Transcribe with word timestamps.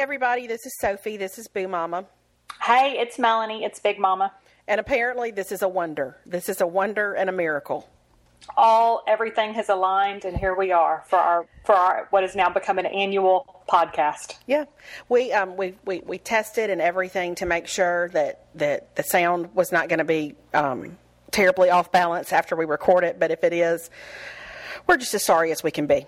Everybody, 0.00 0.46
this 0.46 0.64
is 0.64 0.72
Sophie. 0.78 1.18
This 1.18 1.38
is 1.38 1.46
Boo 1.46 1.68
Mama. 1.68 2.06
Hey, 2.62 2.96
it's 2.98 3.18
Melanie. 3.18 3.64
It's 3.64 3.80
Big 3.80 3.98
Mama. 3.98 4.32
And 4.66 4.80
apparently, 4.80 5.30
this 5.30 5.52
is 5.52 5.60
a 5.60 5.68
wonder. 5.68 6.16
This 6.24 6.48
is 6.48 6.62
a 6.62 6.66
wonder 6.66 7.12
and 7.12 7.28
a 7.28 7.32
miracle. 7.32 7.86
All 8.56 9.02
everything 9.06 9.52
has 9.54 9.68
aligned, 9.68 10.24
and 10.24 10.34
here 10.34 10.54
we 10.54 10.72
are 10.72 11.04
for 11.06 11.18
our 11.18 11.46
for 11.66 11.74
our 11.74 12.06
what 12.08 12.22
has 12.22 12.34
now 12.34 12.48
become 12.48 12.78
an 12.78 12.86
annual 12.86 13.62
podcast. 13.68 14.36
Yeah, 14.46 14.64
we 15.10 15.32
um 15.34 15.58
we 15.58 15.74
we, 15.84 16.00
we 16.00 16.16
tested 16.16 16.70
and 16.70 16.80
everything 16.80 17.34
to 17.34 17.46
make 17.46 17.66
sure 17.66 18.08
that 18.14 18.46
that 18.54 18.96
the 18.96 19.02
sound 19.02 19.54
was 19.54 19.70
not 19.70 19.90
going 19.90 19.98
to 19.98 20.04
be 20.06 20.34
um, 20.54 20.96
terribly 21.30 21.68
off 21.68 21.92
balance 21.92 22.32
after 22.32 22.56
we 22.56 22.64
record 22.64 23.04
it. 23.04 23.20
But 23.20 23.30
if 23.30 23.44
it 23.44 23.52
is, 23.52 23.90
we're 24.86 24.96
just 24.96 25.12
as 25.12 25.22
sorry 25.22 25.52
as 25.52 25.62
we 25.62 25.70
can 25.70 25.86
be. 25.86 26.06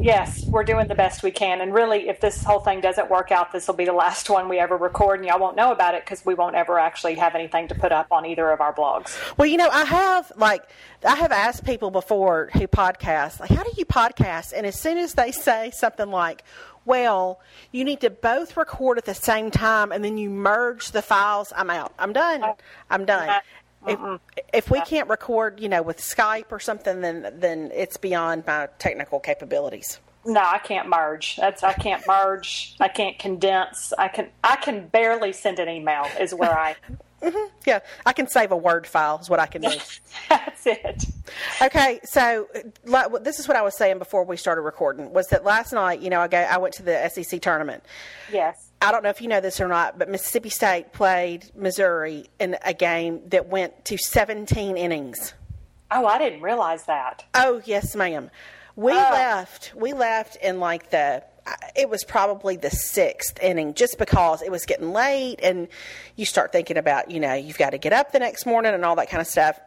Yes, 0.00 0.44
we're 0.46 0.64
doing 0.64 0.86
the 0.88 0.94
best 0.94 1.22
we 1.22 1.30
can, 1.30 1.60
and 1.60 1.74
really, 1.74 2.08
if 2.08 2.20
this 2.20 2.44
whole 2.44 2.60
thing 2.60 2.80
doesn't 2.80 3.10
work 3.10 3.32
out, 3.32 3.52
this 3.52 3.66
will 3.66 3.74
be 3.74 3.84
the 3.84 3.92
last 3.92 4.30
one 4.30 4.48
we 4.48 4.58
ever 4.58 4.76
record, 4.76 5.18
and 5.18 5.28
y'all 5.28 5.40
won't 5.40 5.56
know 5.56 5.72
about 5.72 5.94
it 5.94 6.04
because 6.04 6.24
we 6.24 6.34
won't 6.34 6.54
ever 6.54 6.78
actually 6.78 7.14
have 7.16 7.34
anything 7.34 7.68
to 7.68 7.74
put 7.74 7.90
up 7.90 8.06
on 8.10 8.24
either 8.24 8.50
of 8.50 8.60
our 8.60 8.72
blogs. 8.72 9.16
Well, 9.36 9.46
you 9.46 9.56
know, 9.56 9.68
I 9.68 9.84
have 9.84 10.32
like 10.36 10.62
I 11.04 11.16
have 11.16 11.32
asked 11.32 11.64
people 11.64 11.90
before 11.90 12.50
who 12.52 12.66
podcast, 12.68 13.40
like, 13.40 13.50
how 13.50 13.64
do 13.64 13.72
you 13.76 13.84
podcast? 13.84 14.52
And 14.56 14.66
as 14.66 14.78
soon 14.78 14.98
as 14.98 15.14
they 15.14 15.32
say 15.32 15.70
something 15.72 16.10
like, 16.10 16.44
"Well, 16.84 17.40
you 17.72 17.84
need 17.84 18.00
to 18.02 18.10
both 18.10 18.56
record 18.56 18.98
at 18.98 19.04
the 19.04 19.14
same 19.14 19.50
time, 19.50 19.92
and 19.92 20.04
then 20.04 20.16
you 20.16 20.30
merge 20.30 20.92
the 20.92 21.02
files," 21.02 21.52
I'm 21.56 21.70
out. 21.70 21.92
I'm 21.98 22.12
done. 22.12 22.42
Uh, 22.42 22.54
I'm 22.90 23.04
done. 23.04 23.28
Uh, 23.28 23.40
If, 23.86 24.20
if 24.52 24.70
we 24.70 24.80
uh, 24.80 24.84
can't 24.84 25.08
record, 25.08 25.60
you 25.60 25.68
know, 25.68 25.82
with 25.82 25.98
Skype 25.98 26.50
or 26.50 26.60
something, 26.60 27.00
then 27.00 27.32
then 27.36 27.70
it's 27.72 27.96
beyond 27.96 28.44
my 28.46 28.68
technical 28.78 29.20
capabilities. 29.20 30.00
No, 30.24 30.40
I 30.40 30.58
can't 30.58 30.88
merge. 30.88 31.36
That's 31.36 31.62
I 31.62 31.72
can't 31.72 32.06
merge. 32.06 32.76
I 32.80 32.88
can't 32.88 33.18
condense. 33.18 33.92
I 33.96 34.08
can 34.08 34.28
I 34.42 34.56
can 34.56 34.88
barely 34.88 35.32
send 35.32 35.58
an 35.58 35.68
email. 35.68 36.06
Is 36.20 36.34
where 36.34 36.56
I. 36.56 36.76
Mm-hmm. 37.20 37.52
Yeah, 37.66 37.80
I 38.06 38.12
can 38.12 38.28
save 38.28 38.52
a 38.52 38.56
Word 38.56 38.86
file. 38.86 39.18
Is 39.18 39.28
what 39.28 39.40
I 39.40 39.46
can 39.46 39.62
do. 39.62 39.72
That's 40.28 40.66
it. 40.68 41.04
Okay, 41.60 41.98
so 42.04 42.46
this 43.22 43.40
is 43.40 43.48
what 43.48 43.56
I 43.56 43.62
was 43.62 43.76
saying 43.76 43.98
before 43.98 44.22
we 44.22 44.36
started 44.36 44.62
recording. 44.62 45.12
Was 45.12 45.26
that 45.30 45.44
last 45.44 45.72
night? 45.72 46.00
You 46.00 46.10
know, 46.10 46.20
I 46.20 46.28
go, 46.28 46.38
I 46.38 46.58
went 46.58 46.74
to 46.74 46.84
the 46.84 47.08
SEC 47.08 47.42
tournament. 47.42 47.82
Yes. 48.32 48.67
I 48.80 48.92
don't 48.92 49.02
know 49.02 49.10
if 49.10 49.20
you 49.20 49.28
know 49.28 49.40
this 49.40 49.60
or 49.60 49.68
not, 49.68 49.98
but 49.98 50.08
Mississippi 50.08 50.50
State 50.50 50.92
played 50.92 51.50
Missouri 51.56 52.26
in 52.38 52.56
a 52.64 52.72
game 52.72 53.28
that 53.28 53.48
went 53.48 53.84
to 53.86 53.98
17 53.98 54.76
innings. 54.76 55.34
Oh, 55.90 56.06
I 56.06 56.18
didn't 56.18 56.42
realize 56.42 56.84
that. 56.84 57.24
Oh, 57.34 57.60
yes, 57.64 57.96
ma'am. 57.96 58.30
We 58.76 58.92
oh. 58.92 58.96
left. 58.96 59.72
We 59.74 59.92
left 59.92 60.36
in 60.36 60.60
like 60.60 60.90
the. 60.90 61.24
It 61.74 61.88
was 61.88 62.04
probably 62.04 62.56
the 62.56 62.70
sixth 62.70 63.42
inning, 63.42 63.72
just 63.72 63.96
because 63.98 64.42
it 64.42 64.50
was 64.50 64.66
getting 64.66 64.92
late, 64.92 65.40
and 65.42 65.66
you 66.14 66.26
start 66.26 66.52
thinking 66.52 66.76
about, 66.76 67.10
you 67.10 67.18
know, 67.18 67.32
you've 67.32 67.56
got 67.56 67.70
to 67.70 67.78
get 67.78 67.94
up 67.94 68.12
the 68.12 68.18
next 68.18 68.44
morning 68.44 68.74
and 68.74 68.84
all 68.84 68.96
that 68.96 69.08
kind 69.08 69.22
of 69.22 69.26
stuff. 69.26 69.58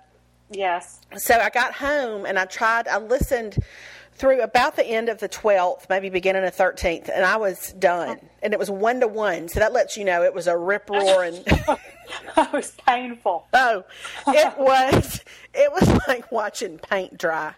Yes. 0.52 1.02
So 1.18 1.34
I 1.40 1.50
got 1.50 1.74
home 1.74 2.26
and 2.26 2.38
I 2.38 2.46
tried. 2.46 2.88
I 2.88 3.00
listened 3.00 3.58
through 4.14 4.42
about 4.42 4.76
the 4.76 4.86
end 4.86 5.10
of 5.10 5.20
the 5.20 5.30
12th, 5.30 5.90
maybe 5.90 6.10
beginning 6.10 6.44
of 6.44 6.56
13th, 6.56 7.10
and 7.10 7.26
I 7.26 7.38
was 7.38 7.74
done. 7.74 8.20
And 8.44 8.54
it 8.54 8.60
was 8.60 8.70
one 8.70 9.00
to 9.00 9.08
one, 9.08 9.48
so 9.50 9.60
that 9.60 9.74
lets 9.74 9.98
you 9.98 10.06
know 10.06 10.24
it 10.24 10.34
was 10.34 10.48
a 10.48 10.58
rip 10.58 10.90
roaring. 10.90 11.44
That 12.36 12.52
was 12.52 12.72
painful. 12.86 13.48
oh, 13.54 13.86
it 14.28 14.58
was. 14.58 15.22
It 15.54 15.72
was 15.72 15.88
like 16.10 16.30
watching 16.32 16.78
paint 16.78 17.18
dry. 17.18 17.54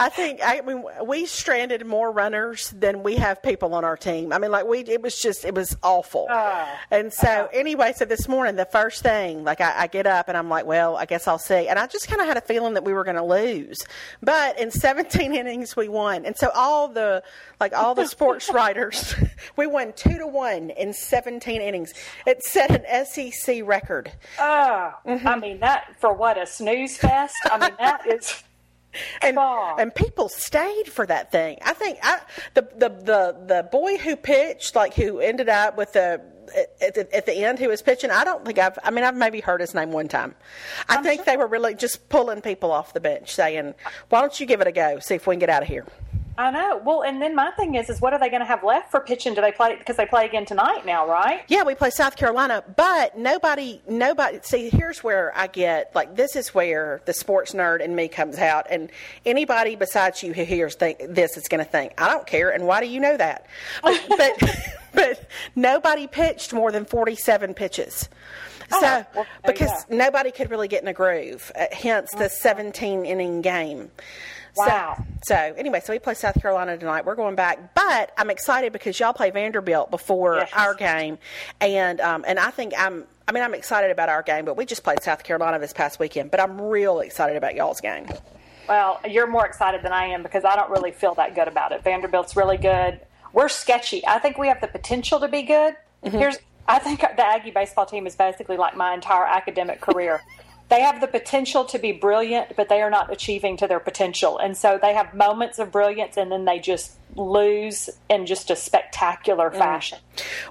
I 0.00 0.08
think 0.08 0.40
I 0.42 0.62
mean 0.62 0.82
we 1.04 1.26
stranded 1.26 1.86
more 1.86 2.10
runners 2.10 2.70
than 2.70 3.02
we 3.02 3.16
have 3.16 3.42
people 3.42 3.74
on 3.74 3.84
our 3.84 3.98
team. 3.98 4.32
I 4.32 4.38
mean, 4.38 4.50
like 4.50 4.64
we, 4.64 4.78
it 4.78 5.02
was 5.02 5.20
just 5.20 5.44
it 5.44 5.54
was 5.54 5.76
awful. 5.82 6.26
Ah. 6.30 6.80
and 6.90 7.12
so 7.12 7.50
anyway, 7.52 7.92
so 7.94 8.06
this 8.06 8.26
morning 8.26 8.56
the 8.56 8.64
first 8.64 9.02
thing, 9.02 9.44
like 9.44 9.60
I, 9.60 9.82
I 9.82 9.86
get 9.88 10.06
up 10.06 10.28
and 10.28 10.38
I'm 10.38 10.48
like, 10.48 10.64
well, 10.64 10.96
I 10.96 11.04
guess 11.04 11.28
I'll 11.28 11.38
see. 11.38 11.68
And 11.68 11.78
I 11.78 11.86
just 11.86 12.08
kind 12.08 12.22
of 12.22 12.26
had 12.26 12.38
a 12.38 12.40
feeling 12.40 12.72
that 12.74 12.84
we 12.84 12.94
were 12.94 13.04
going 13.04 13.16
to 13.16 13.22
lose, 13.22 13.84
but 14.22 14.58
in 14.58 14.70
17 14.70 15.34
innings 15.40 15.76
we 15.76 15.88
won. 15.88 16.24
And 16.24 16.34
so 16.34 16.50
all 16.54 16.88
the 16.88 17.22
like 17.60 17.74
all 17.74 17.94
the 17.94 18.06
sports 18.06 18.50
writers, 18.54 19.14
we 19.56 19.66
won 19.66 19.92
two 19.94 20.16
to 20.16 20.26
one 20.26 20.70
in 20.70 20.94
17 20.94 21.60
innings. 21.60 21.92
It 22.26 22.42
set 22.42 22.70
an 22.70 23.04
SEC 23.04 23.60
record. 23.64 24.12
Oh, 24.38 24.94
I 25.04 25.38
mean 25.38 25.60
that 25.60 25.94
for 26.00 26.14
what 26.14 26.40
a 26.40 26.46
snooze 26.46 26.96
fest. 26.96 27.36
I 27.44 27.58
mean 27.58 27.76
that 27.78 28.06
is. 28.06 28.42
And 29.22 29.38
and 29.38 29.94
people 29.94 30.28
stayed 30.28 30.88
for 30.88 31.06
that 31.06 31.30
thing. 31.30 31.58
I 31.62 31.72
think 31.72 31.98
I 32.02 32.20
the 32.54 32.62
the 32.76 32.88
the 32.88 33.36
the 33.46 33.68
boy 33.70 33.98
who 33.98 34.16
pitched 34.16 34.74
like 34.74 34.94
who 34.94 35.20
ended 35.20 35.48
up 35.48 35.76
with 35.76 35.92
the 35.92 36.20
at 36.80 36.94
the, 36.94 37.14
at 37.14 37.26
the 37.26 37.44
end 37.44 37.58
who 37.58 37.68
was 37.68 37.82
pitching. 37.82 38.10
I 38.10 38.24
don't 38.24 38.44
think 38.44 38.58
I've. 38.58 38.78
I 38.82 38.90
mean, 38.90 39.04
I've 39.04 39.16
maybe 39.16 39.40
heard 39.40 39.60
his 39.60 39.74
name 39.74 39.92
one 39.92 40.08
time. 40.08 40.34
I 40.88 41.02
think 41.02 41.24
they 41.24 41.36
were 41.36 41.46
really 41.46 41.74
just 41.74 42.08
pulling 42.08 42.40
people 42.40 42.72
off 42.72 42.92
the 42.92 43.00
bench, 43.00 43.32
saying, 43.32 43.74
"Why 44.08 44.20
don't 44.20 44.38
you 44.38 44.46
give 44.46 44.60
it 44.60 44.66
a 44.66 44.72
go? 44.72 44.98
See 44.98 45.14
if 45.14 45.26
we 45.26 45.34
can 45.34 45.40
get 45.40 45.50
out 45.50 45.62
of 45.62 45.68
here." 45.68 45.86
I 46.40 46.50
know. 46.50 46.80
Well, 46.82 47.02
and 47.02 47.20
then 47.20 47.34
my 47.34 47.50
thing 47.50 47.74
is, 47.74 47.90
is 47.90 48.00
what 48.00 48.14
are 48.14 48.18
they 48.18 48.30
going 48.30 48.40
to 48.40 48.46
have 48.46 48.64
left 48.64 48.90
for 48.90 49.00
pitching? 49.00 49.34
Do 49.34 49.42
they 49.42 49.52
play 49.52 49.76
because 49.76 49.96
they 49.96 50.06
play 50.06 50.24
again 50.24 50.46
tonight 50.46 50.86
now, 50.86 51.06
right? 51.06 51.42
Yeah, 51.48 51.64
we 51.64 51.74
play 51.74 51.90
South 51.90 52.16
Carolina, 52.16 52.64
but 52.76 53.18
nobody, 53.18 53.82
nobody. 53.86 54.38
See, 54.42 54.70
here's 54.70 55.04
where 55.04 55.36
I 55.36 55.48
get 55.48 55.94
like 55.94 56.16
this 56.16 56.36
is 56.36 56.54
where 56.54 57.02
the 57.04 57.12
sports 57.12 57.52
nerd 57.52 57.80
in 57.82 57.94
me 57.94 58.08
comes 58.08 58.38
out, 58.38 58.66
and 58.70 58.90
anybody 59.26 59.76
besides 59.76 60.22
you 60.22 60.32
who 60.32 60.44
hears 60.44 60.74
think, 60.76 60.98
this 61.10 61.36
is 61.36 61.46
going 61.46 61.62
to 61.62 61.70
think, 61.70 61.92
I 61.98 62.08
don't 62.08 62.26
care, 62.26 62.48
and 62.50 62.66
why 62.66 62.80
do 62.80 62.86
you 62.88 63.00
know 63.00 63.16
that? 63.18 63.46
But 63.82 64.00
but, 64.08 64.56
but 64.94 65.26
nobody 65.54 66.06
pitched 66.06 66.52
more 66.54 66.72
than 66.72 66.84
forty-seven 66.86 67.52
pitches. 67.54 68.08
So, 68.70 68.78
Oh, 68.82 69.04
well, 69.14 69.26
because 69.44 69.84
go. 69.84 69.96
nobody 69.96 70.30
could 70.30 70.48
really 70.50 70.68
get 70.68 70.80
in 70.82 70.88
a 70.88 70.92
groove, 70.92 71.50
uh, 71.58 71.66
hence 71.72 72.10
the 72.16 72.28
17 72.28 73.04
inning 73.04 73.40
game. 73.42 73.90
So- 74.54 74.64
Wow. 74.66 75.04
So, 75.22 75.34
anyway, 75.36 75.80
so 75.80 75.92
we 75.92 75.98
play 75.98 76.14
South 76.14 76.40
Carolina 76.40 76.76
tonight. 76.78 77.04
We're 77.04 77.14
going 77.14 77.34
back, 77.34 77.74
but 77.74 78.10
I'm 78.16 78.30
excited 78.30 78.72
because 78.72 78.98
y'all 78.98 79.12
play 79.12 79.30
Vanderbilt 79.30 79.90
before 79.90 80.36
Yes. 80.36 80.50
our 80.54 80.74
game, 80.74 81.18
and 81.60 82.00
um, 82.00 82.24
and 82.26 82.38
I 82.38 82.50
think 82.50 82.72
I'm. 82.78 83.04
I 83.28 83.32
mean, 83.32 83.44
I'm 83.44 83.54
excited 83.54 83.90
about 83.92 84.08
our 84.08 84.22
game, 84.22 84.44
but 84.44 84.56
we 84.56 84.64
just 84.66 84.82
played 84.82 85.02
South 85.02 85.22
Carolina 85.22 85.58
this 85.60 85.72
past 85.72 86.00
weekend. 86.00 86.30
But 86.32 86.40
I'm 86.40 86.60
real 86.60 86.98
excited 87.00 87.36
about 87.36 87.54
y'all's 87.54 87.80
game. 87.80 88.06
Well, 88.68 88.98
you're 89.08 89.26
more 89.28 89.46
excited 89.46 89.82
than 89.82 89.92
I 89.92 90.06
am 90.06 90.22
because 90.24 90.44
I 90.44 90.56
don't 90.56 90.70
really 90.70 90.90
feel 90.90 91.14
that 91.14 91.34
good 91.34 91.46
about 91.46 91.70
it. 91.72 91.84
Vanderbilt's 91.84 92.34
really 92.34 92.56
good. 92.56 92.98
We're 93.32 93.48
sketchy. 93.48 94.04
I 94.06 94.18
think 94.18 94.36
we 94.38 94.48
have 94.48 94.60
the 94.60 94.66
potential 94.68 95.20
to 95.20 95.28
be 95.28 95.42
good. 95.42 95.76
Here's 96.02 96.38
I 96.66 96.78
think 96.78 97.00
the 97.00 97.24
Aggie 97.26 97.50
baseball 97.50 97.84
team 97.86 98.06
is 98.06 98.16
basically 98.16 98.56
like 98.56 98.74
my 98.76 98.94
entire 98.94 99.24
academic 99.26 99.80
career. 99.80 100.22
They 100.70 100.80
have 100.82 101.00
the 101.00 101.08
potential 101.08 101.64
to 101.66 101.78
be 101.78 101.92
brilliant, 101.92 102.56
but 102.56 102.68
they 102.68 102.80
are 102.80 102.90
not 102.90 103.12
achieving 103.12 103.56
to 103.58 103.66
their 103.66 103.80
potential. 103.80 104.38
And 104.38 104.56
so 104.56 104.78
they 104.80 104.94
have 104.94 105.12
moments 105.14 105.58
of 105.58 105.72
brilliance 105.72 106.16
and 106.16 106.30
then 106.30 106.44
they 106.44 106.60
just 106.60 106.96
lose 107.16 107.90
in 108.08 108.24
just 108.24 108.50
a 108.50 108.56
spectacular 108.56 109.50
mm. 109.50 109.58
fashion. 109.58 109.98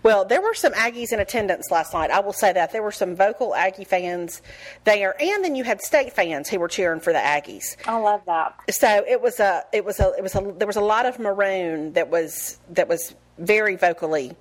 Well, 0.03 0.25
there 0.25 0.41
were 0.41 0.53
some 0.53 0.73
Aggies 0.73 1.11
in 1.11 1.19
attendance 1.19 1.71
last 1.71 1.93
night. 1.93 2.11
I 2.11 2.19
will 2.19 2.33
say 2.33 2.51
that 2.53 2.71
there 2.71 2.83
were 2.83 2.91
some 2.91 3.15
vocal 3.15 3.55
Aggie 3.55 3.85
fans 3.85 4.41
there, 4.83 5.15
and 5.21 5.43
then 5.43 5.55
you 5.55 5.63
had 5.63 5.81
state 5.81 6.13
fans 6.13 6.49
who 6.49 6.59
were 6.59 6.67
cheering 6.67 6.99
for 6.99 7.13
the 7.13 7.19
Aggies. 7.19 7.77
I 7.85 7.97
love 7.97 8.21
that. 8.25 8.59
So 8.71 9.05
it 9.07 9.21
was 9.21 9.39
a, 9.39 9.63
it 9.71 9.85
was 9.85 9.99
a, 9.99 10.13
it 10.17 10.23
was 10.23 10.35
a, 10.35 10.53
there 10.57 10.67
was 10.67 10.75
a 10.75 10.81
lot 10.81 11.05
of 11.05 11.19
maroon 11.19 11.93
that 11.93 12.09
was 12.09 12.59
that 12.71 12.87
was 12.87 13.15
very 13.37 13.75
vocally 13.75 14.35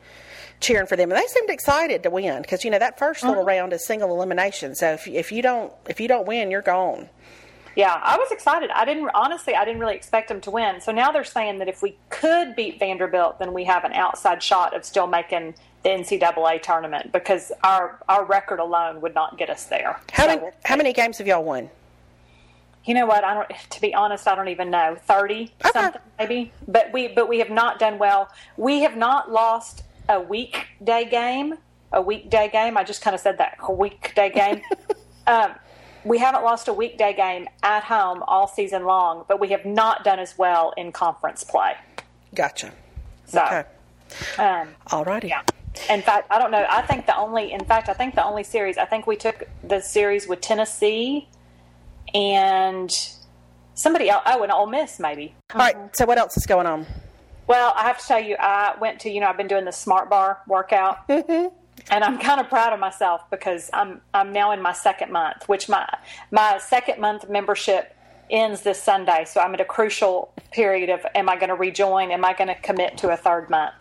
cheering 0.60 0.86
for 0.86 0.96
them, 0.96 1.10
and 1.10 1.20
they 1.20 1.26
seemed 1.26 1.50
excited 1.50 2.02
to 2.02 2.10
win 2.10 2.42
because 2.42 2.64
you 2.64 2.70
know 2.70 2.78
that 2.78 2.98
1st 2.98 3.22
little 3.22 3.38
uh-huh. 3.40 3.44
round 3.44 3.72
is 3.72 3.86
single 3.86 4.10
elimination. 4.10 4.74
So 4.74 4.92
if 4.92 5.06
if 5.06 5.32
you 5.32 5.42
don't 5.42 5.72
if 5.88 6.00
you 6.00 6.08
don't 6.08 6.26
win, 6.26 6.50
you're 6.50 6.62
gone. 6.62 7.08
Yeah, 7.76 8.00
I 8.02 8.16
was 8.16 8.32
excited. 8.32 8.70
I 8.70 8.84
didn't 8.84 9.08
honestly. 9.14 9.54
I 9.54 9.64
didn't 9.64 9.80
really 9.80 9.94
expect 9.94 10.28
them 10.28 10.40
to 10.40 10.50
win. 10.50 10.80
So 10.80 10.90
now 10.90 11.12
they're 11.12 11.22
saying 11.22 11.58
that 11.58 11.68
if 11.68 11.80
we 11.80 11.96
could 12.10 12.56
beat 12.56 12.80
Vanderbilt, 12.80 13.38
then 13.38 13.52
we 13.52 13.64
have 13.64 13.84
an 13.84 13.92
outside 13.92 14.42
shot 14.42 14.74
of 14.74 14.84
still 14.84 15.06
making 15.06 15.54
the 15.84 15.90
NCAA 15.90 16.60
tournament 16.60 17.12
because 17.12 17.52
our 17.62 18.00
our 18.08 18.24
record 18.24 18.58
alone 18.58 19.00
would 19.00 19.14
not 19.14 19.38
get 19.38 19.48
us 19.48 19.66
there. 19.66 20.00
How 20.10 20.24
So 20.24 20.28
many 20.28 20.42
we'll 20.42 20.52
how 20.64 20.76
many 20.76 20.92
games 20.92 21.18
have 21.18 21.28
y'all 21.28 21.44
won? 21.44 21.70
You 22.84 22.94
know 22.94 23.06
what? 23.06 23.22
I 23.22 23.34
don't. 23.34 23.70
To 23.70 23.80
be 23.80 23.94
honest, 23.94 24.26
I 24.26 24.34
don't 24.34 24.48
even 24.48 24.70
know. 24.70 24.96
Thirty 25.02 25.52
Okay. 25.64 25.70
something 25.72 26.02
maybe. 26.18 26.52
But 26.66 26.92
we 26.92 27.06
but 27.06 27.28
we 27.28 27.38
have 27.38 27.50
not 27.50 27.78
done 27.78 27.98
well. 27.98 28.28
We 28.56 28.80
have 28.80 28.96
not 28.96 29.30
lost 29.30 29.84
a 30.08 30.20
weekday 30.20 31.04
game. 31.08 31.54
A 31.92 32.02
weekday 32.02 32.48
game. 32.50 32.76
I 32.76 32.84
just 32.84 33.00
kind 33.02 33.14
of 33.14 33.20
said 33.20 33.38
that 33.38 33.56
a 33.60 33.72
weekday 33.72 34.30
game. 34.30 34.60
um, 35.26 35.54
we 36.04 36.18
haven't 36.18 36.42
lost 36.44 36.68
a 36.68 36.72
weekday 36.72 37.14
game 37.14 37.48
at 37.62 37.82
home 37.84 38.22
all 38.26 38.46
season 38.46 38.84
long, 38.84 39.24
but 39.28 39.40
we 39.40 39.48
have 39.48 39.64
not 39.64 40.04
done 40.04 40.18
as 40.18 40.36
well 40.36 40.72
in 40.76 40.92
conference 40.92 41.44
play. 41.44 41.74
Gotcha. 42.34 42.72
So, 43.26 43.42
Okay. 43.44 43.64
um, 44.38 44.68
Alrighty. 44.86 45.28
yeah. 45.28 45.42
In 45.90 46.02
fact, 46.02 46.26
I 46.30 46.38
don't 46.38 46.50
know. 46.50 46.66
I 46.68 46.82
think 46.82 47.06
the 47.06 47.16
only, 47.16 47.52
in 47.52 47.64
fact, 47.64 47.88
I 47.88 47.92
think 47.94 48.14
the 48.14 48.24
only 48.24 48.42
series, 48.42 48.78
I 48.78 48.84
think 48.84 49.06
we 49.06 49.16
took 49.16 49.44
the 49.62 49.80
series 49.80 50.26
with 50.26 50.40
Tennessee 50.40 51.28
and 52.14 52.90
somebody 53.74 54.08
else. 54.10 54.22
Oh, 54.26 54.42
and 54.42 54.50
Ole 54.52 54.66
Miss, 54.66 54.98
maybe. 54.98 55.34
All 55.54 55.58
right. 55.60 55.76
So 55.96 56.04
what 56.04 56.18
else 56.18 56.36
is 56.36 56.46
going 56.46 56.66
on? 56.66 56.86
Well, 57.48 57.72
I 57.74 57.84
have 57.84 57.98
to 57.98 58.06
tell 58.06 58.20
you, 58.22 58.36
I 58.38 58.76
went 58.78 59.00
to, 59.00 59.10
you 59.10 59.20
know, 59.20 59.26
I've 59.26 59.38
been 59.38 59.48
doing 59.48 59.64
the 59.64 59.72
Smart 59.72 60.08
Bar 60.08 60.42
workout. 60.46 61.08
Mm-hmm. 61.18 61.54
And 61.90 62.04
I'm 62.04 62.18
kind 62.18 62.40
of 62.40 62.48
proud 62.48 62.72
of 62.72 62.80
myself 62.80 63.22
because 63.30 63.70
I'm 63.72 64.02
I'm 64.12 64.32
now 64.32 64.52
in 64.52 64.60
my 64.60 64.72
second 64.72 65.10
month, 65.10 65.48
which 65.48 65.68
my 65.68 65.88
my 66.30 66.58
second 66.58 67.00
month 67.00 67.30
membership 67.30 67.96
ends 68.30 68.62
this 68.62 68.82
Sunday. 68.82 69.24
So 69.26 69.40
I'm 69.40 69.54
at 69.54 69.60
a 69.60 69.64
crucial 69.64 70.32
period 70.52 70.90
of 70.90 71.06
am 71.14 71.28
I 71.28 71.36
going 71.36 71.48
to 71.48 71.54
rejoin? 71.54 72.10
Am 72.10 72.24
I 72.24 72.34
going 72.34 72.48
to 72.48 72.56
commit 72.56 72.98
to 72.98 73.10
a 73.10 73.16
third 73.16 73.48
month? 73.48 73.74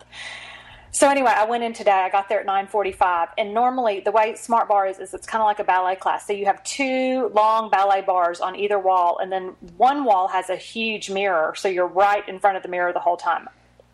So 0.90 1.08
anyway, 1.08 1.32
I 1.34 1.44
went 1.44 1.64
in 1.64 1.72
today. 1.72 1.90
I 1.90 2.08
got 2.08 2.28
there 2.28 2.40
at 2.40 2.46
9:45, 2.46 3.28
and 3.36 3.52
normally 3.52 4.00
the 4.00 4.10
way 4.10 4.34
Smart 4.34 4.68
Bar 4.68 4.86
is 4.86 4.98
is 4.98 5.14
it's 5.14 5.26
kind 5.26 5.42
of 5.42 5.46
like 5.46 5.58
a 5.58 5.64
ballet 5.64 5.96
class. 5.96 6.26
So 6.26 6.32
you 6.32 6.46
have 6.46 6.62
two 6.64 7.30
long 7.34 7.70
ballet 7.70 8.02
bars 8.02 8.40
on 8.40 8.56
either 8.56 8.78
wall, 8.78 9.18
and 9.18 9.30
then 9.30 9.54
one 9.76 10.04
wall 10.04 10.28
has 10.28 10.50
a 10.50 10.56
huge 10.56 11.10
mirror, 11.10 11.54
so 11.56 11.68
you're 11.68 11.86
right 11.86 12.26
in 12.28 12.38
front 12.38 12.56
of 12.56 12.62
the 12.62 12.68
mirror 12.68 12.92
the 12.92 13.00
whole 13.00 13.16
time. 13.16 13.48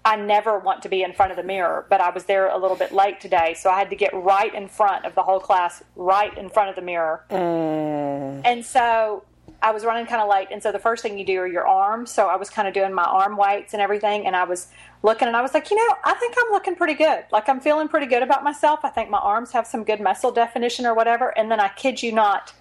I 0.06 0.16
never 0.16 0.58
want 0.58 0.82
to 0.82 0.90
be 0.90 1.02
in 1.02 1.14
front 1.14 1.30
of 1.30 1.36
the 1.36 1.42
mirror, 1.42 1.86
but 1.88 2.00
I 2.02 2.10
was 2.10 2.24
there 2.24 2.48
a 2.48 2.58
little 2.58 2.76
bit 2.76 2.92
late 2.92 3.20
today, 3.20 3.54
so 3.54 3.70
I 3.70 3.78
had 3.78 3.88
to 3.90 3.96
get 3.96 4.12
right 4.12 4.54
in 4.54 4.68
front 4.68 5.06
of 5.06 5.14
the 5.14 5.22
whole 5.22 5.40
class, 5.40 5.82
right 5.96 6.36
in 6.36 6.50
front 6.50 6.68
of 6.68 6.76
the 6.76 6.82
mirror. 6.82 7.24
Mm. 7.30 8.42
And 8.44 8.64
so 8.64 9.24
I 9.64 9.70
was 9.70 9.82
running 9.82 10.04
kind 10.04 10.20
of 10.20 10.28
late, 10.28 10.48
and 10.50 10.62
so 10.62 10.72
the 10.72 10.78
first 10.78 11.02
thing 11.02 11.18
you 11.18 11.24
do 11.24 11.38
are 11.38 11.46
your 11.46 11.66
arms. 11.66 12.10
So 12.10 12.26
I 12.26 12.36
was 12.36 12.50
kind 12.50 12.68
of 12.68 12.74
doing 12.74 12.92
my 12.92 13.02
arm 13.02 13.38
weights 13.38 13.72
and 13.72 13.80
everything, 13.80 14.26
and 14.26 14.36
I 14.36 14.44
was 14.44 14.68
looking, 15.02 15.26
and 15.26 15.34
I 15.34 15.40
was 15.40 15.54
like, 15.54 15.70
you 15.70 15.76
know, 15.78 15.96
I 16.04 16.12
think 16.12 16.34
I'm 16.36 16.52
looking 16.52 16.76
pretty 16.76 16.92
good. 16.92 17.24
Like 17.32 17.48
I'm 17.48 17.60
feeling 17.60 17.88
pretty 17.88 18.04
good 18.04 18.22
about 18.22 18.44
myself. 18.44 18.80
I 18.84 18.90
think 18.90 19.08
my 19.08 19.18
arms 19.18 19.52
have 19.52 19.66
some 19.66 19.82
good 19.82 20.02
muscle 20.02 20.32
definition 20.32 20.84
or 20.84 20.92
whatever. 20.92 21.36
And 21.38 21.50
then 21.50 21.60
I 21.60 21.68
kid 21.68 22.02
you 22.02 22.12
not, 22.12 22.52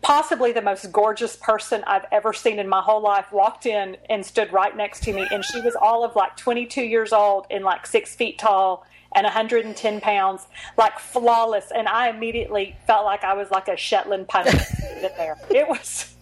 possibly 0.00 0.52
the 0.52 0.62
most 0.62 0.90
gorgeous 0.90 1.36
person 1.36 1.84
I've 1.86 2.06
ever 2.10 2.32
seen 2.32 2.58
in 2.58 2.66
my 2.66 2.80
whole 2.80 3.02
life 3.02 3.30
walked 3.30 3.66
in 3.66 3.98
and 4.08 4.24
stood 4.24 4.54
right 4.54 4.74
next 4.74 5.02
to 5.02 5.12
me, 5.12 5.28
and 5.30 5.44
she 5.44 5.60
was 5.60 5.76
all 5.76 6.02
of 6.02 6.16
like 6.16 6.34
22 6.38 6.80
years 6.80 7.12
old 7.12 7.46
and 7.50 7.62
like 7.62 7.86
six 7.86 8.14
feet 8.14 8.38
tall 8.38 8.86
and 9.14 9.24
110 9.24 10.00
pounds, 10.00 10.46
like 10.76 10.98
flawless. 10.98 11.70
And 11.74 11.88
I 11.88 12.08
immediately 12.10 12.76
felt 12.86 13.04
like 13.04 13.24
I 13.24 13.34
was 13.34 13.50
like 13.50 13.68
a 13.68 13.76
Shetland 13.76 14.28
pony 14.28 14.50
there. 15.16 15.36
It 15.50 15.68
was. 15.68 16.14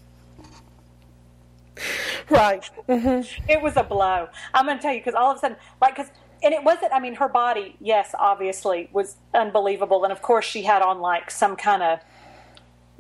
Right. 2.31 2.69
Mm-hmm. 2.89 3.51
it 3.51 3.63
was 3.63 3.77
a 3.77 3.83
blow. 3.85 4.29
I'm 4.53 4.67
going 4.67 4.79
to 4.79 4.83
tell 4.83 4.93
you 4.93 5.01
because 5.01 5.15
all 5.15 5.31
of 5.31 5.37
a 5.37 5.41
sudden, 5.41 5.57
like, 5.81 5.97
because 5.97 6.11
and 6.43 6.53
it 6.55 6.63
wasn't. 6.63 6.93
I 6.93 7.01
mean, 7.01 7.15
her 7.15 7.29
body, 7.29 7.77
yes, 7.81 8.15
obviously 8.19 8.89
was 8.93 9.17
unbelievable, 9.35 10.05
and 10.05 10.13
of 10.13 10.23
course 10.23 10.45
she 10.45 10.63
had 10.63 10.83
on 10.83 11.01
like 11.01 11.31
some 11.31 11.57
kind 11.57 11.83
of 11.83 11.99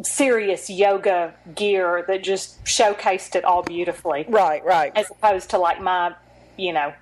serious 0.03 0.69
yoga 0.71 1.35
gear 1.55 2.05
that 2.09 2.23
just 2.25 2.65
showcased 2.65 3.35
it 3.37 3.45
all 3.45 3.63
beautifully, 3.63 4.25
Right. 4.29 4.65
Right. 4.65 4.93
as 4.97 5.11
opposed 5.11 5.51
to 5.51 5.59
like 5.59 5.81
my, 5.81 6.15
you 6.57 6.73
know, 6.73 6.93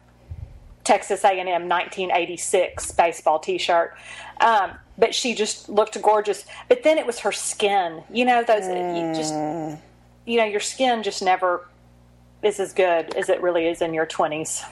Texas 0.86 1.24
A&M 1.24 1.46
1986 1.46 2.92
baseball 2.92 3.38
T-shirt. 3.38 3.96
Um, 4.40 4.72
but 4.96 5.14
she 5.14 5.34
just 5.34 5.68
looked 5.68 6.00
gorgeous. 6.00 6.44
But 6.68 6.82
then 6.82 6.96
it 6.96 7.06
was 7.06 7.18
her 7.20 7.32
skin. 7.32 8.02
You 8.10 8.24
know, 8.24 8.42
those 8.44 8.64
you 8.64 9.14
just 9.14 9.34
you 10.26 10.38
know, 10.38 10.44
your 10.44 10.60
skin 10.60 11.02
just 11.02 11.22
never 11.22 11.68
is 12.42 12.60
as 12.60 12.72
good 12.72 13.14
as 13.14 13.28
it 13.28 13.40
really 13.40 13.66
is 13.66 13.80
in 13.80 13.94
your 13.94 14.06
20s. 14.06 14.64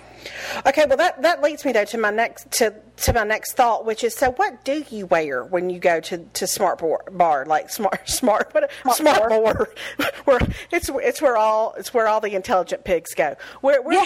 Okay, 0.67 0.87
well 0.87 0.97
that, 0.97 1.21
that 1.23 1.43
leads 1.43 1.65
me 1.65 1.73
though 1.73 1.85
to 1.85 1.99
my 1.99 2.11
next 2.11 2.51
to, 2.53 2.75
to 2.97 3.13
my 3.13 3.25
next 3.25 3.53
thought, 3.55 3.85
which 3.85 4.03
is 4.03 4.15
so 4.15 4.31
what 4.33 4.65
do 4.65 4.85
you 4.91 5.07
wear 5.07 5.45
when 5.45 5.69
you 5.69 5.79
go 5.79 6.01
to, 6.01 6.19
to 6.19 6.47
smart 6.47 6.79
bar, 6.79 7.05
bar 7.11 7.45
like 7.47 7.69
smart 7.69 8.09
smart 8.09 8.49
what, 8.53 8.71
smart, 8.97 9.29
bar. 9.29 9.43
bar 9.43 9.69
where 10.25 10.41
it's 10.71 10.89
it's 10.95 11.21
where 11.21 11.37
all 11.37 11.75
it's 11.77 11.93
where 11.93 12.09
all 12.09 12.21
the 12.21 12.35
intelligent 12.35 12.85
pigs 12.85 13.15
go. 13.15 13.37
Where, 13.61 13.83
where, 13.83 14.03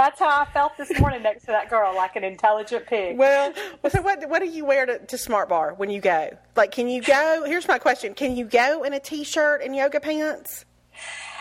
That's 0.00 0.18
how 0.18 0.28
I 0.30 0.46
felt 0.46 0.78
this 0.78 0.98
morning 0.98 1.22
next 1.22 1.42
to 1.42 1.48
that 1.48 1.68
girl, 1.68 1.94
like 1.94 2.16
an 2.16 2.24
intelligent 2.24 2.86
pig. 2.86 3.18
well, 3.18 3.52
so 3.86 4.00
what 4.00 4.26
what 4.30 4.38
do 4.38 4.48
you 4.48 4.64
wear 4.64 4.86
to, 4.86 4.98
to 4.98 5.18
smart 5.18 5.50
bar 5.50 5.74
when 5.74 5.90
you 5.90 6.00
go? 6.00 6.30
Like, 6.56 6.72
can 6.72 6.88
you 6.88 7.02
go? 7.02 7.44
Here's 7.44 7.68
my 7.68 7.78
question: 7.78 8.14
Can 8.14 8.34
you 8.34 8.46
go 8.46 8.82
in 8.82 8.94
a 8.94 8.98
t-shirt 8.98 9.60
and 9.62 9.76
yoga 9.76 10.00
pants? 10.00 10.64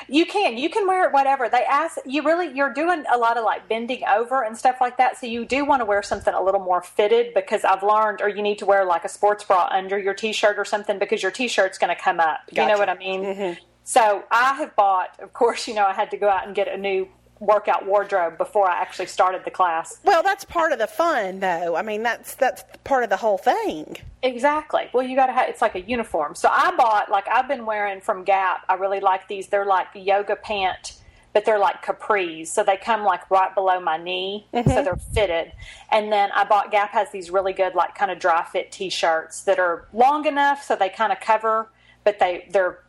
You 0.09 0.25
can. 0.25 0.57
You 0.57 0.69
can 0.69 0.87
wear 0.87 1.07
it 1.07 1.13
whatever. 1.13 1.47
They 1.47 1.63
ask 1.63 1.99
you 2.05 2.21
really 2.21 2.51
you're 2.53 2.73
doing 2.73 3.05
a 3.09 3.17
lot 3.17 3.37
of 3.37 3.45
like 3.45 3.69
bending 3.69 4.03
over 4.05 4.43
and 4.43 4.57
stuff 4.57 4.75
like 4.81 4.97
that. 4.97 5.17
So 5.17 5.25
you 5.25 5.45
do 5.45 5.63
want 5.63 5.79
to 5.79 5.85
wear 5.85 6.03
something 6.03 6.33
a 6.33 6.43
little 6.43 6.59
more 6.59 6.81
fitted 6.81 7.33
because 7.33 7.63
I've 7.63 7.81
learned 7.81 8.19
or 8.19 8.27
you 8.27 8.41
need 8.41 8.59
to 8.59 8.65
wear 8.65 8.83
like 8.83 9.05
a 9.05 9.09
sports 9.09 9.45
bra 9.45 9.69
under 9.71 9.97
your 9.97 10.13
t-shirt 10.13 10.59
or 10.59 10.65
something 10.65 10.99
because 10.99 11.23
your 11.23 11.31
t-shirt's 11.31 11.77
going 11.77 11.95
to 11.95 12.01
come 12.01 12.19
up. 12.19 12.41
You 12.51 12.67
know 12.67 12.77
what 12.77 12.89
I 12.89 12.97
mean? 12.97 13.23
Mm-hmm. 13.23 13.63
So 13.89 14.23
I 14.29 14.53
have 14.53 14.75
bought, 14.75 15.19
of 15.19 15.33
course, 15.33 15.67
you 15.67 15.73
know, 15.73 15.83
I 15.83 15.93
had 15.93 16.11
to 16.11 16.17
go 16.17 16.29
out 16.29 16.45
and 16.45 16.55
get 16.55 16.67
a 16.67 16.77
new 16.77 17.07
workout 17.39 17.85
wardrobe 17.85 18.37
before 18.37 18.69
I 18.69 18.81
actually 18.81 19.05
started 19.05 19.43
the 19.45 19.51
class. 19.51 19.99
Well, 20.03 20.23
that's 20.23 20.43
part 20.43 20.71
of 20.71 20.79
the 20.79 20.87
fun, 20.87 21.39
though. 21.39 21.75
I 21.75 21.81
mean, 21.81 22.03
that's 22.03 22.35
that's 22.35 22.63
part 22.83 23.03
of 23.03 23.09
the 23.09 23.17
whole 23.17 23.37
thing. 23.37 23.97
Exactly. 24.21 24.89
Well, 24.93 25.03
you 25.03 25.15
got 25.15 25.27
to 25.27 25.33
have 25.33 25.49
it's 25.49 25.61
like 25.61 25.75
a 25.75 25.81
uniform. 25.81 26.35
So 26.35 26.49
I 26.51 26.75
bought 26.75 27.09
like 27.09 27.27
I've 27.27 27.47
been 27.47 27.65
wearing 27.65 28.01
from 28.01 28.23
Gap. 28.23 28.63
I 28.67 28.75
really 28.75 28.99
like 28.99 29.27
these. 29.27 29.47
They're 29.47 29.65
like 29.65 29.87
yoga 29.93 30.35
pant, 30.35 30.99
but 31.33 31.45
they're 31.45 31.59
like 31.59 31.83
capris. 31.83 32.47
So 32.47 32.63
they 32.63 32.77
come 32.77 33.03
like 33.03 33.29
right 33.31 33.53
below 33.55 33.79
my 33.79 33.97
knee, 33.97 34.47
so 34.51 34.61
mm-hmm. 34.61 34.83
they're 34.83 34.99
fitted. 35.13 35.53
And 35.91 36.11
then 36.11 36.31
I 36.33 36.43
bought 36.43 36.71
Gap 36.71 36.91
has 36.91 37.11
these 37.11 37.29
really 37.29 37.53
good 37.53 37.75
like 37.75 37.95
kind 37.95 38.11
of 38.11 38.19
dry 38.19 38.43
fit 38.43 38.71
t-shirts 38.71 39.43
that 39.43 39.59
are 39.59 39.87
long 39.93 40.25
enough 40.25 40.63
so 40.63 40.75
they 40.75 40.89
kind 40.89 41.11
of 41.11 41.19
cover, 41.19 41.69
but 42.03 42.19
they 42.19 42.47
they're 42.51 42.79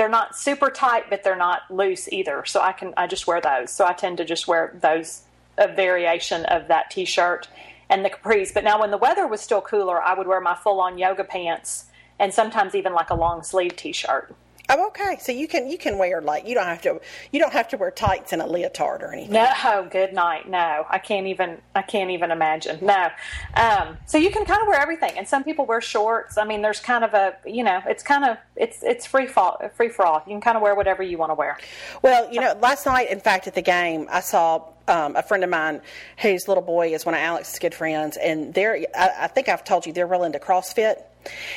they're 0.00 0.08
not 0.08 0.34
super 0.34 0.70
tight, 0.70 1.10
but 1.10 1.22
they're 1.22 1.36
not 1.36 1.70
loose 1.70 2.10
either. 2.10 2.42
So 2.46 2.62
I 2.62 2.72
can 2.72 2.94
I 2.96 3.06
just 3.06 3.26
wear 3.26 3.38
those. 3.38 3.70
So 3.70 3.86
I 3.86 3.92
tend 3.92 4.16
to 4.16 4.24
just 4.24 4.48
wear 4.48 4.74
those 4.80 5.24
a 5.58 5.68
variation 5.68 6.46
of 6.46 6.68
that 6.68 6.90
t-shirt 6.90 7.48
and 7.90 8.02
the 8.02 8.08
capris. 8.08 8.54
But 8.54 8.64
now 8.64 8.80
when 8.80 8.90
the 8.90 8.96
weather 8.96 9.26
was 9.26 9.42
still 9.42 9.60
cooler, 9.60 10.00
I 10.00 10.14
would 10.14 10.26
wear 10.26 10.40
my 10.40 10.54
full-on 10.54 10.96
yoga 10.96 11.22
pants 11.22 11.84
and 12.18 12.32
sometimes 12.32 12.74
even 12.74 12.94
like 12.94 13.10
a 13.10 13.14
long 13.14 13.42
sleeve 13.42 13.76
t-shirt. 13.76 14.34
Oh, 14.70 14.86
okay. 14.88 15.18
So 15.20 15.32
you 15.32 15.48
can 15.48 15.68
you 15.68 15.76
can 15.76 15.98
wear 15.98 16.20
like 16.22 16.46
you 16.46 16.54
don't 16.54 16.64
have 16.66 16.80
to 16.82 17.00
you 17.32 17.40
don't 17.40 17.52
have 17.52 17.68
to 17.68 17.76
wear 17.76 17.90
tights 17.90 18.32
and 18.32 18.40
a 18.40 18.46
leotard 18.46 19.02
or 19.02 19.12
anything. 19.12 19.32
No, 19.32 19.88
good 19.90 20.12
night. 20.12 20.48
No, 20.48 20.86
I 20.88 20.98
can't 20.98 21.26
even. 21.26 21.58
I 21.74 21.82
can't 21.82 22.10
even 22.10 22.30
imagine. 22.30 22.78
No. 22.80 23.08
Um, 23.54 23.98
so 24.06 24.16
you 24.16 24.30
can 24.30 24.44
kind 24.44 24.62
of 24.62 24.68
wear 24.68 24.80
everything, 24.80 25.12
and 25.18 25.26
some 25.28 25.44
people 25.44 25.66
wear 25.66 25.80
shorts. 25.80 26.38
I 26.38 26.44
mean, 26.44 26.62
there's 26.62 26.80
kind 26.80 27.04
of 27.04 27.12
a 27.14 27.36
you 27.44 27.64
know, 27.64 27.80
it's 27.86 28.02
kind 28.02 28.24
of 28.24 28.36
it's 28.56 28.82
it's 28.82 29.06
free 29.06 29.26
fall, 29.26 29.60
free 29.76 29.88
for 29.88 30.06
all. 30.06 30.22
You 30.26 30.32
can 30.34 30.40
kind 30.40 30.56
of 30.56 30.62
wear 30.62 30.74
whatever 30.74 31.02
you 31.02 31.18
want 31.18 31.30
to 31.30 31.34
wear. 31.34 31.58
Well, 32.02 32.32
you 32.32 32.40
know, 32.40 32.56
last 32.60 32.86
night, 32.86 33.10
in 33.10 33.20
fact, 33.20 33.46
at 33.46 33.54
the 33.54 33.62
game, 33.62 34.06
I 34.10 34.20
saw 34.20 34.64
um, 34.88 35.16
a 35.16 35.22
friend 35.22 35.42
of 35.44 35.50
mine 35.50 35.80
whose 36.18 36.46
little 36.48 36.62
boy 36.62 36.92
is 36.94 37.04
one 37.04 37.14
of 37.14 37.20
Alex's 37.20 37.58
good 37.58 37.74
friends, 37.74 38.16
and 38.16 38.54
they're 38.54 38.78
I, 38.94 39.10
I 39.22 39.26
think 39.26 39.48
I've 39.48 39.64
told 39.64 39.86
you 39.86 39.92
they're 39.92 40.06
real 40.06 40.24
into 40.24 40.38
CrossFit, 40.38 41.02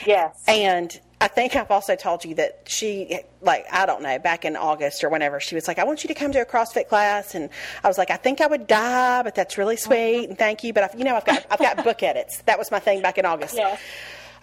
Yes. 0.06 0.44
and 0.48 1.00
I 1.24 1.30
think 1.30 1.56
I've 1.56 1.72
also 1.72 1.96
told 1.96 2.26
you 2.26 2.36
that 2.36 2.64
she, 2.66 3.22
like, 3.42 3.66
I 3.72 3.86
don't 3.86 4.02
know, 4.02 4.20
back 4.20 4.44
in 4.44 4.58
August 4.58 5.06
or 5.06 5.10
whenever, 5.10 5.40
she 5.40 5.56
was 5.56 5.70
like, 5.70 5.80
I 5.80 5.86
want 5.86 6.04
you 6.04 6.10
to 6.10 6.14
come 6.14 6.34
to 6.34 6.42
a 6.42 6.46
CrossFit 6.46 6.90
class. 6.90 7.34
And 7.34 7.50
I 7.82 7.88
was 7.88 7.98
like, 7.98 8.12
I 8.12 8.18
think 8.18 8.42
I 8.42 8.48
would 8.48 8.68
die, 8.68 9.24
but 9.24 9.34
that's 9.34 9.58
really 9.58 9.76
oh, 9.76 9.78
sweet. 9.78 10.28
And 10.28 10.38
thank 10.38 10.66
you. 10.66 10.74
But, 10.74 10.84
I've, 10.84 10.96
you 11.00 11.06
know, 11.06 11.16
I've 11.16 11.24
got, 11.24 11.46
I've 11.50 11.60
got 11.60 11.82
book 11.82 12.04
edits. 12.04 12.42
That 12.42 12.60
was 12.60 12.72
my 12.72 12.80
thing 12.80 13.02
back 13.02 13.18
in 13.18 13.24
August. 13.24 13.56
Yes. 13.56 13.80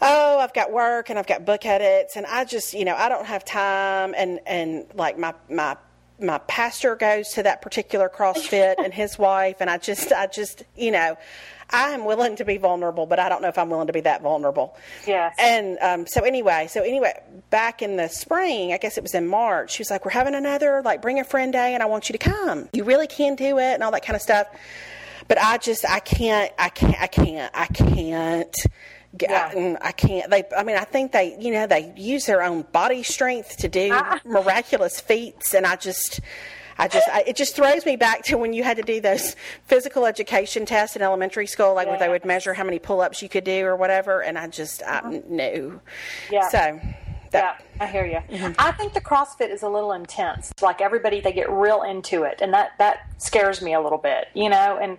Oh, 0.00 0.38
I've 0.38 0.54
got 0.54 0.72
work 0.72 1.10
and 1.10 1.18
I've 1.18 1.26
got 1.26 1.44
book 1.44 1.66
edits. 1.66 2.16
And 2.16 2.24
I 2.24 2.46
just, 2.46 2.72
you 2.72 2.86
know, 2.86 2.96
I 2.96 3.10
don't 3.10 3.26
have 3.26 3.44
time. 3.44 4.14
And, 4.16 4.40
and 4.46 4.86
like, 4.94 5.18
my, 5.18 5.34
my, 5.50 5.76
my 6.18 6.38
pastor 6.38 6.96
goes 6.96 7.28
to 7.34 7.42
that 7.42 7.60
particular 7.60 8.08
CrossFit 8.08 8.76
and 8.78 8.94
his 8.94 9.18
wife. 9.18 9.56
And 9.60 9.68
I 9.68 9.76
just, 9.76 10.12
I 10.12 10.28
just, 10.28 10.62
you 10.78 10.92
know, 10.92 11.18
I 11.72 11.90
am 11.90 12.04
willing 12.04 12.36
to 12.36 12.44
be 12.44 12.56
vulnerable, 12.56 13.06
but 13.06 13.18
I 13.18 13.28
don't 13.28 13.42
know 13.42 13.48
if 13.48 13.58
I'm 13.58 13.70
willing 13.70 13.86
to 13.88 13.92
be 13.92 14.00
that 14.02 14.22
vulnerable. 14.22 14.76
Yes. 15.06 15.34
And 15.38 15.78
um, 15.80 16.06
so 16.06 16.22
anyway, 16.22 16.66
so 16.68 16.82
anyway, 16.82 17.12
back 17.50 17.82
in 17.82 17.96
the 17.96 18.08
spring, 18.08 18.72
I 18.72 18.78
guess 18.78 18.96
it 18.98 19.02
was 19.02 19.14
in 19.14 19.26
March, 19.26 19.72
she 19.72 19.80
was 19.80 19.90
like, 19.90 20.04
"We're 20.04 20.10
having 20.12 20.34
another 20.34 20.82
like 20.84 21.02
bring 21.02 21.20
a 21.20 21.24
friend 21.24 21.52
day, 21.52 21.74
and 21.74 21.82
I 21.82 21.86
want 21.86 22.08
you 22.08 22.12
to 22.14 22.18
come. 22.18 22.68
You 22.72 22.84
really 22.84 23.06
can 23.06 23.34
do 23.34 23.58
it, 23.58 23.74
and 23.74 23.82
all 23.82 23.90
that 23.92 24.04
kind 24.04 24.16
of 24.16 24.22
stuff." 24.22 24.46
But 25.28 25.38
I 25.40 25.58
just, 25.58 25.88
I 25.88 26.00
can't, 26.00 26.52
I 26.58 26.70
can't, 26.70 27.00
I 27.00 27.06
can't, 27.06 27.50
I 27.54 27.66
can't. 27.66 28.56
Yeah. 29.20 29.50
mm, 29.52 29.76
I 29.80 29.92
can't. 29.92 30.30
They, 30.30 30.44
I 30.56 30.62
mean, 30.64 30.76
I 30.76 30.84
think 30.84 31.12
they, 31.12 31.36
you 31.38 31.52
know, 31.52 31.66
they 31.66 31.92
use 31.96 32.26
their 32.26 32.42
own 32.42 32.62
body 32.62 33.02
strength 33.02 33.56
to 33.58 33.68
do 33.68 33.90
Ah. 33.92 34.20
miraculous 34.24 35.00
feats, 35.00 35.52
and 35.54 35.66
I 35.66 35.76
just, 35.76 36.20
I 36.80 36.88
just, 36.88 37.08
I, 37.08 37.24
it 37.26 37.36
just 37.36 37.54
throws 37.54 37.84
me 37.84 37.96
back 37.96 38.22
to 38.24 38.36
when 38.38 38.52
you 38.52 38.62
had 38.62 38.76
to 38.78 38.82
do 38.82 39.00
those 39.00 39.36
physical 39.66 40.06
education 40.06 40.64
tests 40.66 40.96
in 40.96 41.02
elementary 41.02 41.46
school, 41.46 41.74
like 41.74 41.88
where 41.88 41.98
they 41.98 42.08
would 42.08 42.24
measure 42.24 42.54
how 42.54 42.64
many 42.64 42.78
pull-ups 42.78 43.20
you 43.22 43.28
could 43.28 43.44
do 43.44 43.64
or 43.66 43.76
whatever, 43.76 44.22
and 44.22 44.38
I 44.38 44.48
just, 44.48 44.82
I 44.86 45.22
no. 45.28 45.80
Yeah. 46.30 46.48
So, 46.48 46.80
Yeah, 47.32 47.42
that, 47.42 47.64
I 47.78 47.86
hear 47.86 48.06
you. 48.06 48.18
Mm-hmm. 48.36 48.52
I 48.58 48.72
think 48.72 48.92
the 48.92 49.00
CrossFit 49.00 49.50
is 49.50 49.62
a 49.62 49.68
little 49.68 49.92
intense. 49.92 50.52
Like 50.60 50.80
everybody, 50.80 51.20
they 51.20 51.32
get 51.32 51.48
real 51.50 51.82
into 51.82 52.24
it, 52.24 52.40
and 52.40 52.52
that 52.54 52.72
that 52.78 53.08
scares 53.18 53.62
me 53.62 53.72
a 53.74 53.80
little 53.80 53.98
bit, 53.98 54.26
you 54.34 54.48
know. 54.48 54.78
And 54.82 54.98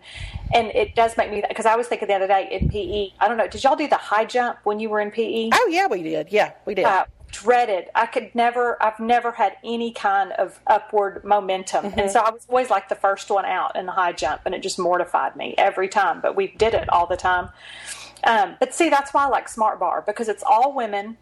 and 0.53 0.67
it 0.67 0.95
does 0.95 1.17
make 1.17 1.29
me 1.29 1.43
because 1.47 1.65
I 1.65 1.75
was 1.75 1.88
thinking 1.88 2.07
the 2.07 2.13
other 2.13 2.27
day 2.27 2.47
in 2.50 2.69
PE. 2.69 3.09
I 3.19 3.27
don't 3.27 3.35
know. 3.38 3.47
Did 3.47 3.63
y'all 3.65 3.75
do 3.75 3.88
the 3.88 3.97
high 3.97 4.23
jump 4.23 4.59
when 4.63 4.79
you 4.79 4.89
were 4.89 5.01
in 5.01 5.11
PE? 5.11 5.50
oh 5.53 5.67
yeah, 5.69 5.88
we 5.88 6.03
did. 6.03 6.31
Yeah, 6.31 6.53
we 6.65 6.73
did. 6.73 6.85
uh, 6.85 7.03
dreaded. 7.31 7.85
I 7.95 8.05
could 8.05 8.33
never. 8.35 8.81
I've 8.83 9.00
never 9.00 9.31
had 9.31 9.55
any 9.63 9.91
kind 9.93 10.31
of 10.33 10.59
upward 10.67 11.23
momentum, 11.23 11.85
Mm-hmm. 11.85 12.00
and 12.00 12.11
so 12.11 12.19
I 12.19 12.29
was 12.29 12.45
always 12.50 12.69
like 12.69 12.89
the 12.89 12.95
first 12.95 13.29
one 13.29 13.45
out 13.45 13.75
in 13.75 13.85
the 13.85 13.91
high 13.91 14.11
jump, 14.13 14.41
and 14.45 14.53
it 14.53 14.61
just 14.61 14.77
mortified 14.77 15.35
me 15.35 15.55
every 15.57 15.88
time. 15.88 16.21
But 16.21 16.35
we 16.35 16.47
did 16.47 16.73
it 16.73 16.89
all 16.89 17.07
the 17.07 17.17
time. 17.17 17.50
Um, 18.23 18.55
but 18.59 18.73
see, 18.73 18.89
that's 18.89 19.13
why 19.13 19.25
I 19.25 19.27
like 19.29 19.50
Smart 19.50 19.79
Bar 19.79 20.03
because 20.05 20.29
it's 20.29 20.43
all 20.43 20.75
women. 20.75 21.17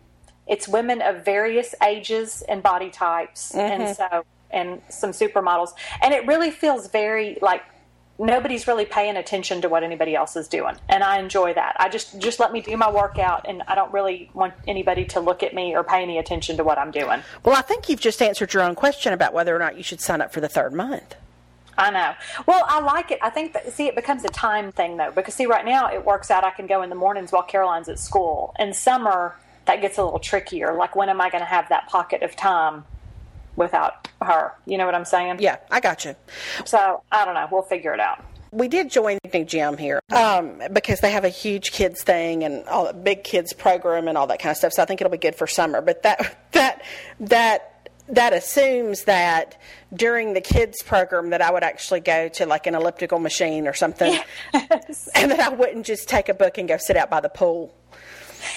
It's 0.47 0.67
women 0.67 1.01
of 1.01 1.23
various 1.23 1.75
ages 1.85 2.41
and 2.49 2.61
body 2.63 2.89
types, 2.89 3.51
Mm-hmm. 3.53 3.81
and 3.81 3.95
so 3.95 4.25
and 4.51 4.81
some 4.89 5.11
supermodels, 5.11 5.73
and 6.01 6.13
it 6.13 6.25
really 6.25 6.49
feels 6.51 6.87
very 6.89 7.37
like 7.41 7.61
nobody's 8.19 8.67
really 8.67 8.85
paying 8.85 9.15
attention 9.15 9.61
to 9.61 9.69
what 9.69 9.83
anybody 9.83 10.15
else 10.15 10.35
is 10.35 10.47
doing. 10.47 10.75
And 10.89 11.03
i 11.03 11.19
enjoy 11.19 11.53
that. 11.53 11.75
I 11.79 11.89
just 11.89 12.19
just 12.19 12.39
let 12.39 12.51
me 12.51 12.61
do 12.61 12.75
my 12.77 12.91
workout 12.91 13.45
and 13.47 13.63
i 13.67 13.75
don't 13.75 13.91
really 13.93 14.29
want 14.33 14.53
anybody 14.67 15.05
to 15.05 15.19
look 15.19 15.41
at 15.41 15.53
me 15.53 15.75
or 15.75 15.83
pay 15.83 16.01
any 16.01 16.17
attention 16.17 16.57
to 16.57 16.63
what 16.63 16.77
i'm 16.77 16.91
doing. 16.91 17.21
Well, 17.43 17.55
I 17.55 17.61
think 17.61 17.89
you've 17.89 18.01
just 18.01 18.21
answered 18.21 18.53
your 18.53 18.63
own 18.63 18.75
question 18.75 19.13
about 19.13 19.33
whether 19.33 19.55
or 19.55 19.59
not 19.59 19.77
you 19.77 19.83
should 19.83 20.01
sign 20.01 20.21
up 20.21 20.33
for 20.33 20.41
the 20.41 20.49
third 20.49 20.73
month. 20.73 21.15
i 21.77 21.89
know. 21.89 22.13
Well 22.45 22.63
i 22.67 22.79
like 22.81 23.11
it. 23.11 23.19
I 23.21 23.29
think 23.29 23.53
that 23.53 23.71
see 23.71 23.87
it 23.87 23.95
becomes 23.95 24.23
a 24.25 24.29
time 24.29 24.71
thing 24.71 24.97
though 24.97 25.11
because 25.11 25.33
see 25.33 25.45
right 25.45 25.65
now 25.65 25.87
it 25.91 26.05
works 26.05 26.29
out. 26.29 26.43
I 26.43 26.51
can 26.51 26.67
go 26.67 26.81
in 26.81 26.89
the 26.89 26.95
mornings 26.95 27.31
while 27.31 27.43
caroline's 27.43 27.89
at 27.89 27.99
school. 27.99 28.53
In 28.59 28.73
summer 28.73 29.35
that 29.65 29.81
gets 29.81 29.97
a 29.97 30.03
little 30.03 30.19
trickier. 30.19 30.73
Like 30.73 30.95
when 30.95 31.09
am 31.09 31.21
i 31.21 31.29
going 31.29 31.41
to 31.41 31.49
have 31.49 31.69
that 31.69 31.87
pocket 31.87 32.21
of 32.23 32.35
time 32.35 32.83
without 33.59 34.07
her 34.23 34.53
you 34.65 34.77
know 34.79 34.85
what 34.87 34.95
i'm 34.95 35.05
saying 35.05 35.37
Yeah, 35.39 35.57
I 35.69 35.79
got 35.79 36.03
you. 36.05 36.15
so 36.65 37.03
i 37.11 37.23
don't 37.25 37.35
know 37.35 37.47
we'll 37.51 37.61
figure 37.61 37.93
it 37.93 37.99
out 37.99 38.23
We 38.51 38.67
did 38.67 38.89
join 38.89 39.19
the 39.31 39.43
gym 39.45 39.77
here 39.77 39.99
um, 40.11 40.59
because 40.73 41.01
they 41.01 41.11
have 41.11 41.23
a 41.23 41.29
huge 41.29 41.71
kids 41.71 42.01
thing 42.01 42.43
and 42.43 42.65
all 42.67 42.85
that 42.85 43.03
big 43.03 43.23
kids 43.23 43.53
program 43.53 44.07
and 44.07 44.17
all 44.17 44.25
that 44.25 44.39
kind 44.39 44.49
of 44.49 44.57
stuff. 44.57 44.73
So 44.73 44.81
I 44.81 44.85
think 44.87 45.01
it'll 45.01 45.11
be 45.11 45.19
good 45.27 45.35
for 45.35 45.45
summer. 45.45 45.81
But 45.81 46.01
that 46.01 46.17
that 46.53 46.81
that 47.19 47.59
that 48.07 48.33
assumes 48.33 49.03
that 49.03 49.61
during 49.93 50.33
the 50.33 50.41
kids 50.41 50.81
program 50.81 51.29
that 51.29 51.43
I 51.43 51.51
would 51.51 51.63
actually 51.63 51.99
go 51.99 52.27
to 52.29 52.47
like 52.47 52.65
an 52.65 52.73
elliptical 52.73 53.19
machine 53.19 53.67
or 53.67 53.75
something, 53.75 54.17
and 54.53 55.29
that 55.31 55.39
I 55.39 55.49
wouldn't 55.49 55.85
just 55.85 56.09
take 56.09 56.27
a 56.27 56.33
book 56.33 56.57
and 56.57 56.67
go 56.67 56.77
sit 56.79 56.97
out 56.97 57.11
by 57.11 57.19
the 57.21 57.29
pool. 57.29 57.71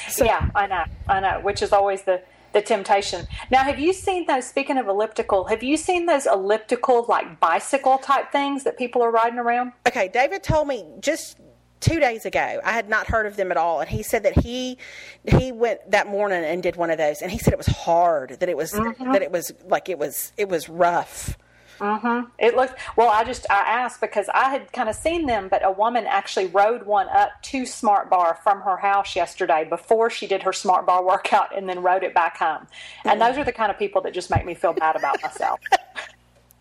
So, 0.08 0.24
yeah, 0.24 0.48
I 0.54 0.66
know, 0.68 0.84
I 1.06 1.20
know, 1.20 1.40
which 1.42 1.60
is 1.60 1.70
always 1.72 2.00
the 2.04 2.22
the 2.52 2.62
temptation. 2.62 3.26
Now, 3.50 3.62
have 3.64 3.78
you 3.78 3.92
seen 3.92 4.26
those? 4.26 4.46
Speaking 4.46 4.78
of 4.78 4.88
elliptical, 4.88 5.44
have 5.44 5.62
you 5.62 5.76
seen 5.76 6.06
those 6.06 6.26
elliptical 6.26 7.06
like 7.08 7.40
bicycle 7.40 7.98
type 7.98 8.32
things 8.32 8.64
that 8.64 8.76
people 8.78 9.02
are 9.02 9.10
riding 9.10 9.38
around? 9.38 9.72
Okay, 9.86 10.08
David 10.08 10.42
told 10.42 10.68
me 10.68 10.84
just 11.00 11.38
two 11.82 12.00
days 12.00 12.24
ago. 12.24 12.60
I 12.64 12.72
had 12.72 12.88
not 12.88 13.08
heard 13.08 13.26
of 13.26 13.36
them 13.36 13.50
at 13.50 13.58
all, 13.58 13.80
and 13.80 13.90
he 13.90 14.02
said 14.02 14.22
that 14.22 14.38
he 14.38 14.78
he 15.24 15.52
went 15.52 15.90
that 15.90 16.06
morning 16.06 16.42
and 16.44 16.62
did 16.62 16.76
one 16.76 16.90
of 16.90 16.96
those, 16.98 17.20
and 17.20 17.30
he 17.30 17.38
said 17.38 17.52
it 17.52 17.58
was 17.58 17.66
hard. 17.66 18.38
That 18.40 18.48
it 18.48 18.56
was 18.56 18.72
mm-hmm. 18.72 19.12
that 19.12 19.22
it 19.22 19.30
was 19.30 19.52
like 19.66 19.88
it 19.88 19.98
was 19.98 20.32
it 20.38 20.48
was 20.48 20.68
rough. 20.68 21.36
Mm-hmm. 21.82 22.30
It 22.38 22.54
looked 22.54 22.78
well. 22.96 23.08
I 23.08 23.24
just 23.24 23.44
I 23.50 23.58
asked 23.58 24.00
because 24.00 24.28
I 24.32 24.50
had 24.50 24.72
kind 24.72 24.88
of 24.88 24.94
seen 24.94 25.26
them, 25.26 25.48
but 25.48 25.64
a 25.64 25.70
woman 25.72 26.06
actually 26.06 26.46
rode 26.46 26.86
one 26.86 27.08
up 27.08 27.30
to 27.42 27.66
Smart 27.66 28.08
Bar 28.08 28.38
from 28.44 28.60
her 28.60 28.76
house 28.76 29.16
yesterday 29.16 29.66
before 29.68 30.08
she 30.08 30.28
did 30.28 30.44
her 30.44 30.52
Smart 30.52 30.86
Bar 30.86 31.04
workout, 31.04 31.56
and 31.56 31.68
then 31.68 31.82
rode 31.82 32.04
it 32.04 32.14
back 32.14 32.36
home. 32.36 32.68
And 33.04 33.20
mm-hmm. 33.20 33.28
those 33.28 33.38
are 33.38 33.44
the 33.44 33.52
kind 33.52 33.72
of 33.72 33.78
people 33.78 34.00
that 34.02 34.14
just 34.14 34.30
make 34.30 34.46
me 34.46 34.54
feel 34.54 34.72
bad 34.72 34.94
about 34.94 35.20
myself. 35.22 35.58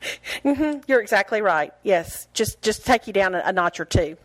Mm-hmm. 0.43 0.79
You're 0.87 1.01
exactly 1.01 1.41
right. 1.41 1.71
Yes, 1.83 2.27
just 2.33 2.61
just 2.61 2.85
take 2.85 3.05
you 3.05 3.13
down 3.13 3.35
a, 3.35 3.43
a 3.45 3.53
notch 3.53 3.79
or 3.79 3.85
two. 3.85 4.17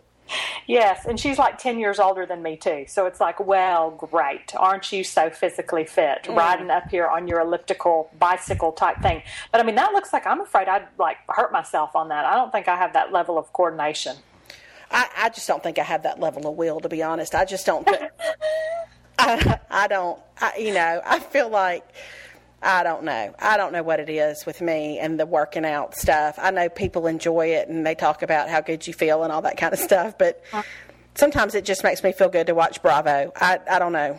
Yes, 0.66 1.06
and 1.06 1.18
she's 1.18 1.38
like 1.38 1.58
10 1.58 1.78
years 1.78 1.98
older 1.98 2.26
than 2.26 2.42
me, 2.42 2.56
too. 2.56 2.84
So 2.88 3.06
it's 3.06 3.20
like, 3.20 3.38
well, 3.38 3.90
great. 3.90 4.54
Aren't 4.56 4.90
you 4.92 5.04
so 5.04 5.30
physically 5.30 5.84
fit 5.84 6.24
mm. 6.24 6.36
riding 6.36 6.70
up 6.70 6.88
here 6.90 7.06
on 7.06 7.28
your 7.28 7.40
elliptical 7.40 8.10
bicycle 8.18 8.72
type 8.72 9.00
thing? 9.00 9.22
But 9.52 9.60
I 9.60 9.64
mean, 9.64 9.76
that 9.76 9.92
looks 9.92 10.12
like 10.12 10.26
I'm 10.26 10.40
afraid 10.40 10.68
I'd 10.68 10.88
like 10.98 11.18
hurt 11.28 11.52
myself 11.52 11.94
on 11.94 12.08
that. 12.08 12.24
I 12.24 12.34
don't 12.34 12.50
think 12.50 12.68
I 12.68 12.76
have 12.76 12.92
that 12.94 13.12
level 13.12 13.38
of 13.38 13.52
coordination. 13.52 14.16
I, 14.90 15.08
I 15.16 15.28
just 15.30 15.46
don't 15.48 15.62
think 15.62 15.78
I 15.78 15.82
have 15.82 16.04
that 16.04 16.20
level 16.20 16.46
of 16.48 16.56
will, 16.56 16.80
to 16.80 16.88
be 16.88 17.02
honest. 17.02 17.34
I 17.34 17.44
just 17.44 17.66
don't. 17.66 17.84
Think, 17.86 18.10
I, 19.18 19.58
I 19.70 19.88
don't. 19.88 20.20
I, 20.40 20.56
you 20.58 20.74
know, 20.74 21.02
I 21.04 21.18
feel 21.18 21.48
like 21.48 21.86
I 22.62 22.82
don't 22.82 23.04
know. 23.04 23.34
I 23.38 23.56
don't 23.56 23.72
know 23.72 23.82
what 23.82 24.00
it 24.00 24.08
is 24.08 24.46
with 24.46 24.60
me 24.60 24.98
and 24.98 25.20
the 25.20 25.26
working 25.26 25.64
out 25.64 25.94
stuff. 25.94 26.38
I 26.38 26.50
know 26.50 26.68
people 26.68 27.06
enjoy 27.06 27.48
it 27.48 27.68
and 27.68 27.86
they 27.86 27.94
talk 27.94 28.22
about 28.22 28.48
how 28.48 28.60
good 28.60 28.86
you 28.86 28.94
feel 28.94 29.22
and 29.22 29.32
all 29.32 29.42
that 29.42 29.56
kind 29.56 29.72
of 29.72 29.78
stuff, 29.78 30.16
but 30.18 30.42
sometimes 31.14 31.54
it 31.54 31.64
just 31.64 31.84
makes 31.84 32.02
me 32.02 32.12
feel 32.12 32.28
good 32.28 32.46
to 32.46 32.54
watch 32.54 32.82
Bravo. 32.82 33.32
I 33.36 33.60
I 33.70 33.78
don't 33.78 33.92
know. 33.92 34.18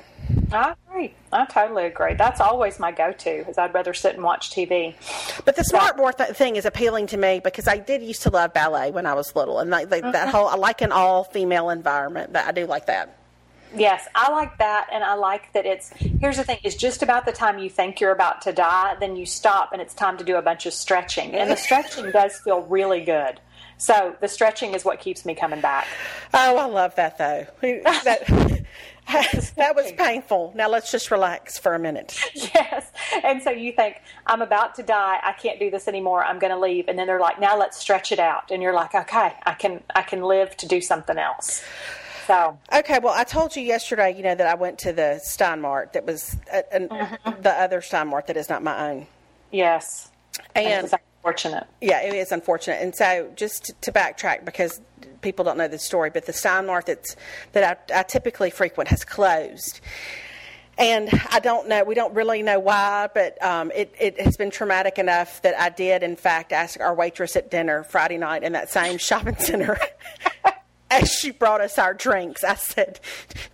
I 0.52 0.76
agree. 0.90 1.14
I 1.32 1.46
totally 1.46 1.86
agree. 1.86 2.14
That's 2.14 2.40
always 2.42 2.80
my 2.80 2.92
go 2.92 3.12
to, 3.12 3.50
is 3.50 3.58
I'd 3.58 3.74
rather 3.74 3.94
sit 3.94 4.16
and 4.16 4.24
watch 4.24 4.50
TV. 4.52 4.96
But 5.46 5.56
the 5.56 5.64
smart 5.64 5.98
board 5.98 6.18
th- 6.18 6.32
thing 6.32 6.56
is 6.56 6.66
appealing 6.66 7.08
to 7.08 7.18
me 7.18 7.40
because 7.44 7.68
I 7.68 7.78
did 7.78 8.02
used 8.02 8.24
to 8.24 8.30
love 8.30 8.54
ballet 8.54 8.92
when 8.92 9.06
I 9.06 9.14
was 9.14 9.36
little, 9.36 9.60
and 9.60 9.70
like, 9.70 9.90
that 9.90 10.04
mm-hmm. 10.04 10.30
whole 10.30 10.48
I 10.48 10.56
like 10.56 10.82
an 10.82 10.92
all 10.92 11.24
female 11.24 11.70
environment. 11.70 12.34
That 12.34 12.48
I 12.48 12.52
do 12.52 12.66
like 12.66 12.88
that. 12.88 13.17
Yes, 13.76 14.08
I 14.16 14.32
like 14.32 14.58
that, 14.60 14.88
and 14.92 15.04
I 15.04 15.16
like 15.16 15.52
that 15.54 15.66
it's. 15.66 15.90
Here's 15.92 16.38
the 16.38 16.44
thing: 16.44 16.60
it's 16.64 16.76
just 16.76 17.04
about 17.04 17.26
the 17.26 17.32
time 17.32 17.60
you 17.60 17.70
think 17.70 18.00
you're 18.00 18.12
about 18.12 18.42
to 18.44 18.54
die, 18.54 18.96
then 19.00 19.16
you 19.16 19.26
stop, 19.26 19.74
and 19.74 19.82
it's 19.82 19.94
time 19.94 20.18
to 20.18 20.24
do 20.24 20.38
a 20.38 20.42
bunch 20.42 20.66
of 20.66 20.74
stretching, 20.74 21.36
and 21.36 21.52
the 21.52 21.56
stretching 21.58 22.12
does 22.12 22.38
feel 22.40 22.62
really 22.62 23.02
good. 23.02 23.40
So 23.78 24.16
the 24.22 24.28
stretching 24.28 24.74
is 24.74 24.84
what 24.84 25.00
keeps 25.00 25.26
me 25.26 25.36
coming 25.36 25.62
back. 25.62 25.88
Oh, 26.34 26.58
I 26.58 26.66
love 26.66 26.96
that 26.96 27.18
though. 27.18 27.46
That 28.04 28.66
that 29.56 29.74
was 29.74 29.92
painful. 29.94 30.52
Now 30.54 30.68
let's 30.70 30.92
just 30.92 31.12
relax 31.12 31.58
for 31.58 31.74
a 31.74 31.80
minute. 31.80 32.20
Yes, 32.34 32.92
and 33.24 33.42
so 33.42 33.52
you 33.52 33.72
think 33.72 34.02
I'm 34.26 34.42
about 34.42 34.76
to 34.76 34.84
die, 34.84 35.20
I 35.24 35.32
can't 35.32 35.60
do 35.60 35.72
this 35.72 35.88
anymore, 35.88 36.24
I'm 36.24 36.40
going 36.40 36.52
to 36.52 36.60
leave, 36.60 36.90
and 36.90 37.00
then 37.00 37.08
they're 37.08 37.20
like, 37.20 37.40
now 37.40 37.58
let's 37.58 37.78
stretch 37.78 38.12
it 38.12 38.20
out, 38.20 38.52
and 38.52 38.62
you're 38.62 38.74
like, 38.74 38.94
okay, 38.94 39.34
I 39.46 39.54
can, 39.54 39.82
I 39.96 40.02
can 40.02 40.22
live 40.22 40.58
to 40.58 40.68
do 40.68 40.82
something 40.82 41.18
else. 41.18 41.64
So 42.28 42.60
Okay, 42.74 43.00
well, 43.02 43.14
I 43.16 43.24
told 43.24 43.56
you 43.56 43.62
yesterday, 43.64 44.14
you 44.16 44.22
know, 44.22 44.36
that 44.36 44.48
I 44.48 44.56
went 44.56 44.80
to 44.80 44.92
the 44.92 45.20
Stein 45.24 45.62
Mart. 45.62 45.94
That 45.94 46.06
was 46.06 46.36
uh, 46.54 46.62
an, 46.72 46.88
the 47.42 47.54
other 47.58 47.82
Stein 47.82 48.10
Mart 48.10 48.28
that 48.28 48.36
is 48.38 48.50
not 48.50 48.62
my 48.62 48.92
own. 48.92 49.08
yes, 49.52 50.12
And 50.54 50.86
it's 50.86 50.94
unfortunate. 50.94 51.68
yeah, 51.82 52.02
it 52.02 52.14
is 52.14 52.32
unfortunate. 52.34 52.82
And 52.82 52.94
so, 52.94 53.32
just 53.36 53.72
to 53.82 53.92
backtrack, 53.92 54.44
because 54.46 54.82
people 55.22 55.46
don't 55.46 55.58
know 55.58 55.68
the 55.70 55.80
story, 55.80 56.10
but 56.10 56.26
the 56.26 56.34
Stein 56.34 56.66
Mart 56.68 56.86
that's 56.88 57.16
that 57.54 57.90
I, 57.92 58.00
I 58.00 58.04
typically 58.04 58.50
frequent 58.50 58.90
has 58.90 59.06
closed. 59.06 59.80
And 60.80 61.10
I 61.32 61.40
don't 61.40 61.68
know, 61.68 61.84
we 61.84 61.96
don't 61.96 62.14
really 62.14 62.44
know 62.44 62.60
why, 62.60 63.10
but 63.12 63.44
um, 63.44 63.72
it, 63.74 63.96
it 64.00 64.22
has 64.22 64.38
been 64.38 64.52
traumatic 64.52 65.00
enough 65.00 65.42
that 65.42 65.60
I 65.60 65.70
did, 65.70 66.04
in 66.04 66.16
fact, 66.16 66.52
ask 66.52 66.80
our 66.80 66.94
waitress 66.94 67.36
at 67.36 67.50
dinner 67.50 67.84
Friday 67.84 68.18
night 68.20 68.44
in 68.44 68.52
that 68.52 68.70
same 68.70 68.98
shopping 69.00 69.38
center. 69.38 69.80
As 70.90 71.12
she 71.12 71.32
brought 71.32 71.60
us 71.62 71.78
our 71.78 71.94
drinks, 71.94 72.44
I 72.44 72.56
said, 72.56 73.00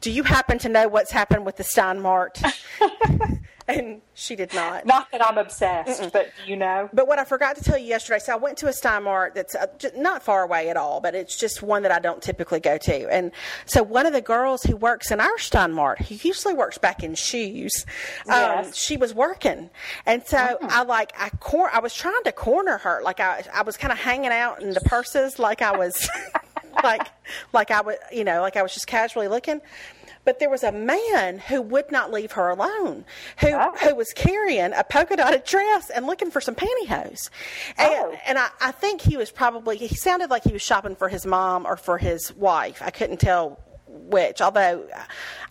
Do 0.01 0.11
you 0.11 0.23
happen 0.23 0.59
to 0.59 0.69
know 0.69 0.87
what's 0.87 1.11
happened 1.11 1.45
with 1.45 1.57
the 1.57 1.63
Stein 1.63 1.99
Mart? 1.99 2.39
and 3.67 4.01
she 4.13 4.35
did 4.35 4.53
not. 4.53 4.85
Not 4.85 5.09
that 5.11 5.25
I'm 5.25 5.37
obsessed, 5.37 6.11
but 6.11 6.27
do 6.45 6.51
you 6.51 6.57
know, 6.57 6.89
But 6.93 7.07
what 7.07 7.17
I 7.17 7.23
forgot 7.25 7.55
to 7.55 7.63
tell 7.63 7.77
you 7.77 7.85
yesterday, 7.87 8.19
so 8.19 8.33
I 8.33 8.35
went 8.35 8.57
to 8.59 8.67
a 8.67 8.73
Stein 8.73 9.03
Mart 9.03 9.33
that's 9.35 9.55
uh, 9.55 9.65
not 9.95 10.21
far 10.21 10.43
away 10.43 10.69
at 10.69 10.77
all, 10.77 10.99
but 11.01 11.15
it's 11.15 11.35
just 11.37 11.63
one 11.63 11.81
that 11.83 11.91
I 11.91 11.99
don't 11.99 12.21
typically 12.21 12.59
go 12.59 12.77
to. 12.77 13.07
And 13.11 13.31
so 13.65 13.81
one 13.81 14.05
of 14.05 14.13
the 14.13 14.21
girls 14.21 14.61
who 14.63 14.75
works 14.75 15.11
in 15.11 15.19
our 15.19 15.37
Stein 15.39 15.71
Mart, 15.71 15.99
who 16.01 16.15
usually 16.15 16.53
works 16.53 16.77
back 16.77 17.03
in 17.03 17.15
shoes, 17.15 17.71
um, 18.27 18.33
Yes. 18.35 18.75
she 18.75 18.97
was 18.97 19.13
working, 19.15 19.69
and 20.05 20.21
so 20.27 20.57
I 20.61 20.83
like 20.83 21.13
I 21.17 21.29
cor- 21.39 21.73
I 21.73 21.79
was 21.79 21.93
trying 21.95 22.23
to 22.25 22.31
corner 22.31 22.77
her, 22.79 23.01
like 23.03 23.19
I 23.19 23.43
I 23.53 23.63
was 23.63 23.77
kind 23.77 23.91
of 23.93 23.97
hanging 23.97 24.31
out 24.31 24.61
in 24.61 24.71
the 24.71 24.81
purses, 24.81 25.39
like 25.39 25.61
I 25.63 25.75
was. 25.75 25.95
like 26.83 27.07
like 27.53 27.71
I 27.71 27.81
would, 27.81 27.97
you 28.11 28.23
know, 28.23 28.41
like 28.41 28.55
I 28.57 28.61
was 28.63 28.73
just 28.73 28.87
casually 28.87 29.27
looking. 29.27 29.61
But 30.25 30.39
there 30.39 30.49
was 30.49 30.63
a 30.63 30.71
man 30.71 31.37
who 31.37 31.61
would 31.61 31.91
not 31.91 32.09
leave 32.13 32.31
her 32.33 32.47
alone, 32.49 33.03
who 33.41 33.49
Oh. 33.51 33.75
who 33.81 33.93
was 33.93 34.13
carrying 34.13 34.71
a 34.71 34.83
polka 34.83 35.17
dotted 35.17 35.43
dress 35.43 35.89
and 35.89 36.07
looking 36.07 36.31
for 36.31 36.39
some 36.39 36.55
pantyhose. 36.55 37.29
And, 37.77 37.91
Oh. 37.93 38.15
and 38.25 38.37
I, 38.39 38.47
I 38.61 38.71
think 38.71 39.01
he 39.01 39.17
was 39.17 39.31
probably 39.31 39.75
he 39.77 39.93
sounded 39.93 40.29
like 40.29 40.43
he 40.45 40.53
was 40.53 40.61
shopping 40.61 40.95
for 40.95 41.09
his 41.09 41.25
mom 41.25 41.65
or 41.65 41.75
for 41.75 41.97
his 41.97 42.33
wife. 42.35 42.81
I 42.81 42.89
couldn't 42.89 43.19
tell 43.19 43.59
which, 43.93 44.41
although 44.41 44.87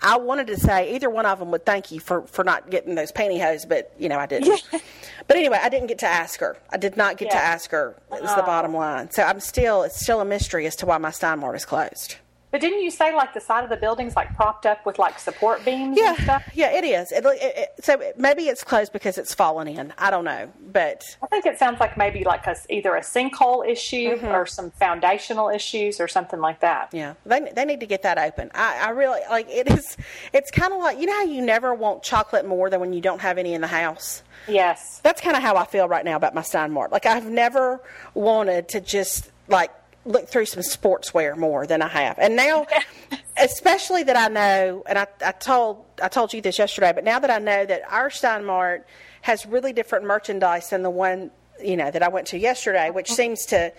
I 0.00 0.16
wanted 0.18 0.49
to 0.49 0.56
say 0.56 0.94
either 0.94 1.08
one 1.08 1.26
of 1.26 1.38
them 1.38 1.50
would 1.52 1.64
thank 1.64 1.92
you 1.92 2.00
for, 2.00 2.26
for 2.26 2.44
not 2.44 2.70
getting 2.70 2.94
those 2.94 3.12
pantyhose, 3.12 3.68
but 3.68 3.92
you 3.99 4.08
know 4.08 4.18
I 4.18 4.26
didn't. 4.26 4.62
But 5.28 5.37
anyway, 5.37 5.61
I 5.62 5.68
didn't 5.68 5.87
get 5.87 6.00
to 6.00 6.06
ask 6.06 6.40
her. 6.40 6.56
I 6.70 6.76
did 6.76 6.96
not 6.96 7.16
get 7.16 7.30
to 7.30 7.37
ask 7.37 7.70
her. 7.70 7.96
It 8.12 8.22
was 8.22 8.30
the 8.34 8.38
uh-uh. 8.38 8.46
bottom 8.46 8.75
line. 8.75 9.11
So 9.12 9.22
I'm 9.22 9.38
still 9.40 9.84
it's 9.84 10.00
still 10.00 10.20
a 10.20 10.25
mystery 10.25 10.66
as 10.66 10.76
to 10.76 10.87
why 10.87 10.99
my 10.99 11.11
Stein 11.11 11.38
Mart 11.38 11.54
is 11.56 11.64
closed. 11.64 12.16
But 12.52 12.61
didn't 12.61 12.82
you 12.82 12.90
say 12.92 13.12
like 13.14 13.35
the 13.35 13.40
side 13.40 13.64
of 13.64 13.71
the 13.71 13.76
building's 13.76 14.14
like 14.14 14.37
propped 14.37 14.64
up 14.66 14.87
with 14.87 14.99
like 14.99 15.18
support 15.18 15.64
beams 15.64 15.97
and 15.99 16.06
Yeah, 16.06 16.14
stuff? 16.23 16.42
yeah, 16.54 16.71
it 16.71 16.85
is. 16.85 17.11
It, 17.11 17.25
it, 17.25 17.38
it, 17.56 17.68
so 17.85 18.00
maybe 18.16 18.44
it's 18.44 18.62
closed 18.62 18.92
because 18.92 19.18
it's 19.18 19.35
fallen 19.35 19.66
in. 19.66 19.92
I 19.99 20.11
don't 20.11 20.25
know, 20.25 20.52
but 20.71 21.02
I 21.23 21.26
think 21.28 21.47
it 21.47 21.59
sounds 21.59 21.80
like 21.80 21.97
maybe 21.97 22.23
like 22.25 22.47
a, 22.47 22.54
either 22.71 22.94
a 22.94 23.00
sinkhole 23.00 23.66
issue 23.66 24.11
Mm-hmm. 24.12 24.26
or 24.26 24.44
some 24.47 24.71
foundational 24.73 25.49
issues 25.49 25.99
or 25.99 26.06
something 26.09 26.38
like 26.40 26.61
that. 26.61 26.90
yeah, 26.92 27.14
they 27.25 27.40
they 27.56 27.64
need 27.64 27.80
to 27.80 27.87
get 27.87 28.02
that 28.02 28.18
open. 28.18 28.50
I, 28.54 28.78
I 28.87 28.90
really 28.90 29.21
like 29.30 29.49
it 29.49 29.66
is. 29.71 29.97
It's 30.35 30.50
kind 30.50 30.73
of 30.73 30.78
like 30.80 30.99
you 31.00 31.06
know 31.06 31.14
how 31.14 31.25
you 31.25 31.40
never 31.40 31.75
want 31.75 32.02
chocolate 32.02 32.47
more 32.47 32.68
than 32.68 32.80
when 32.80 32.92
you 32.92 33.00
don't 33.00 33.21
have 33.23 33.38
any 33.38 33.54
in 33.54 33.62
the 33.62 33.66
house. 33.66 34.23
Yes. 34.47 35.00
That's 35.02 35.21
kind 35.23 35.37
of 35.37 35.42
how 35.42 35.56
I 35.56 35.64
feel 35.64 35.88
right 35.88 36.04
now 36.04 36.16
about 36.16 36.35
my 36.35 36.42
Stein 36.42 36.73
Mart. 36.73 36.92
Like 36.92 37.06
I've 37.06 37.26
never 37.30 37.80
wanted 38.12 38.68
to 38.71 38.80
just 38.80 39.30
like 39.49 39.71
look 40.04 40.28
through 40.28 40.47
some 40.47 40.62
sportswear 40.62 41.37
more 41.37 41.66
than 41.66 41.82
I 41.82 41.88
have, 41.88 42.18
and 42.18 42.37
now, 42.37 42.66
especially 43.38 44.02
that 44.04 44.16
I 44.16 44.28
know, 44.28 44.82
and 44.87 44.99
I, 44.99 45.06
I 45.25 45.32
told 45.32 45.85
I 46.02 46.09
told 46.09 46.32
you 46.32 46.40
this 46.40 46.59
yesterday, 46.59 46.92
but 46.94 47.04
now 47.04 47.18
that 47.18 47.30
I 47.30 47.38
know 47.38 47.64
that 47.66 47.82
our 47.90 48.11
Stein 48.11 48.44
Mart 48.44 48.87
has 49.23 49.47
really 49.47 49.73
different 49.73 50.04
merchandise 50.04 50.71
than 50.71 50.82
the 50.82 50.90
one 50.90 51.30
you 51.62 51.76
know 51.76 51.90
that 51.90 52.02
I 52.02 52.09
went 52.09 52.26
to 52.28 52.38
yesterday, 52.38 52.90
which 52.90 53.11
uh-huh. 53.11 53.16
seems 53.16 53.47
to 53.47 53.73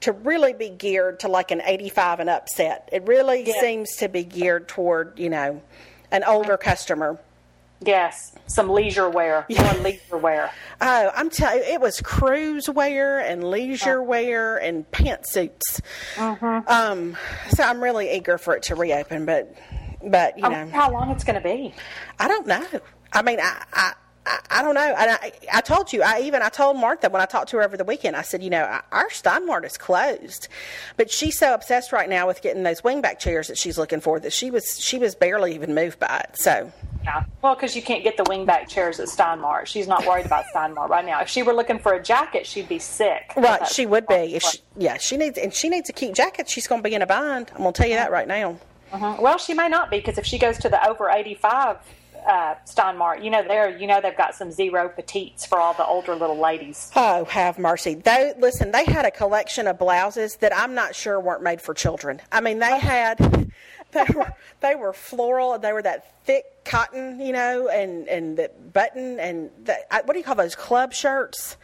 to 0.00 0.12
really 0.12 0.52
be 0.52 0.68
geared 0.68 1.20
to 1.20 1.28
like 1.28 1.50
an 1.50 1.62
85 1.64 2.20
and 2.20 2.30
upset. 2.30 2.88
It 2.92 3.06
really 3.06 3.44
Yeah. 3.46 3.60
seems 3.60 3.96
to 3.96 4.08
be 4.08 4.24
geared 4.24 4.68
toward 4.68 5.18
you 5.18 5.30
know 5.30 5.62
an 6.10 6.24
older 6.24 6.56
customer. 6.56 7.18
Yes. 7.84 8.32
Some 8.46 8.70
leisure 8.70 9.08
wear. 9.08 9.44
More 9.58 9.74
leisure 9.74 10.16
wear. 10.16 10.50
Oh, 10.80 11.10
I'm 11.14 11.30
telling 11.30 11.58
you, 11.58 11.64
it 11.64 11.80
was 11.80 12.00
cruise 12.00 12.68
wear 12.68 13.20
and 13.20 13.44
leisure 13.44 14.02
wear 14.02 14.56
and 14.56 14.90
pantsuits. 14.90 15.80
Um, 16.18 17.16
so 17.50 17.62
I'm 17.62 17.82
really 17.82 18.12
eager 18.12 18.38
for 18.38 18.56
it 18.56 18.62
to 18.64 18.74
reopen, 18.74 19.26
but 19.26 19.54
but 20.02 20.38
you 20.38 20.44
I 20.44 20.64
know, 20.64 20.70
how 20.70 20.90
long 20.90 21.10
it's 21.10 21.24
going 21.24 21.40
to 21.40 21.46
be. 21.46 21.74
I 22.18 22.28
don't 22.28 22.46
know. 22.46 22.64
I 23.12 23.22
mean, 23.22 23.40
I. 23.40 23.64
I 23.72 23.92
I, 24.26 24.40
I 24.50 24.62
don't 24.62 24.74
know. 24.74 24.94
And 24.98 25.10
I, 25.12 25.32
I 25.54 25.60
told 25.60 25.92
you. 25.92 26.02
I 26.02 26.20
even 26.20 26.42
I 26.42 26.48
told 26.48 26.76
Martha 26.76 27.08
when 27.08 27.22
I 27.22 27.26
talked 27.26 27.50
to 27.50 27.56
her 27.58 27.62
over 27.62 27.76
the 27.76 27.84
weekend. 27.84 28.16
I 28.16 28.22
said, 28.22 28.42
you 28.42 28.50
know, 28.50 28.80
our 28.90 29.10
Stein 29.10 29.46
Mart 29.46 29.64
is 29.64 29.78
closed, 29.78 30.48
but 30.96 31.10
she's 31.10 31.38
so 31.38 31.54
obsessed 31.54 31.92
right 31.92 32.08
now 32.08 32.26
with 32.26 32.42
getting 32.42 32.64
those 32.64 32.82
wingback 32.82 33.18
chairs 33.18 33.48
that 33.48 33.56
she's 33.56 33.78
looking 33.78 34.00
for 34.00 34.18
that 34.20 34.32
she 34.32 34.50
was 34.50 34.80
she 34.80 34.98
was 34.98 35.14
barely 35.14 35.54
even 35.54 35.74
moved 35.74 36.00
by 36.00 36.24
it. 36.28 36.36
So 36.36 36.72
Yeah. 37.04 37.24
Well, 37.40 37.54
because 37.54 37.76
you 37.76 37.82
can't 37.82 38.02
get 38.02 38.16
the 38.16 38.24
wingback 38.24 38.68
chairs 38.68 38.98
at 38.98 39.08
Stein 39.08 39.40
Mart. 39.40 39.68
She's 39.68 39.86
not 39.86 40.04
worried 40.06 40.26
about 40.26 40.44
Stein 40.46 40.74
Mart 40.74 40.90
right 40.90 41.06
now. 41.06 41.20
If 41.20 41.28
she 41.28 41.42
were 41.42 41.54
looking 41.54 41.78
for 41.78 41.94
a 41.94 42.02
jacket, 42.02 42.46
she'd 42.46 42.68
be 42.68 42.80
sick. 42.80 43.32
Right, 43.36 43.66
she 43.68 43.86
would 43.86 44.06
be. 44.08 44.34
If 44.34 44.42
she, 44.42 44.58
yeah, 44.76 44.96
she 44.96 45.16
needs 45.16 45.38
and 45.38 45.54
she 45.54 45.68
needs 45.68 45.88
a 45.88 45.92
cute 45.92 46.14
jacket. 46.14 46.48
She's 46.48 46.66
going 46.66 46.82
to 46.82 46.88
be 46.88 46.94
in 46.94 47.02
a 47.02 47.06
bind. 47.06 47.50
I'm 47.52 47.62
going 47.62 47.72
to 47.72 47.78
tell 47.78 47.88
you 47.88 47.96
that 47.96 48.08
uh-huh. 48.08 48.12
right 48.12 48.28
now. 48.28 48.58
Uh-huh. 48.92 49.16
Well, 49.20 49.38
she 49.38 49.54
may 49.54 49.68
not 49.68 49.90
be 49.90 49.98
because 49.98 50.18
if 50.18 50.26
she 50.26 50.38
goes 50.38 50.58
to 50.58 50.68
the 50.68 50.84
over 50.88 51.10
85 51.10 51.78
uh, 52.26 52.54
Stein 52.64 52.96
Mart, 52.96 53.22
you 53.22 53.30
know, 53.30 53.46
there, 53.46 53.76
you 53.76 53.86
know, 53.86 54.00
they've 54.00 54.16
got 54.16 54.34
some 54.34 54.50
zero 54.50 54.88
petites 54.88 55.46
for 55.46 55.58
all 55.58 55.74
the 55.74 55.86
older 55.86 56.14
little 56.14 56.38
ladies. 56.38 56.90
Oh, 56.96 57.24
have 57.26 57.58
mercy! 57.58 57.94
They 57.94 58.32
listen. 58.38 58.72
They 58.72 58.84
had 58.84 59.04
a 59.04 59.10
collection 59.10 59.66
of 59.66 59.78
blouses 59.78 60.36
that 60.36 60.56
I'm 60.56 60.74
not 60.74 60.94
sure 60.94 61.20
weren't 61.20 61.42
made 61.42 61.60
for 61.60 61.74
children. 61.74 62.20
I 62.32 62.40
mean, 62.40 62.58
they 62.58 62.78
had 62.78 63.18
they 63.92 64.06
were 64.14 64.32
they 64.60 64.74
were 64.74 64.92
floral. 64.92 65.58
They 65.58 65.72
were 65.72 65.82
that 65.82 66.24
thick 66.24 66.44
cotton, 66.64 67.20
you 67.20 67.32
know, 67.32 67.68
and 67.68 68.08
and 68.08 68.36
the 68.36 68.50
button 68.72 69.20
and 69.20 69.50
the, 69.64 69.76
what 70.04 70.12
do 70.12 70.18
you 70.18 70.24
call 70.24 70.34
those 70.34 70.54
club 70.56 70.92
shirts? 70.92 71.56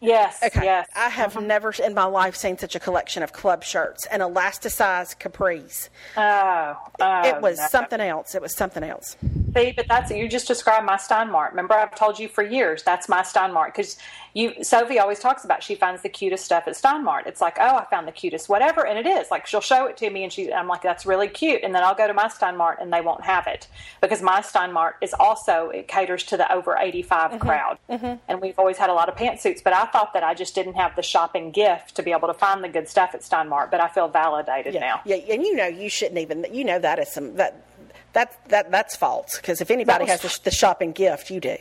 Yes. 0.00 0.40
Okay, 0.42 0.64
Yes. 0.64 0.86
I 0.94 1.08
have 1.08 1.40
never 1.42 1.72
in 1.84 1.94
my 1.94 2.04
life 2.04 2.36
seen 2.36 2.56
such 2.56 2.76
a 2.76 2.80
collection 2.80 3.22
of 3.22 3.32
club 3.32 3.64
shirts 3.64 4.06
and 4.06 4.22
elasticized 4.22 5.18
capris. 5.18 5.88
Oh, 6.16 6.76
oh, 7.00 7.22
it 7.28 7.42
was 7.42 7.58
no. 7.58 7.66
something 7.66 8.00
else. 8.00 8.34
It 8.34 8.42
was 8.42 8.54
something 8.54 8.84
else. 8.84 9.16
See, 9.58 9.72
but 9.72 9.88
that's 9.88 10.10
you 10.10 10.28
just 10.28 10.46
described 10.46 10.86
my 10.86 10.96
Stein 10.96 11.30
Mart. 11.30 11.52
Remember, 11.52 11.74
I've 11.74 11.94
told 11.94 12.18
you 12.18 12.28
for 12.28 12.42
years 12.42 12.82
that's 12.82 13.08
my 13.08 13.22
Stein 13.22 13.52
Mart 13.52 13.74
because 13.74 13.98
you 14.34 14.62
Sophie 14.62 14.98
always 14.98 15.18
talks 15.18 15.44
about 15.44 15.62
she 15.62 15.74
finds 15.74 16.02
the 16.02 16.08
cutest 16.08 16.44
stuff 16.44 16.68
at 16.68 16.76
Stein 16.76 17.04
Mart. 17.04 17.26
It's 17.26 17.40
like, 17.40 17.56
oh, 17.58 17.76
I 17.76 17.84
found 17.86 18.06
the 18.06 18.12
cutest 18.12 18.48
whatever, 18.48 18.86
and 18.86 18.98
it 18.98 19.06
is 19.06 19.30
like 19.30 19.46
she'll 19.46 19.60
show 19.60 19.86
it 19.86 19.96
to 19.96 20.10
me, 20.10 20.22
and 20.22 20.32
she 20.32 20.52
I'm 20.52 20.68
like, 20.68 20.82
that's 20.82 21.06
really 21.06 21.28
cute, 21.28 21.62
and 21.64 21.74
then 21.74 21.82
I'll 21.82 21.94
go 21.94 22.06
to 22.06 22.14
my 22.14 22.28
Stein 22.28 22.56
Mart 22.56 22.78
and 22.80 22.92
they 22.92 23.00
won't 23.00 23.24
have 23.24 23.46
it 23.46 23.66
because 24.00 24.22
my 24.22 24.40
Stein 24.42 24.72
Mart 24.72 24.96
is 25.00 25.12
also 25.18 25.70
it 25.70 25.88
caters 25.88 26.22
to 26.24 26.36
the 26.36 26.50
over 26.52 26.76
85 26.76 27.30
mm-hmm. 27.30 27.40
crowd, 27.40 27.78
mm-hmm. 27.90 28.14
and 28.28 28.40
we've 28.40 28.58
always 28.58 28.76
had 28.76 28.90
a 28.90 28.94
lot 28.94 29.08
of 29.08 29.16
pantsuits. 29.16 29.62
But 29.64 29.72
I 29.72 29.86
thought 29.86 30.12
that 30.14 30.22
I 30.22 30.34
just 30.34 30.54
didn't 30.54 30.74
have 30.74 30.94
the 30.94 31.02
shopping 31.02 31.50
gift 31.50 31.96
to 31.96 32.02
be 32.02 32.12
able 32.12 32.28
to 32.28 32.34
find 32.34 32.62
the 32.62 32.68
good 32.68 32.88
stuff 32.88 33.14
at 33.14 33.24
Stein 33.24 33.48
Mart, 33.48 33.70
but 33.70 33.80
I 33.80 33.88
feel 33.88 34.08
validated 34.08 34.74
now. 34.74 35.00
Yeah, 35.04 35.16
and 35.16 35.42
you 35.42 35.56
know 35.56 35.66
you 35.66 35.88
shouldn't 35.88 36.18
even. 36.18 36.46
You 36.52 36.64
know 36.64 36.78
that 36.78 36.98
is 36.98 37.08
some 37.08 37.34
that 37.36 37.67
that 38.12 38.38
that 38.48 38.70
that's 38.70 38.96
false 38.96 39.36
because 39.36 39.60
if 39.60 39.70
anybody 39.70 40.06
has 40.06 40.22
the, 40.22 40.40
the 40.44 40.50
shopping 40.50 40.92
gift, 40.92 41.30
you 41.30 41.40
do. 41.40 41.56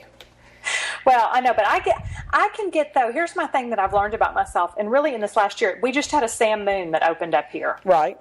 Well, 1.05 1.29
I 1.31 1.39
know, 1.41 1.53
but 1.53 1.65
I 1.65 1.79
get, 1.79 1.95
I 2.31 2.49
can 2.55 2.69
get 2.69 2.93
though. 2.93 3.11
Here's 3.11 3.35
my 3.35 3.47
thing 3.47 3.69
that 3.69 3.79
I've 3.79 3.93
learned 3.93 4.13
about 4.13 4.35
myself, 4.35 4.73
and 4.77 4.91
really 4.91 5.13
in 5.13 5.21
this 5.21 5.35
last 5.35 5.61
year, 5.61 5.79
we 5.81 5.91
just 5.91 6.11
had 6.11 6.23
a 6.23 6.27
Sam 6.27 6.65
Moon 6.65 6.91
that 6.91 7.03
opened 7.03 7.33
up 7.33 7.49
here. 7.49 7.79
Right. 7.85 8.17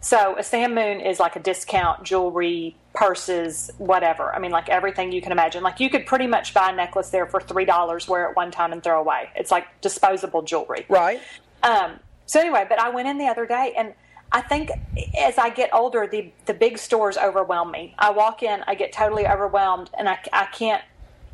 So 0.00 0.38
a 0.38 0.42
Sam 0.42 0.74
Moon 0.74 1.00
is 1.00 1.20
like 1.20 1.36
a 1.36 1.40
discount 1.40 2.04
jewelry, 2.04 2.74
purses, 2.94 3.70
whatever. 3.76 4.34
I 4.34 4.38
mean, 4.38 4.50
like 4.50 4.70
everything 4.70 5.12
you 5.12 5.20
can 5.20 5.32
imagine. 5.32 5.62
Like 5.62 5.78
you 5.78 5.90
could 5.90 6.06
pretty 6.06 6.26
much 6.26 6.54
buy 6.54 6.70
a 6.70 6.74
necklace 6.74 7.10
there 7.10 7.26
for 7.26 7.40
three 7.40 7.66
dollars, 7.66 8.08
wear 8.08 8.30
it 8.30 8.36
one 8.36 8.50
time, 8.50 8.72
and 8.72 8.82
throw 8.82 8.98
away. 8.98 9.28
It's 9.36 9.50
like 9.50 9.66
disposable 9.82 10.42
jewelry. 10.42 10.86
Right. 10.88 11.20
Um, 11.62 12.00
so 12.24 12.40
anyway, 12.40 12.64
but 12.68 12.80
I 12.80 12.88
went 12.88 13.08
in 13.08 13.18
the 13.18 13.26
other 13.26 13.44
day, 13.44 13.74
and 13.76 13.92
I 14.32 14.40
think 14.42 14.70
as 15.18 15.38
I 15.38 15.50
get 15.50 15.74
older, 15.74 16.06
the 16.06 16.30
the 16.46 16.54
big 16.54 16.78
stores 16.78 17.16
overwhelm 17.16 17.70
me. 17.70 17.94
I 17.98 18.10
walk 18.10 18.42
in, 18.42 18.62
I 18.66 18.74
get 18.74 18.92
totally 18.92 19.26
overwhelmed, 19.26 19.90
and 19.98 20.08
I, 20.08 20.18
I 20.32 20.46
can't 20.46 20.82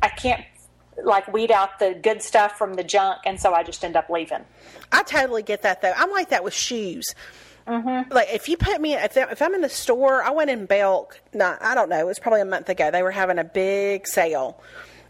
I 0.01 0.09
can't 0.09 0.43
like 1.03 1.31
weed 1.31 1.51
out 1.51 1.77
the 1.79 1.99
good 2.01 2.21
stuff 2.21 2.57
from 2.57 2.73
the 2.73 2.83
junk, 2.83 3.19
and 3.25 3.39
so 3.39 3.53
I 3.53 3.63
just 3.63 3.83
end 3.83 3.95
up 3.95 4.09
leaving. 4.09 4.43
I 4.91 5.03
totally 5.03 5.43
get 5.43 5.61
that 5.61 5.81
though. 5.81 5.93
I'm 5.95 6.11
like 6.11 6.29
that 6.29 6.43
with 6.43 6.53
shoes. 6.53 7.05
Mm-hmm. 7.67 8.11
Like 8.11 8.29
if 8.31 8.47
you 8.49 8.57
put 8.57 8.79
me 8.81 8.95
if, 8.95 9.15
if 9.15 9.41
I'm 9.41 9.53
in 9.53 9.61
the 9.61 9.69
store, 9.69 10.23
I 10.23 10.31
went 10.31 10.49
in 10.49 10.65
Belk. 10.65 11.19
No, 11.33 11.55
I 11.61 11.75
don't 11.75 11.89
know. 11.89 11.99
It 11.99 12.05
was 12.05 12.17
probably 12.17 12.41
a 12.41 12.45
month 12.45 12.69
ago. 12.69 12.89
They 12.89 13.03
were 13.03 13.11
having 13.11 13.37
a 13.37 13.43
big 13.43 14.07
sale, 14.07 14.59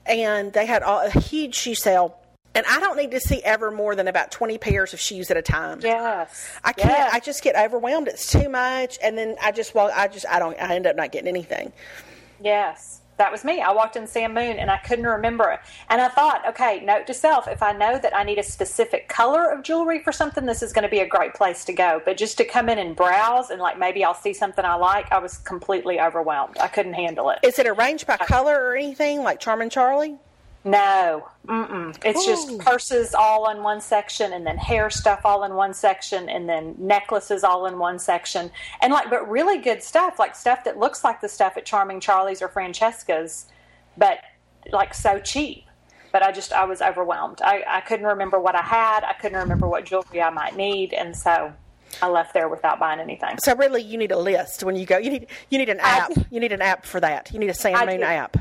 and 0.05 0.51
they 0.51 0.65
had 0.65 0.83
all, 0.83 1.05
a 1.05 1.11
huge 1.11 1.55
shoe 1.55 1.75
sale. 1.75 2.17
And 2.57 2.65
I 2.65 2.79
don't 2.79 2.97
need 2.97 3.11
to 3.11 3.19
see 3.19 3.43
ever 3.43 3.69
more 3.69 3.95
than 3.95 4.07
about 4.07 4.31
20 4.31 4.57
pairs 4.57 4.91
of 4.91 4.99
shoes 4.99 5.29
at 5.29 5.37
a 5.37 5.43
time. 5.43 5.79
Yes, 5.83 6.49
I 6.63 6.73
can't. 6.73 6.89
Yes. 6.89 7.13
I 7.13 7.19
just 7.19 7.43
get 7.43 7.55
overwhelmed. 7.55 8.07
It's 8.07 8.31
too 8.31 8.49
much, 8.49 8.97
and 9.03 9.15
then 9.15 9.35
I 9.39 9.51
just 9.51 9.75
walk. 9.75 9.91
I 9.95 10.07
just. 10.07 10.25
I 10.27 10.39
don't. 10.39 10.59
I 10.59 10.75
end 10.75 10.87
up 10.87 10.95
not 10.95 11.11
getting 11.11 11.27
anything. 11.27 11.71
Yes, 12.41 13.01
that 13.17 13.31
was 13.31 13.43
me. 13.43 13.61
I 13.61 13.71
walked 13.73 13.95
in 13.95 14.07
Sam 14.07 14.33
Moon 14.33 14.57
and 14.57 14.71
I 14.71 14.77
couldn't 14.77 15.05
remember 15.05 15.51
it. 15.51 15.59
And 15.89 16.01
I 16.01 16.07
thought, 16.07 16.47
okay, 16.49 16.81
note 16.83 17.07
to 17.07 17.13
self, 17.13 17.47
if 17.47 17.61
I 17.61 17.73
know 17.73 17.99
that 17.99 18.15
I 18.15 18.23
need 18.23 18.37
a 18.37 18.43
specific 18.43 19.07
color 19.07 19.51
of 19.51 19.63
jewelry 19.63 20.01
for 20.03 20.11
something, 20.11 20.45
this 20.45 20.63
is 20.63 20.73
going 20.73 20.83
to 20.83 20.89
be 20.89 20.99
a 20.99 21.07
great 21.07 21.33
place 21.33 21.65
to 21.65 21.73
go. 21.73 22.01
But 22.03 22.17
just 22.17 22.37
to 22.37 22.45
come 22.45 22.69
in 22.69 22.77
and 22.77 22.95
browse 22.95 23.49
and 23.49 23.59
like 23.61 23.77
maybe 23.77 24.03
I'll 24.03 24.13
see 24.13 24.33
something 24.33 24.63
I 24.63 24.75
like, 24.75 25.11
I 25.11 25.19
was 25.19 25.37
completely 25.39 25.99
overwhelmed. 25.99 26.57
I 26.59 26.67
couldn't 26.67 26.93
handle 26.93 27.29
it. 27.29 27.39
Is 27.43 27.59
it 27.59 27.67
arranged 27.67 28.05
by 28.07 28.17
color 28.17 28.55
or 28.55 28.75
anything 28.75 29.23
like 29.23 29.39
Charming 29.39 29.69
Charlie? 29.69 30.17
No, 30.67 31.29
mm-mm. 31.47 31.97
it's 32.03 32.25
just 32.25 32.59
purses 32.59 33.15
all 33.15 33.49
in 33.49 33.63
one 33.63 33.79
section, 33.79 34.33
and 34.33 34.45
then 34.45 34.57
hair 34.57 34.89
stuff 34.89 35.21
all 35.23 35.43
in 35.43 35.53
one 35.53 35.73
section, 35.73 36.27
and 36.29 36.49
then 36.49 36.75
necklaces 36.77 37.43
all 37.43 37.65
in 37.67 37.79
one 37.79 37.99
section, 37.99 38.51
and 38.81 38.91
like, 38.91 39.09
but 39.09 39.29
really 39.29 39.59
good 39.59 39.81
stuff, 39.81 40.19
like 40.19 40.35
stuff 40.35 40.63
that 40.65 40.77
looks 40.77 41.03
like 41.03 41.21
the 41.21 41.29
stuff 41.29 41.55
at 41.57 41.65
Charming 41.65 41.99
Charlie's 41.99 42.41
or 42.41 42.49
Francesca's, 42.49 43.45
but 43.97 44.19
like 44.71 44.93
so 44.93 45.19
cheap. 45.19 45.63
But 46.11 46.23
I 46.23 46.31
just 46.31 46.51
I 46.53 46.65
was 46.65 46.81
overwhelmed. 46.81 47.41
I, 47.41 47.63
I 47.67 47.81
couldn't 47.81 48.05
remember 48.05 48.39
what 48.39 48.55
I 48.55 48.61
had. 48.61 49.03
I 49.03 49.13
couldn't 49.13 49.37
remember 49.37 49.67
what 49.67 49.85
jewelry 49.85 50.21
I 50.21 50.29
might 50.29 50.55
need, 50.55 50.93
and 50.93 51.15
so 51.15 51.53
I 52.01 52.09
left 52.09 52.33
there 52.33 52.49
without 52.49 52.79
buying 52.79 52.99
anything. 52.99 53.37
So 53.43 53.55
really, 53.55 53.81
you 53.83 53.97
need 53.97 54.11
a 54.11 54.17
list 54.17 54.63
when 54.63 54.75
you 54.75 54.85
go. 54.85 54.97
You 54.97 55.11
need 55.11 55.27
you 55.49 55.57
need 55.57 55.69
an 55.69 55.79
I- 55.79 55.97
app. 55.97 56.11
You 56.31 56.39
need 56.39 56.51
an 56.51 56.61
app 56.61 56.85
for 56.85 56.99
that. 56.99 57.31
You 57.31 57.39
need 57.39 57.49
a 57.49 57.53
Sam 57.53 57.75
I 57.75 57.85
Moon 57.85 58.03
app. 58.03 58.37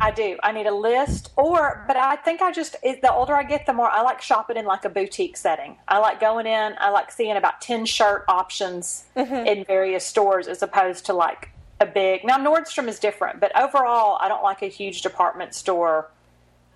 I 0.00 0.10
do. 0.10 0.38
I 0.42 0.52
need 0.52 0.66
a 0.66 0.74
list, 0.74 1.30
or 1.36 1.84
but 1.86 1.96
I 1.96 2.16
think 2.16 2.40
I 2.40 2.50
just 2.52 2.76
it, 2.82 3.02
the 3.02 3.12
older 3.12 3.34
I 3.34 3.42
get, 3.42 3.66
the 3.66 3.72
more 3.72 3.90
I 3.90 4.02
like 4.02 4.22
shopping 4.22 4.56
in 4.56 4.64
like 4.64 4.84
a 4.84 4.88
boutique 4.88 5.36
setting. 5.36 5.76
I 5.86 5.98
like 5.98 6.20
going 6.20 6.46
in. 6.46 6.74
I 6.78 6.90
like 6.90 7.12
seeing 7.12 7.36
about 7.36 7.60
ten 7.60 7.84
shirt 7.84 8.24
options 8.28 9.04
mm-hmm. 9.16 9.46
in 9.46 9.64
various 9.64 10.06
stores 10.06 10.48
as 10.48 10.62
opposed 10.62 11.06
to 11.06 11.12
like 11.12 11.50
a 11.80 11.86
big. 11.86 12.24
Now 12.24 12.38
Nordstrom 12.38 12.88
is 12.88 12.98
different, 12.98 13.40
but 13.40 13.52
overall, 13.58 14.18
I 14.20 14.28
don't 14.28 14.42
like 14.42 14.62
a 14.62 14.68
huge 14.68 15.02
department 15.02 15.54
store 15.54 16.10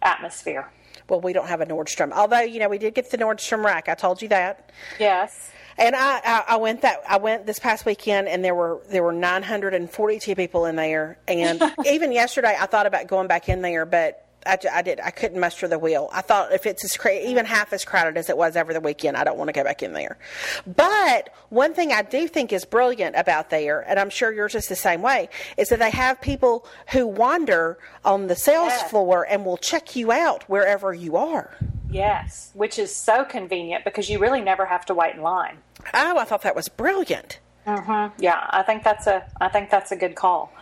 atmosphere. 0.03 0.71
Well, 1.09 1.21
we 1.21 1.33
don't 1.33 1.49
have 1.49 1.61
a 1.61 1.67
Nordstrom. 1.67 2.13
Although, 2.13 2.41
you 2.41 2.59
know, 2.59 2.69
we 2.69 2.79
did 2.79 2.95
get 2.95 3.11
the 3.11 3.19
Nordstrom 3.19 3.63
rack. 3.65 3.89
I 3.89 3.95
told 3.95 4.23
you 4.23 4.29
that. 4.29 4.71
Yes. 4.99 5.51
And 5.79 5.97
I, 5.97 6.21
I, 6.25 6.45
I 6.49 6.57
went 6.57 6.83
that 6.83 7.03
I 7.09 7.17
went 7.19 7.47
this 7.47 7.59
past 7.59 7.85
weekend, 7.87 8.29
and 8.29 8.45
there 8.45 8.55
were 8.55 8.81
there 8.91 9.03
were 9.03 9.13
942 9.13 10.35
people 10.35 10.67
in 10.67 10.77
there. 10.77 11.19
And 11.27 11.63
even 11.87 12.13
yesterday, 12.13 12.57
I 12.59 12.67
thought 12.67 12.87
about 12.87 13.07
going 13.09 13.29
back 13.29 13.49
in 13.49 13.61
there, 13.63 13.85
but 13.87 14.21
I, 14.47 14.59
I 14.73 14.83
did 14.83 15.01
I 15.01 15.11
couldn't 15.11 15.41
muster 15.41 15.67
the 15.67 15.79
wheel. 15.79 16.09
I 16.13 16.21
thought 16.21 16.53
if 16.53 16.67
it's 16.67 16.85
as 16.85 16.97
cra- 16.97 17.19
even 17.27 17.45
half 17.47 17.73
as 17.73 17.85
crowded 17.85 18.17
as 18.19 18.29
it 18.31 18.37
was 18.37 18.57
over 18.57 18.73
the 18.73 18.81
weekend, 18.81 19.17
I 19.17 19.25
don't 19.25 19.39
want 19.39 19.49
to 19.49 19.53
go 19.53 19.65
back 19.65 19.83
in 19.83 19.95
there. 19.95 20.19
But 20.67 21.31
one 21.49 21.75
thing 21.75 21.93
I 21.93 22.03
do 22.03 22.29
think 22.29 22.53
is 22.53 22.65
brilliant 22.65 23.17
about 23.17 23.51
there, 23.51 23.81
and 23.81 23.99
I'm 23.99 24.11
sure 24.11 24.33
yours 24.33 24.55
is 24.55 24.67
the 24.69 24.77
same 24.77 25.03
way, 25.03 25.29
is 25.57 25.71
that 25.71 25.79
they 25.79 25.91
have 25.91 26.21
people 26.21 26.67
who 26.93 27.07
wander 27.07 27.79
on 28.05 28.27
the 28.27 28.37
sales 28.37 28.69
Yes. 28.69 28.91
floor 28.91 29.27
and 29.29 29.45
will 29.45 29.57
check 29.57 29.97
you 29.97 30.13
out 30.13 30.45
wherever 30.49 30.93
you 30.95 31.17
are. 31.17 31.57
Yes, 31.95 32.51
which 32.55 32.77
is 32.77 32.93
so 32.93 33.25
convenient 33.25 33.85
because 33.85 34.11
you 34.11 34.19
really 34.19 34.41
never 34.41 34.67
have 34.67 34.85
to 34.87 34.95
wait 34.95 35.15
in 35.15 35.23
line. 35.23 35.59
Oh, 35.95 36.19
I 36.19 36.25
thought 36.25 36.43
that 36.43 36.57
was 36.57 36.69
brilliant. 36.69 37.39
Mm-hmm. 37.69 38.21
Yeah, 38.21 38.47
I 38.51 38.63
think 38.63 38.83
that's 38.83 39.07
a 39.07 39.25
I 39.41 39.49
think 39.49 39.71
that's 39.71 39.93
a 39.93 39.97
good 39.97 40.17
call. 40.17 40.53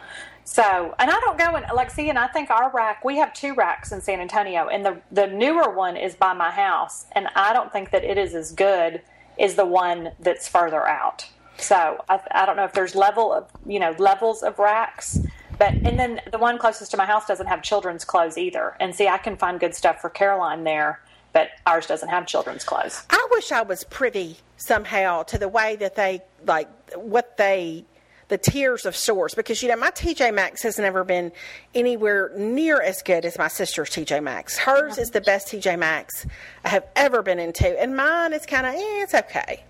So, 0.45 0.95
and 0.99 1.11
I 1.11 1.19
don't 1.21 1.39
go 1.39 1.57
in 1.57 1.65
like 1.75 1.91
see, 1.91 2.11
and 2.11 2.19
I 2.19 2.27
think 2.27 2.51
our 2.51 2.71
rack 2.71 3.03
we 3.03 3.17
have 3.17 3.33
two 3.33 3.55
racks 3.55 3.93
in 3.93 4.03
San 4.03 4.21
Antonio, 4.21 4.69
and 4.69 4.85
the 4.85 5.01
the 5.11 5.27
newer 5.27 5.75
one 5.75 5.97
is 5.97 6.15
by 6.15 6.35
my 6.35 6.51
house, 6.51 7.07
and 7.13 7.29
I 7.35 7.55
don't 7.55 7.73
think 7.73 7.93
that 7.93 8.05
it 8.05 8.19
is 8.19 8.35
as 8.35 8.53
good 8.53 9.01
as 9.41 9.55
the 9.55 9.65
one 9.65 10.13
that's 10.21 10.47
further 10.49 10.87
out. 10.87 11.27
So 11.57 12.05
I, 12.11 12.21
I 12.33 12.45
don't 12.45 12.57
know 12.57 12.65
if 12.65 12.75
there's 12.75 12.95
level 12.95 13.33
of 13.33 13.49
you 13.65 13.81
know 13.81 13.95
levels 13.99 14.43
of 14.43 14.59
racks. 14.59 15.19
But 15.59 15.75
and 15.75 15.99
then 15.99 16.21
the 16.31 16.39
one 16.39 16.59
closest 16.59 16.91
to 16.91 16.97
my 16.97 17.07
house 17.07 17.27
doesn't 17.27 17.47
have 17.47 17.63
children's 17.63 18.05
clothes 18.05 18.37
either. 18.37 18.77
And 18.81 18.95
see, 18.95 19.09
I 19.09 19.19
can 19.19 19.37
find 19.37 19.61
good 19.61 19.75
stuff 19.75 20.01
for 20.01 20.11
Caroline 20.11 20.65
there, 20.65 21.01
but 21.33 21.51
ours 21.67 21.87
doesn't 21.87 22.09
have 22.09 22.27
children's 22.27 22.65
clothes. 22.65 23.05
I 23.11 23.29
wish 23.31 23.53
I 23.53 23.63
was 23.63 23.85
privy 23.85 24.37
somehow 24.57 25.23
to 25.25 25.39
the 25.39 25.49
way 25.49 25.77
that 25.77 25.97
they 25.97 26.23
like 26.47 26.69
what 26.95 27.37
they 27.37 27.85
the 28.29 28.39
tiers 28.39 28.87
of 28.87 28.97
stores 28.97 29.35
because 29.35 29.63
you 29.63 29.69
know 29.69 29.77
my 29.77 29.91
TJ 29.91 30.33
Maxx 30.33 30.63
has 30.63 30.79
never 30.79 31.05
been 31.05 31.33
anywhere 31.75 32.33
near 32.37 32.81
as 32.81 33.03
good 33.03 33.25
as 33.25 33.37
my 33.37 33.49
sister's 33.49 33.91
TJ 33.91 34.23
Maxx. 34.23 34.57
Hers 34.57 34.97
is 34.97 35.11
the 35.11 35.21
best 35.21 35.49
TJ 35.49 35.79
Maxx 35.79 36.27
I 36.65 36.71
have 36.71 36.87
ever 36.97 37.23
been 37.23 37.39
into, 37.39 37.69
and 37.81 37.95
mine 37.95 38.33
is 38.33 38.47
kind 38.47 38.67
of 38.67 38.75
eh, 38.75 39.03
it's 39.03 39.15
okay. 39.15 39.65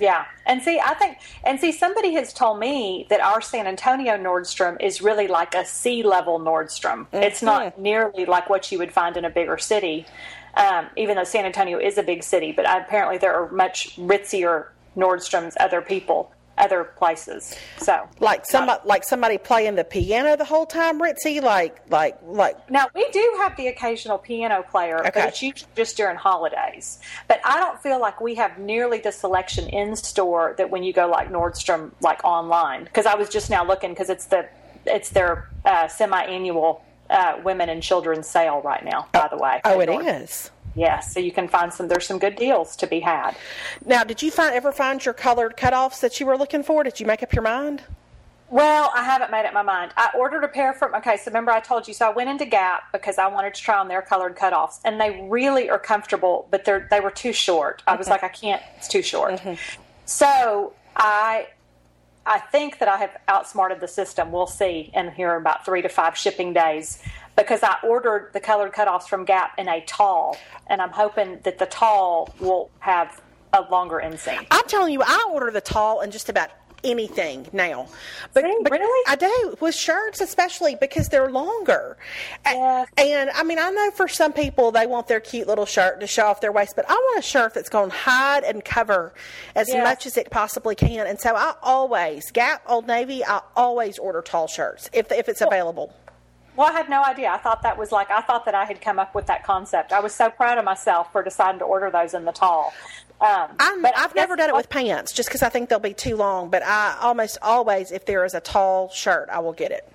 Yeah. 0.00 0.26
And 0.46 0.62
see, 0.62 0.80
I 0.82 0.94
think, 0.94 1.18
and 1.44 1.60
see, 1.60 1.72
somebody 1.72 2.14
has 2.14 2.32
told 2.32 2.58
me 2.58 3.06
that 3.10 3.20
our 3.20 3.40
San 3.40 3.66
Antonio 3.66 4.16
Nordstrom 4.16 4.80
is 4.80 5.02
really 5.02 5.26
like 5.26 5.54
a 5.54 5.64
sea 5.64 6.02
level 6.02 6.38
Nordstrom. 6.38 7.06
It's 7.12 7.42
not 7.42 7.78
nearly 7.78 8.24
like 8.24 8.48
what 8.48 8.70
you 8.70 8.78
would 8.78 8.92
find 8.92 9.16
in 9.16 9.24
a 9.24 9.30
bigger 9.30 9.58
city, 9.58 10.06
um, 10.54 10.86
even 10.96 11.16
though 11.16 11.24
San 11.24 11.44
Antonio 11.44 11.78
is 11.78 11.98
a 11.98 12.02
big 12.02 12.22
city, 12.22 12.52
but 12.52 12.64
apparently 12.68 13.18
there 13.18 13.34
are 13.34 13.50
much 13.50 13.96
ritzier 13.96 14.68
Nordstroms, 14.96 15.54
other 15.60 15.80
people, 15.80 16.32
other 16.56 16.82
places. 16.82 17.54
So, 17.76 18.08
Like 18.18 18.44
some 18.44 18.68
like 18.84 19.04
somebody 19.04 19.38
playing 19.38 19.76
the 19.76 19.84
piano 19.84 20.36
the 20.36 20.44
whole 20.44 20.66
time, 20.66 21.00
Ritzy. 21.00 21.40
Like 21.40 21.88
like 21.88 22.18
like 22.26 22.68
Now 22.68 22.88
we 22.96 23.08
do 23.10 23.36
have 23.38 23.56
the 23.56 23.68
occasional 23.68 24.18
piano 24.18 24.64
player, 24.68 24.98
Okay. 24.98 25.10
but 25.14 25.28
it's 25.28 25.40
usually 25.40 25.70
just 25.76 25.96
during 25.96 26.16
holidays. 26.16 26.98
But 27.28 27.40
I 27.44 27.60
don't 27.60 27.80
feel 27.80 28.00
like 28.00 28.20
we 28.20 28.34
have 28.36 28.58
nearly 28.58 28.98
the 28.98 29.12
selection 29.12 29.68
in 29.68 29.94
store 29.94 30.56
that 30.58 30.68
when 30.70 30.82
you 30.82 30.92
go 30.92 31.06
like 31.08 31.30
Nordstrom, 31.30 31.92
like 32.00 32.24
online. 32.24 32.82
Because 32.84 33.06
I 33.06 33.14
was 33.14 33.28
just 33.28 33.50
now 33.50 33.64
looking 33.64 33.90
because 33.90 34.10
it's 34.10 34.24
the 34.26 34.48
it's 34.84 35.10
their 35.10 35.48
uh, 35.64 35.86
semi-annual 35.86 36.82
uh, 37.10 37.40
women 37.44 37.68
and 37.68 37.82
children's 37.82 38.26
sale 38.26 38.60
right 38.62 38.84
now. 38.84 39.08
By 39.12 39.28
the 39.28 39.36
way, 39.36 39.60
oh, 39.64 39.80
it 39.80 39.88
is. 39.88 40.50
Yes, 40.74 41.12
so 41.12 41.20
you 41.20 41.32
can 41.32 41.48
find 41.48 41.72
some. 41.72 41.88
There's 41.88 42.06
some 42.06 42.18
good 42.18 42.36
deals 42.36 42.76
to 42.76 42.86
be 42.86 43.00
had. 43.00 43.34
Now, 43.84 44.04
did 44.04 44.22
you 44.22 44.30
find 44.30 44.54
ever 44.54 44.70
find 44.70 45.04
your 45.04 45.14
colored 45.14 45.56
cutoffs 45.56 46.00
that 46.00 46.20
you 46.20 46.26
were 46.26 46.36
looking 46.36 46.62
for? 46.62 46.84
Did 46.84 47.00
you 47.00 47.06
make 47.06 47.22
up 47.22 47.32
your 47.32 47.42
mind? 47.42 47.82
Well, 48.50 48.90
I 48.94 49.04
haven't 49.04 49.30
made 49.30 49.44
up 49.44 49.52
my 49.52 49.62
mind. 49.62 49.92
I 49.96 50.10
ordered 50.16 50.42
a 50.42 50.48
pair 50.48 50.72
from. 50.72 50.94
Okay, 50.94 51.16
so 51.16 51.24
remember 51.26 51.50
I 51.50 51.60
told 51.60 51.86
you. 51.86 51.94
So 51.94 52.06
I 52.06 52.12
went 52.12 52.30
into 52.30 52.46
Gap 52.46 52.92
because 52.92 53.18
I 53.18 53.26
wanted 53.26 53.54
to 53.54 53.60
try 53.60 53.78
on 53.78 53.88
their 53.88 54.02
colored 54.02 54.36
cutoffs, 54.36 54.80
and 54.84 55.00
they 55.00 55.26
really 55.28 55.68
are 55.68 55.78
comfortable, 55.78 56.46
but 56.50 56.64
they're 56.64 56.86
they 56.90 57.00
were 57.00 57.10
too 57.10 57.32
short. 57.32 57.82
I 57.86 57.96
was 57.96 58.08
like, 58.08 58.22
I 58.22 58.28
can't. 58.28 58.62
It's 58.76 58.88
too 58.88 59.02
short. 59.02 59.40
So 60.06 60.72
I. 60.96 61.48
I 62.28 62.38
think 62.38 62.78
that 62.78 62.88
I 62.88 62.98
have 62.98 63.16
outsmarted 63.26 63.80
the 63.80 63.88
system. 63.88 64.30
We'll 64.30 64.46
see 64.46 64.90
in 64.92 65.10
here 65.12 65.34
about 65.34 65.64
three 65.64 65.80
to 65.80 65.88
five 65.88 66.16
shipping 66.16 66.52
days 66.52 67.02
because 67.36 67.62
I 67.62 67.76
ordered 67.82 68.30
the 68.34 68.40
colored 68.40 68.72
cutoffs 68.72 69.08
from 69.08 69.24
Gap 69.24 69.58
in 69.58 69.66
a 69.66 69.80
tall, 69.86 70.36
and 70.66 70.82
I'm 70.82 70.90
hoping 70.90 71.40
that 71.44 71.58
the 71.58 71.66
tall 71.66 72.34
will 72.38 72.70
have 72.80 73.20
a 73.54 73.62
longer 73.70 74.00
inseam. 74.04 74.46
I'm 74.50 74.66
telling 74.66 74.92
you, 74.92 75.02
I 75.02 75.30
order 75.32 75.50
the 75.50 75.62
tall 75.62 76.02
in 76.02 76.10
just 76.10 76.28
about 76.28 76.50
anything 76.84 77.46
now. 77.52 77.88
But, 78.34 78.44
See, 78.44 78.56
but 78.62 78.72
really? 78.72 79.04
I 79.06 79.16
do 79.16 79.56
with 79.60 79.74
shirts, 79.74 80.20
especially 80.20 80.76
because 80.80 81.08
they're 81.08 81.30
longer. 81.30 81.96
Yes. 82.46 82.88
And 82.96 83.30
I 83.30 83.42
mean, 83.42 83.58
I 83.58 83.70
know 83.70 83.90
for 83.90 84.08
some 84.08 84.32
people 84.32 84.70
they 84.70 84.86
want 84.86 85.08
their 85.08 85.20
cute 85.20 85.46
little 85.48 85.66
shirt 85.66 86.00
to 86.00 86.06
show 86.06 86.26
off 86.26 86.40
their 86.40 86.52
waist, 86.52 86.74
but 86.76 86.84
I 86.88 86.94
want 86.94 87.18
a 87.18 87.22
shirt 87.22 87.54
that's 87.54 87.68
going 87.68 87.90
to 87.90 87.96
hide 87.96 88.44
and 88.44 88.64
cover 88.64 89.12
as 89.54 89.68
Yes. 89.68 89.84
much 89.84 90.06
as 90.06 90.16
it 90.16 90.30
possibly 90.30 90.74
can. 90.74 91.06
And 91.06 91.20
so 91.20 91.34
I 91.34 91.54
always 91.62 92.30
Gap, 92.30 92.62
Old 92.66 92.86
Navy, 92.86 93.24
I 93.24 93.40
always 93.56 93.98
order 93.98 94.22
tall 94.22 94.46
shirts 94.46 94.88
if 94.92 95.10
if 95.12 95.28
it's 95.28 95.40
available. 95.40 95.92
Well, 96.58 96.66
I 96.66 96.72
had 96.72 96.90
no 96.90 97.04
idea. 97.04 97.30
I 97.30 97.38
thought 97.38 97.62
that 97.62 97.78
was 97.78 97.92
like 97.92 98.10
I 98.10 98.20
thought 98.20 98.44
that 98.46 98.54
I 98.56 98.64
had 98.64 98.80
come 98.80 98.98
up 98.98 99.14
with 99.14 99.26
that 99.26 99.44
concept. 99.44 99.92
I 99.92 100.00
was 100.00 100.12
so 100.12 100.28
proud 100.28 100.58
of 100.58 100.64
myself 100.64 101.12
for 101.12 101.22
deciding 101.22 101.60
to 101.60 101.64
order 101.64 101.88
those 101.88 102.14
in 102.14 102.24
the 102.24 102.32
tall. 102.32 102.74
Um, 103.20 103.50
but 103.80 103.96
I've 103.96 104.12
never 104.16 104.34
done 104.34 104.50
it 104.50 104.56
with 104.56 104.68
pants 104.68 105.12
just 105.12 105.28
because 105.28 105.44
I 105.44 105.50
think 105.50 105.68
they'll 105.68 105.78
be 105.78 105.94
too 105.94 106.16
long. 106.16 106.50
But 106.50 106.64
I 106.64 106.98
almost 107.00 107.38
always, 107.42 107.92
if 107.92 108.06
there 108.06 108.24
is 108.24 108.34
a 108.34 108.40
tall 108.40 108.90
shirt, 108.90 109.28
I 109.30 109.38
will 109.38 109.52
get 109.52 109.70
it. 109.70 109.88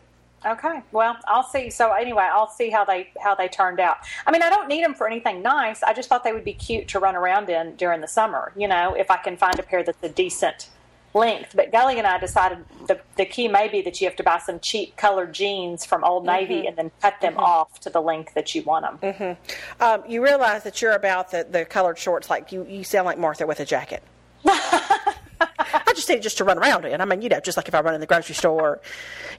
Okay, 0.46 0.82
well, 0.94 1.18
I'll 1.26 1.44
see. 1.44 1.70
So 1.70 1.92
anyway, 1.92 2.30
I'll 2.32 2.50
see 2.50 2.70
how 2.70 2.86
they 2.86 3.10
how 3.22 3.36
they 3.36 3.50
turned 3.50 3.82
out. 3.82 3.98
I 4.26 4.32
mean, 4.32 4.42
I 4.42 4.50
don't 4.50 4.70
need 4.70 4.86
them 4.86 4.94
for 4.94 5.06
anything 5.06 5.42
nice. 5.42 5.84
I 5.84 5.94
just 5.94 6.08
thought 6.08 6.24
they 6.24 6.32
would 6.32 6.46
be 6.46 6.54
cute 6.54 6.88
to 6.90 7.00
run 7.00 7.18
around 7.18 7.50
in 7.50 7.76
during 7.76 8.00
the 8.00 8.08
summer. 8.08 8.54
You 8.56 8.70
know, 8.70 8.94
if 8.94 9.12
I 9.12 9.18
can 9.18 9.36
find 9.36 9.60
a 9.60 9.64
pair 9.64 9.84
that's 9.84 10.02
a 10.02 10.08
decent 10.08 10.70
length. 11.14 11.56
But 11.56 11.72
Gully 11.72 11.98
and 11.98 12.08
I 12.08 12.18
decided 12.18 12.60
the 12.88 13.00
the 13.18 13.26
key 13.26 13.48
may 13.48 13.68
be 13.68 13.82
that 13.82 14.00
you 14.02 14.08
have 14.08 14.16
to 14.18 14.24
buy 14.24 14.40
some 14.40 14.60
cheap 14.60 14.96
colored 14.96 15.34
jeans 15.34 15.86
from 15.86 16.04
Old 16.04 16.26
Navy 16.26 16.56
mm-hmm. 16.56 16.68
and 16.68 16.76
then 16.78 16.92
cut 17.02 17.16
them 17.22 17.34
mm-hmm. 17.34 17.44
off 17.44 17.80
to 17.82 17.90
the 17.90 18.02
length 18.02 18.34
that 18.34 18.54
you 18.56 18.64
want 18.64 18.86
them. 18.86 19.14
Mm-hmm. 19.14 19.84
Um, 19.84 20.04
you 20.08 20.24
realize 20.24 20.64
that 20.64 20.82
you're 20.82 20.94
about 20.94 21.32
the, 21.32 21.46
the 21.50 21.66
colored 21.66 21.98
shorts, 21.98 22.30
like 22.30 22.52
you, 22.52 22.66
you 22.66 22.84
sound 22.84 23.06
like 23.06 23.18
Martha 23.18 23.46
with 23.46 23.60
a 23.60 23.66
jacket. 23.66 24.04
I 25.94 25.96
just 25.96 26.10
need 26.10 26.16
it 26.16 26.22
just 26.24 26.40
to 26.40 26.44
run 26.44 26.58
around 26.58 26.86
in. 26.86 27.00
I 27.02 27.06
mean, 27.06 27.22
you 27.22 27.30
know, 27.30 27.40
just 27.40 27.56
like 27.56 27.68
if 27.68 27.76
I 27.76 27.82
run 27.82 27.94
in 27.94 28.02
the 28.02 28.08
grocery 28.08 28.34
store, 28.34 28.82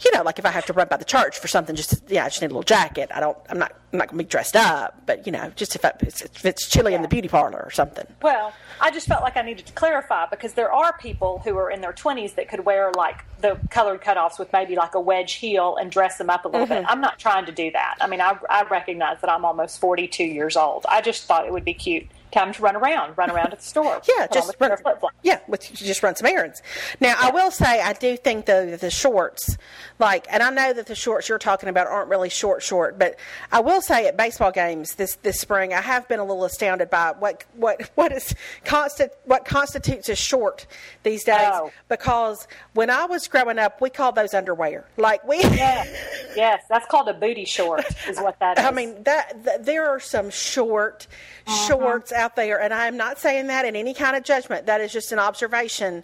you 0.05 0.13
know, 0.13 0.23
like 0.23 0.39
if 0.39 0.47
I 0.47 0.51
have 0.51 0.65
to 0.67 0.73
run 0.73 0.87
by 0.89 0.97
the 0.97 1.05
church 1.05 1.37
for 1.37 1.49
something, 1.49 1.75
just 1.75 2.09
yeah, 2.09 2.25
I 2.25 2.29
just 2.29 2.41
need 2.41 2.47
a 2.47 2.55
little 2.55 2.63
jacket. 2.63 3.11
I 3.13 3.19
don't, 3.19 3.37
I'm 3.51 3.59
not, 3.59 3.73
I'm 3.93 3.99
not 3.99 4.09
gonna 4.09 4.23
be 4.23 4.29
dressed 4.29 4.55
up, 4.55 5.03
but 5.05 5.27
you 5.27 5.33
know, 5.33 5.51
just 5.57 5.75
if, 5.75 5.85
I, 5.85 5.93
if 6.01 6.45
it's 6.45 6.69
chilly 6.71 6.95
in 6.95 7.03
the 7.03 7.09
beauty 7.09 7.27
parlor 7.27 7.61
or 7.65 7.73
something. 7.73 8.07
Well, 8.23 8.53
I 8.81 8.93
just 8.93 9.09
felt 9.09 9.23
like 9.25 9.37
I 9.37 9.43
needed 9.43 9.67
to 9.67 9.73
clarify 9.73 10.27
because 10.31 10.53
there 10.55 10.73
are 10.73 10.97
people 10.99 11.41
who 11.45 11.57
are 11.57 11.71
in 11.73 11.81
their 11.81 11.93
20s 11.93 12.37
that 12.37 12.49
could 12.49 12.65
wear 12.65 12.93
like 12.97 13.25
the 13.41 13.59
colored 13.71 14.01
cutoffs 14.01 14.39
with 14.39 14.53
maybe 14.53 14.77
like 14.77 14.95
a 14.95 15.01
wedge 15.01 15.33
heel 15.35 15.75
and 15.77 15.91
dress 15.91 16.19
them 16.19 16.31
up 16.31 16.45
a 16.45 16.49
little 16.49 16.67
Mm-hmm. 16.67 16.75
bit. 16.83 16.85
I'm 16.89 17.01
not 17.01 17.19
trying 17.19 17.47
to 17.47 17.53
do 17.53 17.73
that. 17.73 17.97
I 18.01 18.07
mean, 18.07 18.21
I, 18.21 18.39
I 18.49 18.63
recognize 18.71 19.21
that 19.23 19.29
I'm 19.29 19.45
almost 19.45 19.81
42 19.81 20.23
years 20.23 20.57
old. 20.57 20.87
I 20.89 21.01
just 21.01 21.25
thought 21.25 21.45
it 21.47 21.53
would 21.53 21.65
be 21.65 21.75
cute 21.75 22.07
time 22.35 22.53
to 22.53 22.63
run 22.63 22.77
around, 22.77 23.17
run 23.17 23.31
around 23.31 23.53
at 23.53 23.61
the 23.61 23.65
store. 23.65 24.03
Yeah, 24.07 24.27
just 24.33 24.55
run, 24.61 24.77
yeah, 25.23 25.39
with 25.49 25.63
just 25.73 26.03
run 26.03 26.15
some 26.17 26.27
errands. 26.27 26.63
Now, 27.01 27.15
I 27.19 27.31
will 27.31 27.51
say, 27.51 27.81
I 27.81 27.93
do 27.95 28.17
think 28.17 28.47
though 28.47 28.67
that 28.71 28.81
the 28.81 28.91
shorts, 28.91 29.57
like, 29.99 30.27
and 30.31 30.43
I 30.43 30.51
know 30.51 30.73
that 30.73 30.87
the 30.87 30.95
shorts 30.95 31.29
you're 31.29 31.39
talking 31.39 31.69
about 31.69 31.87
aren't 31.87 32.09
really 32.11 32.29
short, 32.29 32.63
short, 32.63 32.99
but 32.99 33.17
I 33.53 33.61
will 33.61 33.81
say 33.81 34.07
at 34.07 34.17
baseball 34.17 34.51
games 34.51 34.97
this 34.97 35.17
this 35.23 35.41
spring, 35.41 35.73
I 35.73 35.81
have 35.81 36.09
been 36.09 36.19
a 36.21 36.25
little 36.25 36.45
astounded 36.45 36.91
by 36.91 37.15
what 37.19 37.45
what 37.55 37.91
what 37.95 38.13
is 38.13 38.35
constant 38.65 39.13
what 39.25 39.45
constitutes 39.45 40.09
a 40.09 40.15
short 40.17 40.67
these 41.05 41.25
days. 41.25 41.39
Oh. 41.53 41.71
Because 41.89 42.47
when 42.75 42.91
I 42.91 43.05
was 43.07 43.29
growing 43.29 43.59
up, 43.59 43.81
we 43.81 43.91
called 43.91 44.15
those 44.17 44.35
underwear. 44.35 44.87
Like 44.97 45.27
we. 45.27 45.39
Yes, 45.39 45.89
yes, 46.37 46.63
that's 46.69 46.87
called 46.87 47.09
a 47.09 47.15
booty 47.15 47.45
short, 47.45 47.85
is 48.09 48.19
what 48.19 48.39
that 48.41 48.59
is. 48.59 48.65
I 48.65 48.71
mean 48.71 49.03
that, 49.05 49.45
th 49.45 49.57
there 49.61 49.89
are 49.89 50.01
some 50.01 50.31
short 50.31 51.07
Uh-huh. 51.47 51.69
shorts 51.69 52.11
out 52.11 52.24
there, 52.37 52.61
and 52.61 52.73
I 52.73 52.87
am 52.87 52.97
not 52.97 53.19
saying 53.19 53.47
that 53.49 53.65
in 53.65 53.77
any 53.77 53.95
kind 53.95 54.17
of 54.17 54.23
judgment. 54.25 54.67
That 54.67 54.81
is 54.81 54.93
just 54.93 55.13
an 55.13 55.19
observation 55.19 56.03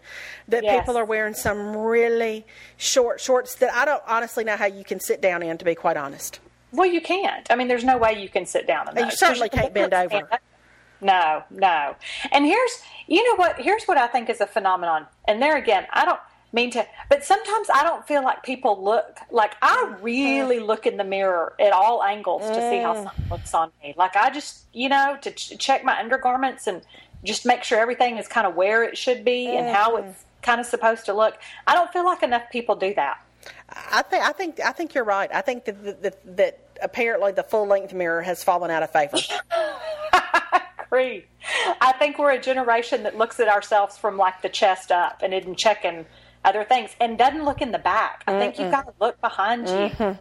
that 0.49 0.63
Yes. 0.65 0.81
people 0.81 0.97
are 0.99 1.05
wearing 1.05 1.35
some 1.35 1.77
really 1.77 2.47
short 2.77 3.21
shorts 3.21 3.55
that 3.57 3.73
I 3.75 3.85
don't 3.85 4.03
honestly 4.07 4.45
know 4.45 4.57
how 4.57 4.67
you 4.67 4.85
can 4.85 5.01
sit 5.01 5.21
down 5.21 5.43
in. 5.43 5.57
To 5.59 5.65
be 5.65 5.75
quite 5.75 5.97
honest, 5.97 6.41
Well, 6.73 6.87
you 6.89 7.01
can't. 7.01 7.47
I 7.51 7.57
mean, 7.57 7.69
there's 7.69 7.85
no 7.85 7.99
way 7.99 8.21
you 8.21 8.29
can 8.29 8.47
sit 8.47 8.67
down 8.67 8.89
in 8.89 8.95
that. 8.95 9.01
You 9.01 9.07
those. 9.11 9.19
certainly 9.19 9.49
can't 9.49 9.73
bend 9.75 9.93
over. 9.95 10.29
No, 11.03 11.43
no. 11.51 11.97
And 12.31 12.45
here's, 12.45 12.83
you 13.07 13.27
know 13.27 13.35
what? 13.37 13.59
Here's 13.59 13.85
what 13.85 13.97
I 13.97 14.07
think 14.07 14.29
is 14.29 14.41
a 14.43 14.47
phenomenon. 14.47 15.07
And 15.27 15.41
there 15.41 15.57
again, 15.57 15.87
I 15.93 16.05
don't 16.05 16.21
mean 16.53 16.71
to, 16.73 16.87
but 17.09 17.25
sometimes 17.25 17.69
I 17.73 17.83
don't 17.83 18.07
feel 18.07 18.23
like 18.23 18.43
people 18.43 18.83
look 18.83 19.19
like 19.31 19.55
I 19.63 19.85
mm-hmm. 19.87 20.03
really 20.03 20.61
look 20.61 20.87
in 20.87 20.97
the 20.97 21.05
mirror 21.05 21.55
at 21.61 21.73
all 21.73 22.03
angles 22.03 22.43
to 22.43 22.55
see 22.55 22.79
how 22.79 22.95
mm. 22.95 23.05
something 23.05 23.29
looks 23.31 23.55
on 23.55 23.71
me. 23.83 23.95
Like 23.97 24.17
I 24.17 24.31
just, 24.31 24.65
you 24.73 24.89
know, 24.89 25.17
to 25.23 25.31
ch- 25.31 25.59
check 25.59 25.85
my 25.85 25.99
undergarments 25.99 26.67
and 26.67 26.83
just 27.25 27.47
make 27.47 27.63
sure 27.63 27.79
everything 27.79 28.19
is 28.19 28.27
kind 28.27 28.47
of 28.47 28.55
where 28.55 28.83
it 28.83 28.97
should 28.97 29.25
be 29.25 29.47
and 29.49 29.69
how 29.69 29.97
mm-hmm. 29.97 30.09
it's 30.09 30.25
kind 30.43 30.61
of 30.61 30.67
supposed 30.67 31.05
to 31.07 31.15
look. 31.15 31.37
I 31.67 31.75
don't 31.75 31.93
feel 31.93 32.05
like 32.05 32.23
enough 32.23 32.51
people 32.51 32.77
do 32.77 32.95
that. 32.95 33.21
I 33.69 34.03
think 34.03 34.25
I 34.25 34.33
think 34.33 34.61
I 34.61 34.73
think 34.73 34.95
you're 34.95 35.05
right. 35.05 35.31
I 35.33 35.41
think 35.41 35.65
that 35.65 36.03
that, 36.03 36.37
that 36.37 36.59
apparently 36.83 37.33
the 37.33 37.43
full 37.43 37.67
length 37.67 37.93
mirror 37.95 38.23
has 38.23 38.43
fallen 38.43 38.71
out 38.71 38.83
of 38.83 38.91
favor. 38.91 39.17
I 39.51 40.63
agree. 40.85 41.27
I 41.81 41.93
think 41.99 42.19
we're 42.19 42.33
a 42.33 42.41
generation 42.41 43.05
that 43.05 43.17
looks 43.17 43.41
at 43.41 43.49
ourselves 43.49 43.97
from 43.97 44.17
like 44.17 44.43
the 44.43 44.49
chest 44.49 44.91
up 44.91 45.23
and 45.23 45.33
isn't 45.33 45.57
checking 45.57 46.07
other 46.45 46.65
things 46.65 46.91
and 47.01 47.19
doesn't 47.19 47.45
look 47.45 47.61
in 47.61 47.71
the 47.71 47.79
back. 47.79 48.23
I 48.27 48.39
think 48.39 48.59
you've 48.59 48.71
got 48.71 48.87
to 48.87 48.93
look 49.01 49.21
behind 49.21 49.69
you, 49.69 50.17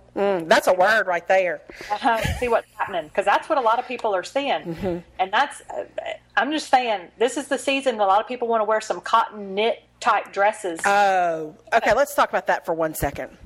That's 0.46 0.68
a 0.68 0.74
word 0.74 1.08
right 1.08 1.26
there. 1.28 1.62
uh, 1.90 2.22
see 2.40 2.48
what's 2.50 2.68
happening 2.78 3.08
because 3.08 3.26
that's 3.26 3.48
what 3.48 3.58
a 3.58 3.62
lot 3.62 3.80
of 3.80 3.88
people 3.88 4.14
are 4.14 4.24
seeing. 4.24 5.04
And 5.18 5.32
that's, 5.34 5.62
uh, 5.70 5.86
I'm 6.36 6.52
just 6.52 6.70
saying, 6.70 7.08
this 7.18 7.38
is 7.38 7.48
the 7.48 7.58
season 7.58 7.96
a 7.96 8.06
lot 8.06 8.20
of 8.22 8.28
people 8.28 8.48
want 8.48 8.60
to 8.62 8.66
wear 8.66 8.82
some 8.82 9.00
cotton 9.02 9.56
knit 9.56 9.84
type 10.02 10.32
dresses. 10.34 10.80
Oh, 10.86 11.56
okay. 11.74 11.94
Let's 11.94 12.14
talk 12.16 12.30
about 12.30 12.48
that 12.48 12.66
for 12.66 12.74
one 12.74 12.94
second. 12.96 13.38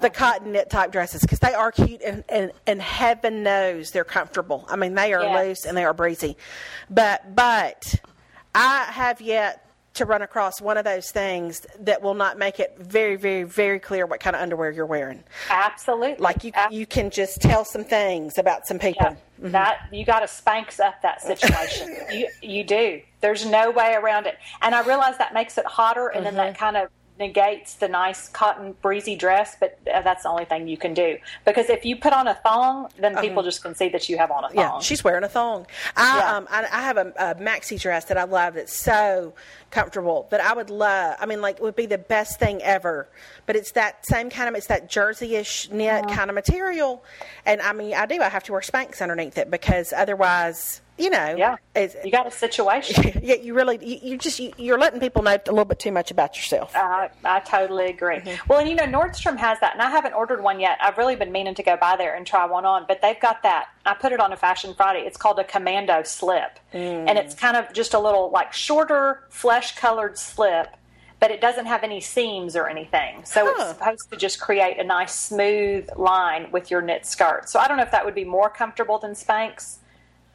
The 0.00 0.10
cotton 0.10 0.52
knit 0.52 0.70
type 0.70 0.92
dresses 0.92 1.20
because 1.22 1.38
they 1.38 1.54
are 1.54 1.72
cute 1.72 2.02
and, 2.02 2.24
and 2.28 2.52
and 2.66 2.80
heaven 2.82 3.42
knows 3.42 3.90
they're 3.90 4.04
comfortable. 4.04 4.66
I 4.68 4.76
mean, 4.76 4.94
they 4.94 5.12
are 5.14 5.22
Yes. 5.22 5.46
loose 5.46 5.64
and 5.66 5.76
they 5.76 5.84
are 5.84 5.94
breezy. 5.94 6.36
But 6.90 7.34
but 7.34 7.94
I 8.54 8.84
have 8.90 9.20
yet 9.22 9.64
to 9.94 10.04
run 10.04 10.22
across 10.22 10.60
one 10.60 10.76
of 10.76 10.84
those 10.84 11.10
things 11.10 11.66
that 11.80 12.00
will 12.00 12.14
not 12.14 12.38
make 12.38 12.60
it 12.60 12.76
very 12.78 13.16
very 13.16 13.42
very 13.42 13.78
clear 13.80 14.06
what 14.06 14.20
kind 14.20 14.36
of 14.36 14.42
underwear 14.42 14.70
you're 14.70 14.86
wearing. 14.86 15.22
Absolutely. 15.48 16.16
Like 16.18 16.44
you 16.44 16.52
Ab- 16.54 16.72
you 16.72 16.86
can 16.86 17.10
just 17.10 17.40
tell 17.40 17.64
some 17.64 17.84
things 17.84 18.38
about 18.38 18.66
some 18.66 18.78
people. 18.78 19.16
Yeah, 19.42 19.48
that 19.50 19.88
you 19.92 20.04
got 20.04 20.20
to 20.20 20.26
Spanx 20.26 20.78
up 20.80 21.00
that 21.02 21.20
situation. 21.22 21.96
you 22.12 22.28
you 22.42 22.64
do. 22.64 23.00
There's 23.20 23.44
no 23.44 23.70
way 23.70 23.94
around 23.94 24.26
it. 24.26 24.38
And 24.62 24.74
I 24.74 24.82
realize 24.86 25.18
that 25.18 25.34
makes 25.34 25.58
it 25.58 25.66
hotter, 25.66 26.08
and 26.08 26.24
then 26.24 26.34
Mm-hmm. 26.34 26.38
that 26.52 26.58
kind 26.58 26.76
of 26.76 26.88
negates 27.20 27.74
the 27.74 27.86
nice 27.86 28.28
cotton 28.28 28.74
breezy 28.82 29.14
dress. 29.14 29.56
But 29.60 29.78
uh, 29.92 30.00
that's 30.02 30.24
the 30.24 30.28
only 30.30 30.46
thing 30.46 30.66
you 30.66 30.76
can 30.76 30.94
do 30.94 31.18
because 31.44 31.70
if 31.70 31.84
you 31.84 31.94
put 31.96 32.12
on 32.12 32.26
a 32.26 32.34
thong, 32.34 32.88
then 32.98 33.16
people 33.18 33.42
just 33.44 33.62
can 33.62 33.74
see 33.76 33.88
that 33.90 34.08
you 34.08 34.18
have 34.18 34.30
on 34.32 34.44
a 34.44 34.48
thong. 34.48 34.58
Uh-huh. 34.58 34.76
Yeah, 34.76 34.80
she's 34.80 35.04
wearing 35.04 35.22
a 35.22 35.28
thong. 35.28 35.66
I 35.96 36.18
Yeah. 36.18 36.36
um 36.36 36.48
I, 36.50 36.62
I 36.64 36.82
have 36.82 36.96
a, 36.96 37.12
a 37.16 37.34
maxi 37.36 37.78
dress 37.80 38.06
that 38.06 38.16
I 38.18 38.24
love. 38.24 38.54
That's 38.54 38.74
so 38.74 39.34
comfortable 39.70 40.26
that 40.30 40.40
I 40.40 40.52
would 40.54 40.70
love. 40.70 41.16
I 41.20 41.26
mean, 41.26 41.40
like 41.40 41.56
it 41.58 41.62
would 41.62 41.76
be 41.76 41.86
the 41.86 41.98
best 41.98 42.40
thing 42.40 42.60
ever. 42.62 43.08
But 43.46 43.54
it's 43.54 43.72
that 43.72 44.04
same 44.06 44.30
kind 44.30 44.48
of 44.48 44.54
it's 44.56 44.66
that 44.68 44.88
jersey-ish 44.88 45.70
knit 45.70 46.08
kind 46.08 46.30
of 46.30 46.34
material, 46.34 47.04
and 47.44 47.60
I 47.60 47.72
mean 47.72 47.94
I 47.94 48.06
do. 48.06 48.20
I 48.20 48.28
have 48.30 48.42
to 48.44 48.52
wear 48.52 48.62
Spanx 48.62 49.00
underneath 49.02 49.36
it 49.38 49.50
because 49.50 49.92
otherwise, 49.92 50.80
you 51.00 51.10
know, 51.10 51.34
yeah. 51.36 51.56
it's, 51.74 51.96
You 52.04 52.10
got 52.12 52.26
a 52.26 52.30
situation. 52.30 53.20
yeah, 53.22 53.36
you 53.36 53.54
really 53.54 53.78
you, 53.84 53.98
you 54.10 54.18
just 54.18 54.38
you, 54.38 54.52
you're 54.58 54.78
letting 54.78 55.00
people 55.00 55.22
know 55.22 55.34
a 55.34 55.50
little 55.50 55.64
bit 55.64 55.78
too 55.78 55.92
much 55.92 56.10
about 56.10 56.36
yourself. 56.36 56.72
I, 56.76 57.10
I 57.24 57.40
totally 57.40 57.86
agree. 57.86 58.16
Mm-hmm. 58.18 58.48
Well, 58.48 58.60
and 58.60 58.68
you 58.68 58.76
know, 58.76 58.84
Nordstrom 58.84 59.36
has 59.38 59.58
that, 59.60 59.72
and 59.72 59.82
I 59.82 59.90
haven't 59.90 60.12
ordered 60.14 60.42
one 60.42 60.60
yet. 60.60 60.78
I've 60.82 60.98
really 60.98 61.16
been 61.16 61.32
meaning 61.32 61.54
to 61.54 61.62
go 61.62 61.76
by 61.76 61.96
there 61.96 62.14
and 62.14 62.26
try 62.26 62.44
one 62.46 62.64
on, 62.64 62.84
but 62.86 63.00
they've 63.00 63.18
got 63.20 63.42
that. 63.42 63.68
I 63.86 63.94
put 63.94 64.12
it 64.12 64.20
on 64.20 64.32
a 64.32 64.36
Fashion 64.36 64.74
Friday. 64.74 65.00
It's 65.06 65.16
called 65.16 65.38
a 65.38 65.44
commando 65.44 66.02
slip, 66.02 66.58
and 66.72 67.08
Mm. 67.08 67.16
it's 67.16 67.34
kind 67.34 67.56
of 67.56 67.72
just 67.72 67.94
a 67.94 67.98
little 67.98 68.30
like 68.30 68.52
shorter, 68.52 69.24
flesh 69.30 69.74
colored 69.76 70.18
slip, 70.18 70.68
but 71.18 71.30
it 71.30 71.40
doesn't 71.40 71.66
have 71.66 71.82
any 71.82 72.00
seams 72.00 72.56
or 72.56 72.68
anything. 72.68 73.24
So 73.24 73.44
Huh. 73.46 73.54
it's 73.58 73.78
supposed 73.78 74.10
to 74.10 74.16
just 74.16 74.40
create 74.40 74.78
a 74.78 74.84
nice 74.84 75.14
smooth 75.14 75.88
line 75.96 76.50
with 76.50 76.70
your 76.70 76.80
knit 76.82 77.04
skirt. 77.06 77.48
So 77.48 77.58
I 77.60 77.68
don't 77.68 77.76
know 77.76 77.82
if 77.82 77.90
that 77.90 78.04
would 78.04 78.14
be 78.14 78.24
more 78.24 78.48
comfortable 78.50 78.98
than 78.98 79.12
Spanx. 79.12 79.76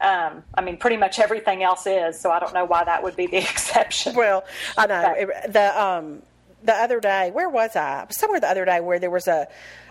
Um, 0.00 0.42
I 0.54 0.60
mean, 0.62 0.76
pretty 0.76 0.96
much 0.98 1.18
everything 1.18 1.62
else 1.62 1.86
is, 1.86 2.20
so 2.20 2.30
I 2.30 2.38
don't 2.38 2.52
know 2.52 2.64
why 2.66 2.84
that 2.84 3.02
would 3.02 3.16
be 3.16 3.26
the 3.26 3.36
exception. 3.50 4.14
Well, 4.14 4.44
I 4.76 4.86
know 4.86 5.14
But- 5.42 5.52
the 5.52 5.82
um 5.82 6.22
the 6.62 6.74
other 6.74 6.98
day. 7.00 7.30
Where 7.30 7.48
was 7.48 7.76
I? 7.76 8.06
Somewhere 8.10 8.40
the 8.40 8.48
other 8.48 8.64
day 8.64 8.80
where 8.80 8.98
there 8.98 9.10
was 9.10 9.28
a 9.28 9.46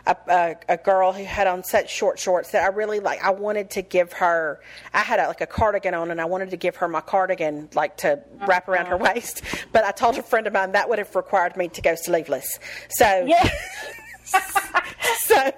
a, 0.07 0.15
a 0.27 0.55
a 0.69 0.77
girl 0.77 1.13
who 1.13 1.23
had 1.23 1.47
on 1.47 1.63
such 1.63 1.89
short 1.89 2.19
shorts 2.19 2.51
that 2.51 2.63
I 2.63 2.67
really 2.67 2.99
like. 2.99 3.23
I 3.23 3.31
wanted 3.31 3.69
to 3.71 3.81
give 3.81 4.13
her. 4.13 4.59
I 4.93 4.99
had 4.99 5.19
a, 5.19 5.27
like 5.27 5.41
a 5.41 5.47
cardigan 5.47 5.93
on, 5.93 6.11
and 6.11 6.19
I 6.21 6.25
wanted 6.25 6.51
to 6.51 6.57
give 6.57 6.75
her 6.77 6.87
my 6.87 7.01
cardigan 7.01 7.69
like 7.73 7.97
to 7.97 8.19
wrap 8.45 8.67
around 8.67 8.87
her 8.87 8.97
waist. 8.97 9.41
But 9.71 9.85
I 9.85 9.91
told 9.91 10.17
a 10.17 10.23
friend 10.23 10.45
of 10.47 10.53
mine 10.53 10.73
that 10.73 10.87
would 10.89 10.99
have 10.99 11.15
required 11.15 11.55
me 11.57 11.69
to 11.69 11.81
go 11.81 11.95
sleeveless. 11.95 12.59
So 12.89 13.25
Yeah. 13.27 13.49
so 15.19 15.51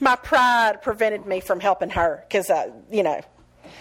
my 0.00 0.16
pride 0.16 0.82
prevented 0.82 1.24
me 1.26 1.40
from 1.40 1.60
helping 1.60 1.90
her 1.90 2.24
because 2.28 2.50
uh, 2.50 2.70
you 2.90 3.02
know. 3.02 3.20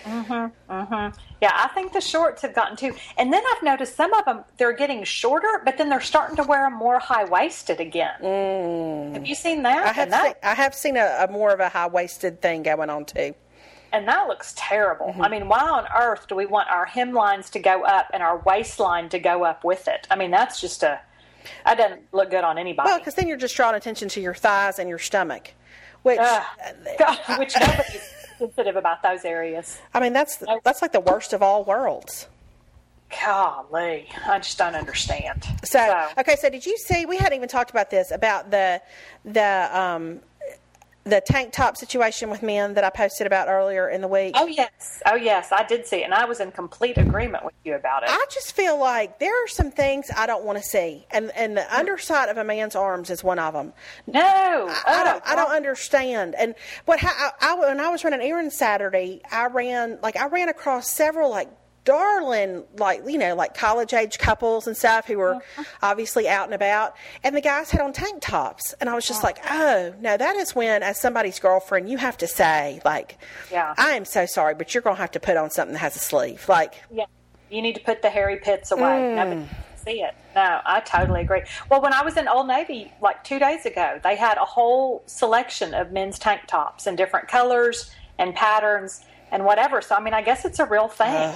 Mm-hmm, 0.07 0.71
mm-hmm. 0.71 1.19
Yeah, 1.41 1.51
I 1.53 1.67
think 1.69 1.93
the 1.93 2.01
shorts 2.01 2.41
have 2.41 2.55
gotten 2.55 2.77
too. 2.77 2.93
And 3.17 3.31
then 3.31 3.43
I've 3.55 3.63
noticed 3.63 3.95
some 3.95 4.13
of 4.13 4.25
them 4.25 4.43
they're 4.57 4.73
getting 4.73 5.03
shorter, 5.03 5.61
but 5.65 5.77
then 5.77 5.89
they're 5.89 6.01
starting 6.01 6.35
to 6.37 6.43
wear 6.43 6.63
them 6.63 6.73
more 6.73 6.99
high 6.99 7.25
waisted 7.25 7.79
again. 7.79 8.13
Mm. 8.21 9.13
Have 9.13 9.27
you 9.27 9.35
seen 9.35 9.63
that? 9.63 9.85
I 9.85 9.91
have 9.91 10.09
that 10.09 10.23
seen, 10.23 10.33
I 10.43 10.53
have 10.53 10.73
seen 10.75 10.97
a, 10.97 11.25
a 11.27 11.31
more 11.31 11.51
of 11.51 11.59
a 11.59 11.69
high 11.69 11.87
waisted 11.87 12.41
thing 12.41 12.63
going 12.63 12.89
on 12.89 13.05
too. 13.05 13.33
and 13.91 14.07
that 14.07 14.27
looks 14.27 14.53
terrible. 14.57 15.07
Mm-hmm. 15.07 15.21
I 15.21 15.29
mean, 15.29 15.47
why 15.47 15.59
on 15.67 15.85
earth 15.95 16.27
do 16.27 16.35
we 16.35 16.45
want 16.45 16.69
our 16.69 16.85
hemlines 16.87 17.49
to 17.51 17.59
go 17.59 17.83
up 17.83 18.07
and 18.13 18.23
our 18.23 18.39
waistline 18.39 19.09
to 19.09 19.19
go 19.19 19.43
up 19.43 19.63
with 19.63 19.87
it? 19.87 20.07
I 20.09 20.15
mean, 20.15 20.31
that's 20.31 20.59
just 20.61 20.83
a 20.83 20.99
that 21.65 21.77
doesn't 21.77 22.01
look 22.11 22.29
good 22.29 22.43
on 22.43 22.57
anybody. 22.57 22.87
Well, 22.89 22.97
because 22.99 23.15
then 23.15 23.27
you're 23.27 23.37
just 23.37 23.55
drawing 23.55 23.75
attention 23.75 24.09
to 24.09 24.21
your 24.21 24.33
thighs 24.33 24.79
and 24.79 24.89
your 24.89 24.99
stomach, 24.99 25.53
which 26.03 26.19
Ugh. 26.19 26.43
Uh, 26.65 26.71
God, 26.99 27.19
which 27.39 27.53
nobody's 27.59 28.13
sensitive 28.37 28.75
about 28.75 29.03
those 29.03 29.25
areas. 29.25 29.79
I 29.93 29.99
mean 29.99 30.13
that's 30.13 30.43
that's 30.63 30.81
like 30.81 30.91
the 30.91 30.99
worst 30.99 31.33
of 31.33 31.41
all 31.41 31.63
worlds. 31.63 32.27
Golly, 33.23 34.07
I 34.27 34.39
just 34.39 34.57
don't 34.57 34.75
understand. 34.75 35.47
So 35.63 36.07
okay, 36.17 36.35
so 36.35 36.49
did 36.49 36.65
you 36.65 36.77
see? 36.77 37.05
We 37.05 37.17
hadn't 37.17 37.37
even 37.37 37.47
talked 37.47 37.69
about 37.69 37.89
this 37.89 38.11
about 38.11 38.51
the 38.51 38.81
the 39.23 39.69
um 39.71 40.19
the 41.07 41.21
tank 41.21 41.53
top 41.53 41.77
situation 41.77 42.29
with 42.29 42.43
men 42.43 42.73
that 42.73 42.83
I 42.83 42.89
posted 42.89 43.27
about 43.27 43.47
earlier 43.47 43.89
in 43.89 44.01
the 44.01 44.07
week. 44.07 44.33
Oh 44.35 44.47
yes, 44.47 45.01
oh 45.05 45.15
yes, 45.15 45.51
I 45.51 45.63
did 45.63 45.87
see 45.87 45.97
it, 45.97 46.03
and 46.03 46.13
I 46.13 46.25
was 46.25 46.39
in 46.39 46.51
complete 46.51 46.97
agreement 46.97 47.45
with 47.45 47.53
you 47.63 47.75
about 47.75 48.03
it. 48.03 48.09
I 48.09 48.25
just 48.29 48.55
feel 48.55 48.79
like 48.79 49.19
there 49.19 49.33
are 49.43 49.47
some 49.47 49.71
things 49.71 50.09
I 50.15 50.25
don't 50.25 50.43
want 50.43 50.57
to 50.57 50.63
see, 50.63 51.05
and 51.11 51.31
and 51.35 51.57
the 51.57 51.61
mm. 51.61 51.79
underside 51.79 52.29
of 52.29 52.37
a 52.37 52.43
man's 52.43 52.75
arms 52.75 53.09
is 53.09 53.23
one 53.23 53.39
of 53.39 53.53
them. 53.53 53.73
no, 54.07 54.21
I 54.21 54.83
oh, 54.87 55.03
don't, 55.03 55.23
I 55.25 55.35
don't 55.35 55.51
oh. 55.51 55.55
understand. 55.55 56.35
And 56.35 56.55
what 56.85 56.99
ha- 56.99 57.33
I, 57.39 57.53
I, 57.53 57.59
when 57.59 57.79
I 57.79 57.89
was 57.89 58.03
running 58.03 58.21
errands 58.21 58.55
Saturday, 58.55 59.21
I 59.31 59.47
ran 59.47 59.99
like 60.01 60.15
I 60.15 60.27
ran 60.27 60.49
across 60.49 60.89
several 60.89 61.29
like 61.29 61.49
darling 61.87 62.63
like 62.77 63.01
you 63.07 63.17
know 63.17 63.33
like 63.33 63.53
college 63.55 63.93
age 63.93 64.19
couples 64.19 64.67
and 64.67 64.75
stuff 64.75 65.07
who 65.07 65.17
were 65.17 65.35
Uh-huh. 65.35 65.63
obviously 65.81 66.27
out 66.27 66.45
and 66.45 66.53
about, 66.53 66.95
and 67.23 67.35
the 67.35 67.41
guys 67.41 67.71
had 67.71 67.81
on 67.81 67.93
tank 67.93 68.21
tops, 68.21 68.73
and 68.79 68.89
I 68.89 68.93
was 68.93 69.07
just 69.07 69.23
like, 69.23 69.37
oh 69.49 69.93
no, 70.01 70.17
that 70.17 70.35
is 70.35 70.53
when 70.53 70.83
as 70.83 70.99
somebody's 70.99 71.39
girlfriend 71.39 71.89
you 71.89 71.97
have 71.97 72.17
to 72.17 72.27
say 72.27 72.81
like, 72.85 73.17
Yeah. 73.51 73.73
I 73.77 73.91
am 73.91 74.05
so 74.05 74.25
sorry, 74.25 74.53
but 74.55 74.73
you're 74.73 74.83
gonna 74.83 74.97
have 74.97 75.11
to 75.11 75.19
put 75.19 75.37
on 75.37 75.49
something 75.49 75.73
that 75.73 75.79
has 75.79 75.95
a 75.95 75.99
sleeve, 75.99 76.47
like. 76.49 76.73
Yeah, 76.91 77.05
you 77.49 77.61
need 77.61 77.75
to 77.75 77.81
put 77.81 78.01
the 78.01 78.09
hairy 78.09 78.37
pits 78.37 78.71
away. 78.71 78.81
Mm. 78.83 79.15
Nobody 79.15 79.41
can 79.47 79.77
see 79.85 80.01
it. 80.01 80.13
No, 80.35 80.59
I 80.65 80.81
totally 80.81 81.21
agree. 81.21 81.43
Well, 81.71 81.81
when 81.81 81.93
I 81.93 82.03
was 82.03 82.17
in 82.17 82.27
Old 82.27 82.47
Navy 82.47 82.91
like 83.01 83.23
two 83.23 83.39
days 83.39 83.65
ago, 83.65 83.99
they 84.03 84.15
had 84.17 84.37
a 84.37 84.45
whole 84.45 85.01
selection 85.05 85.73
of 85.73 85.91
men's 85.91 86.19
tank 86.19 86.41
tops 86.47 86.85
in 86.87 86.95
different 86.97 87.27
colors 87.29 87.89
and 88.19 88.35
patterns 88.35 89.03
and 89.31 89.45
whatever. 89.45 89.81
So, 89.81 89.95
I 89.95 89.99
mean, 90.01 90.13
I 90.13 90.21
guess 90.21 90.43
it's 90.45 90.59
a 90.59 90.65
real 90.65 90.87
thing. 90.89 91.33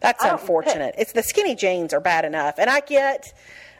That's 0.00 0.22
I 0.24 0.28
don't 0.28 0.36
get 0.36 0.40
it. 0.40 0.42
unfortunate. 0.42 0.94
It's 0.98 1.12
the 1.12 1.22
skinny 1.22 1.54
jeans 1.54 1.92
are 1.92 2.00
bad 2.00 2.24
enough, 2.24 2.54
and 2.58 2.68
I 2.70 2.80
get 2.80 3.32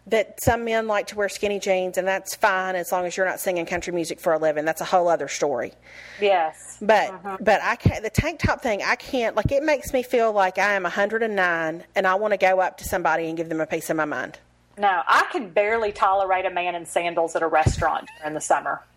that 0.07 0.43
some 0.43 0.65
men 0.65 0.87
like 0.87 1.09
to 1.09 1.17
wear 1.17 1.29
skinny 1.29 1.59
jeans, 1.59 1.99
and 1.99 2.07
that's 2.07 2.35
fine 2.35 2.75
as 2.75 2.91
long 2.93 3.07
as 3.07 3.17
you're 3.17 3.27
not 3.27 3.41
singing 3.41 3.67
country 3.67 3.93
music 3.93 4.21
for 4.21 4.33
a 4.33 4.39
living. 4.39 4.65
That's 4.65 4.81
a 4.81 4.85
whole 4.85 5.09
other 5.09 5.29
story. 5.29 5.73
yes. 6.21 6.79
But 6.81 7.11
mm-hmm. 7.11 7.45
but 7.45 7.61
I 7.63 7.77
can't. 7.77 8.03
The 8.03 8.11
tank 8.11 8.41
top 8.41 8.63
thing, 8.63 8.83
I 8.83 8.97
can't. 8.97 9.37
Like 9.37 9.53
it 9.53 9.63
makes 9.63 9.93
me 9.93 10.03
feel 10.03 10.33
like 10.33 10.59
I 10.59 10.75
am 10.75 10.85
109, 10.85 11.85
and 11.95 12.07
I 12.07 12.15
want 12.15 12.33
to 12.33 12.39
go 12.39 12.61
up 12.61 12.79
to 12.79 12.85
somebody 12.85 13.29
and 13.29 13.37
give 13.37 13.49
them 13.49 13.61
a 13.61 13.67
piece 13.67 13.91
of 13.91 13.97
my 13.97 14.05
mind. 14.05 14.39
No, 14.79 15.03
I 15.07 15.27
can 15.31 15.51
barely 15.51 15.93
tolerate 15.93 16.47
a 16.47 16.51
man 16.51 16.75
in 16.75 16.87
sandals 16.87 17.37
at 17.37 17.43
a 17.43 17.47
restaurant 17.47 18.09
during 18.19 18.35
the 18.35 18.41
summer. 18.41 18.83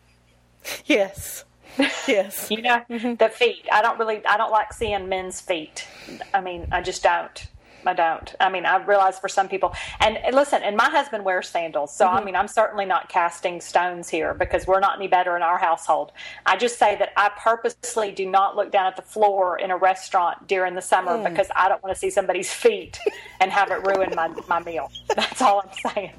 Yes, 0.86 1.44
yes. 2.08 2.50
You 2.52 2.62
know, 2.62 2.82
Mm-hmm. 2.90 3.16
the 3.16 3.30
feet. 3.30 3.68
I 3.72 3.82
don't 3.82 3.98
really, 4.00 4.26
I 4.26 4.38
don't 4.38 4.52
like 4.52 4.74
seeing 4.74 5.10
men's 5.10 5.42
feet. 5.42 5.88
I 6.34 6.42
mean, 6.42 6.68
I 6.72 6.82
just 6.82 7.04
don't. 7.04 7.48
I 7.86 7.94
don't. 7.94 8.34
I 8.40 8.50
mean, 8.50 8.66
I 8.66 8.78
realize 8.78 9.20
for 9.20 9.28
some 9.28 9.50
people, 9.50 9.74
and, 10.00 10.16
and 10.18 10.34
listen, 10.34 10.64
and 10.64 10.78
my 10.78 10.90
husband 10.90 11.26
wears 11.26 11.50
sandals, 11.50 11.94
so 11.94 12.06
Mm-hmm. 12.08 12.16
I 12.18 12.24
mean, 12.24 12.36
I'm 12.38 12.48
certainly 12.48 12.86
not 12.86 13.10
casting 13.10 13.60
stones 13.60 14.08
here 14.08 14.34
because 14.34 14.66
we're 14.66 14.80
not 14.80 14.96
any 14.98 15.10
better 15.10 15.36
in 15.36 15.42
our 15.42 15.58
household. 15.58 16.14
I 16.46 16.56
just 16.56 16.80
say 16.80 16.96
that 16.98 17.10
I 17.18 17.30
purposely 17.38 18.12
do 18.14 18.26
not 18.30 18.56
look 18.56 18.72
down 18.72 18.86
at 18.88 18.96
the 18.96 19.02
floor 19.02 19.58
in 19.60 19.70
a 19.70 19.76
restaurant 19.76 20.48
during 20.48 20.76
the 20.76 20.82
summer 20.82 21.12
Mm. 21.18 21.30
because 21.30 21.48
I 21.56 21.68
don't 21.68 21.84
want 21.84 21.94
to 21.94 22.00
see 22.00 22.10
somebody's 22.10 22.54
feet 22.54 23.00
and 23.42 23.52
have 23.52 23.70
it 23.70 23.86
ruin 23.86 24.14
my 24.16 24.30
my 24.48 24.60
meal. 24.64 24.90
That's 25.16 25.42
all 25.42 25.60
I'm 25.62 25.94
saying. 25.94 26.14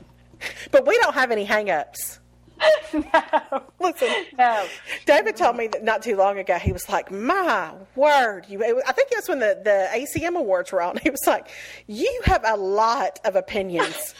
But 0.70 0.86
we 0.86 0.98
don't 0.98 1.14
have 1.14 1.30
any 1.30 1.44
hang-ups. 1.44 2.20
No, 2.92 3.62
listen, 3.80 4.08
No. 4.38 4.66
David 5.04 5.36
told 5.36 5.56
me 5.56 5.66
that 5.66 5.82
not 5.82 6.02
too 6.02 6.16
long 6.16 6.38
ago. 6.38 6.54
He 6.58 6.72
was 6.72 6.88
like, 6.88 7.10
"My 7.10 7.72
word!" 7.96 8.46
You, 8.48 8.60
was- 8.60 8.82
I 8.86 8.92
think 8.92 9.10
it 9.10 9.16
was 9.16 9.28
when 9.28 9.40
the 9.40 9.58
the 9.64 9.88
ACM 9.92 10.36
awards 10.36 10.70
were 10.70 10.80
on. 10.80 10.96
He 11.02 11.10
was 11.10 11.26
like, 11.26 11.48
"You 11.88 12.20
have 12.24 12.42
a 12.46 12.56
lot 12.56 13.18
of 13.24 13.34
opinions." 13.36 14.14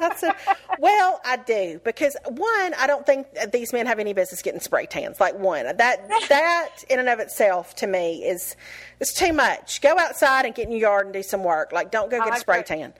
I 0.00 0.14
said, 0.14 0.34
"Well, 0.78 1.20
I 1.24 1.38
do 1.38 1.80
because 1.84 2.16
one, 2.28 2.74
I 2.78 2.86
don't 2.86 3.04
think 3.04 3.26
these 3.52 3.72
men 3.72 3.86
have 3.86 3.98
any 3.98 4.12
business 4.12 4.42
getting 4.42 4.60
spray 4.60 4.86
tans. 4.86 5.18
Like 5.18 5.36
one, 5.36 5.64
that 5.64 5.76
that 6.28 6.70
in 6.88 7.00
and 7.00 7.08
of 7.08 7.18
itself 7.18 7.74
to 7.76 7.88
me 7.88 8.22
is 8.24 8.54
is 9.00 9.12
too 9.12 9.32
much. 9.32 9.80
Go 9.80 9.98
outside 9.98 10.44
and 10.44 10.54
get 10.54 10.66
in 10.66 10.70
your 10.70 10.80
yard 10.82 11.06
and 11.06 11.12
do 11.12 11.24
some 11.24 11.42
work. 11.42 11.72
Like 11.72 11.90
don't 11.90 12.10
go 12.12 12.22
get 12.24 12.36
a 12.36 12.38
spray 12.40 12.62
tan." 12.62 12.94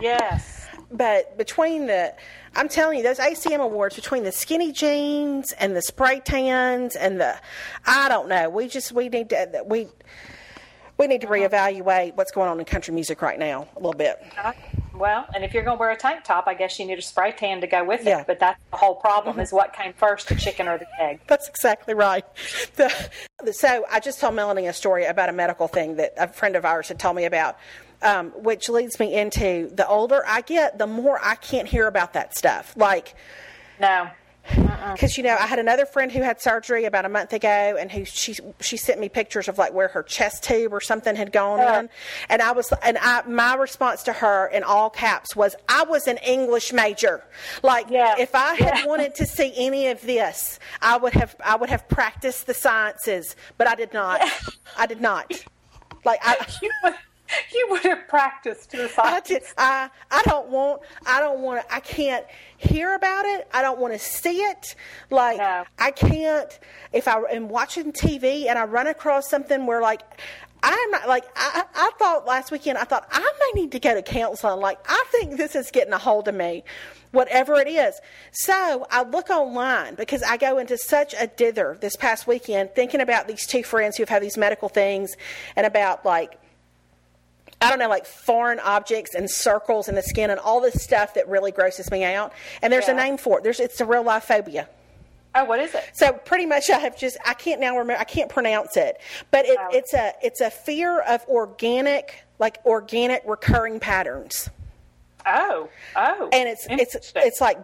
Yes. 0.00 0.59
But 0.90 1.38
between 1.38 1.86
the, 1.86 2.14
I'm 2.56 2.68
telling 2.68 2.98
you, 2.98 3.04
those 3.04 3.18
ACM 3.18 3.60
awards 3.60 3.94
between 3.94 4.24
the 4.24 4.32
skinny 4.32 4.72
jeans 4.72 5.52
and 5.52 5.76
the 5.76 5.82
spray 5.82 6.20
tans 6.20 6.96
and 6.96 7.20
the, 7.20 7.38
I 7.86 8.08
don't 8.08 8.28
know. 8.28 8.50
We 8.50 8.68
just 8.68 8.90
we 8.92 9.08
need 9.08 9.28
to 9.30 9.62
we 9.66 9.88
we 10.98 11.06
need 11.06 11.22
to 11.22 11.28
reevaluate 11.28 12.14
what's 12.16 12.30
going 12.30 12.50
on 12.50 12.58
in 12.58 12.64
country 12.66 12.92
music 12.92 13.22
right 13.22 13.38
now 13.38 13.68
a 13.74 13.78
little 13.78 13.94
bit. 13.94 14.22
Well, 15.00 15.26
and 15.34 15.42
if 15.42 15.54
you're 15.54 15.62
going 15.62 15.78
to 15.78 15.80
wear 15.80 15.90
a 15.90 15.96
tank 15.96 16.24
top, 16.24 16.44
I 16.46 16.52
guess 16.52 16.78
you 16.78 16.84
need 16.84 16.98
a 16.98 17.02
spray 17.02 17.32
tan 17.32 17.62
to 17.62 17.66
go 17.66 17.82
with 17.82 18.02
it. 18.02 18.08
Yeah. 18.08 18.24
But 18.26 18.38
that's 18.38 18.60
the 18.70 18.76
whole 18.76 18.96
problem: 18.96 19.34
mm-hmm. 19.34 19.42
is 19.42 19.50
what 19.50 19.72
came 19.72 19.94
first, 19.94 20.28
the 20.28 20.34
chicken 20.34 20.68
or 20.68 20.76
the 20.76 20.86
egg? 21.00 21.20
That's 21.26 21.48
exactly 21.48 21.94
right. 21.94 22.24
The, 22.74 22.92
so 23.52 23.86
I 23.90 24.00
just 24.00 24.20
told 24.20 24.34
Melanie 24.34 24.66
a 24.66 24.74
story 24.74 25.06
about 25.06 25.30
a 25.30 25.32
medical 25.32 25.68
thing 25.68 25.96
that 25.96 26.12
a 26.18 26.28
friend 26.28 26.54
of 26.54 26.66
ours 26.66 26.88
had 26.88 26.98
told 26.98 27.16
me 27.16 27.24
about, 27.24 27.56
um, 28.02 28.30
which 28.30 28.68
leads 28.68 28.98
me 28.98 29.14
into 29.18 29.70
the 29.74 29.86
older 29.86 30.22
I 30.26 30.40
get, 30.42 30.78
the 30.78 30.86
more 30.86 31.18
I 31.22 31.34
can't 31.34 31.68
hear 31.68 31.86
about 31.86 32.12
that 32.14 32.36
stuff. 32.36 32.74
Like. 32.76 33.14
No. 33.80 34.10
because 34.94 35.18
you 35.18 35.22
know 35.22 35.36
I 35.38 35.46
had 35.46 35.58
another 35.58 35.84
friend 35.84 36.10
who 36.10 36.22
had 36.22 36.40
surgery 36.40 36.86
about 36.86 37.04
a 37.04 37.08
month 37.10 37.34
ago, 37.34 37.76
and 37.78 37.92
who 37.92 38.04
she 38.06 38.34
she 38.60 38.76
sent 38.78 38.98
me 38.98 39.08
pictures 39.10 39.48
of 39.48 39.58
like 39.58 39.74
where 39.74 39.88
her 39.88 40.02
chest 40.02 40.42
tube 40.44 40.72
or 40.72 40.80
something 40.80 41.14
had 41.14 41.30
gone 41.30 41.58
Yeah. 41.58 41.80
in, 41.80 41.88
and 42.30 42.40
I 42.42 42.52
was 42.52 42.72
and 42.82 42.96
I 43.00 43.22
my 43.28 43.54
response 43.54 44.02
to 44.04 44.14
her 44.14 44.46
in 44.48 44.62
all 44.64 44.88
caps 44.90 45.36
was 45.36 45.54
I 45.68 45.84
was 45.84 46.06
an 46.08 46.16
English 46.18 46.72
major, 46.72 47.22
like 47.62 47.86
Yeah. 47.90 48.14
if 48.18 48.34
I 48.34 48.54
had 48.54 48.78
Yeah. 48.78 48.86
wanted 48.86 49.14
to 49.16 49.26
see 49.26 49.52
any 49.56 49.88
of 49.88 50.00
this, 50.00 50.58
I 50.80 50.96
would 50.96 51.12
have 51.12 51.36
I 51.44 51.56
would 51.56 51.68
have 51.70 51.86
practiced 51.88 52.46
the 52.46 52.54
sciences, 52.54 53.36
but 53.58 53.68
I 53.68 53.74
did 53.74 53.92
not, 53.92 54.20
I 54.76 54.86
did 54.86 55.02
not, 55.02 55.30
like 56.04 56.20
I. 56.22 56.36
You 57.54 57.66
would, 57.70 57.82
have 57.82 58.08
practiced 58.08 58.70
the 58.70 58.90
I. 58.98 59.22
I 59.56 59.90
I 60.10 60.22
don't 60.22 60.48
want 60.48 60.82
I 61.06 61.20
don't 61.20 61.40
want 61.40 61.66
to 61.66 61.74
I 61.74 61.80
can't 61.80 62.24
hear 62.56 62.94
about 62.94 63.24
it. 63.24 63.48
I 63.52 63.62
don't 63.62 63.78
want 63.78 63.92
to 63.92 63.98
see 63.98 64.42
it. 64.42 64.74
Like 65.10 65.38
No. 65.38 65.64
I 65.78 65.90
can't 65.90 66.58
if 66.92 67.08
I 67.08 67.20
am 67.32 67.48
watching 67.48 67.92
TV 67.92 68.46
and 68.46 68.58
I 68.58 68.64
run 68.64 68.86
across 68.86 69.28
something 69.28 69.66
where 69.66 69.80
like 69.80 70.02
I'm 70.62 70.90
not 70.90 71.08
like 71.08 71.24
I, 71.36 71.64
I 71.74 71.90
thought 71.98 72.26
last 72.26 72.50
weekend 72.50 72.78
I 72.78 72.84
thought 72.84 73.08
I 73.10 73.20
may 73.20 73.62
need 73.62 73.72
to 73.72 73.80
go 73.80 73.94
to 73.94 74.02
counseling. 74.02 74.60
Like 74.60 74.78
I 74.88 75.04
think 75.10 75.36
this 75.36 75.54
is 75.54 75.70
getting 75.70 75.92
a 75.92 75.98
hold 75.98 76.28
of 76.28 76.34
me, 76.34 76.64
whatever 77.12 77.56
it 77.56 77.68
is. 77.68 77.98
So 78.32 78.86
I 78.90 79.02
look 79.02 79.30
online 79.30 79.94
because 79.94 80.22
I 80.22 80.36
go 80.36 80.58
into 80.58 80.76
such 80.76 81.14
a 81.18 81.26
dither 81.26 81.78
this 81.80 81.96
past 81.96 82.26
weekend 82.26 82.74
thinking 82.74 83.00
about 83.00 83.26
these 83.26 83.46
two 83.46 83.62
friends 83.62 83.96
who've 83.96 84.08
had 84.08 84.22
these 84.22 84.36
medical 84.36 84.68
things 84.68 85.16
and 85.56 85.66
about 85.66 86.04
like 86.04 86.38
I 87.62 87.68
don't 87.68 87.78
know, 87.78 87.88
like 87.88 88.06
foreign 88.06 88.58
objects 88.60 89.14
and 89.14 89.30
circles 89.30 89.88
in 89.88 89.94
the 89.94 90.02
skin 90.02 90.30
and 90.30 90.40
all 90.40 90.60
this 90.60 90.82
stuff 90.82 91.14
that 91.14 91.28
really 91.28 91.52
grosses 91.52 91.90
me 91.90 92.04
out. 92.04 92.32
And 92.62 92.72
there's 92.72 92.88
a 92.88 92.94
name 92.94 93.18
for 93.18 93.38
it. 93.38 93.44
There's 93.44 93.60
it's 93.60 93.80
a 93.80 93.84
real 93.84 94.02
life 94.02 94.24
phobia. 94.24 94.68
Oh, 95.34 95.44
what 95.44 95.60
is 95.60 95.74
it? 95.74 95.84
So 95.92 96.12
pretty 96.12 96.46
much, 96.46 96.70
I 96.70 96.78
have 96.78 96.96
just 96.98 97.16
I 97.24 97.34
can't 97.34 97.60
now 97.60 97.76
remember. 97.78 98.00
I 98.00 98.04
can't 98.04 98.30
pronounce 98.30 98.76
it, 98.76 99.00
but 99.30 99.44
it, 99.46 99.58
Oh. 99.60 99.68
it's 99.72 99.94
a 99.94 100.12
it's 100.22 100.40
a 100.40 100.50
fear 100.50 101.00
of 101.02 101.24
organic 101.28 102.24
like 102.38 102.58
organic 102.64 103.22
recurring 103.26 103.78
patterns. 103.78 104.48
Oh, 105.26 105.68
oh. 105.96 106.30
And 106.32 106.48
it's 106.48 106.66
it's 106.70 107.12
it's 107.14 107.40
like 107.42 107.58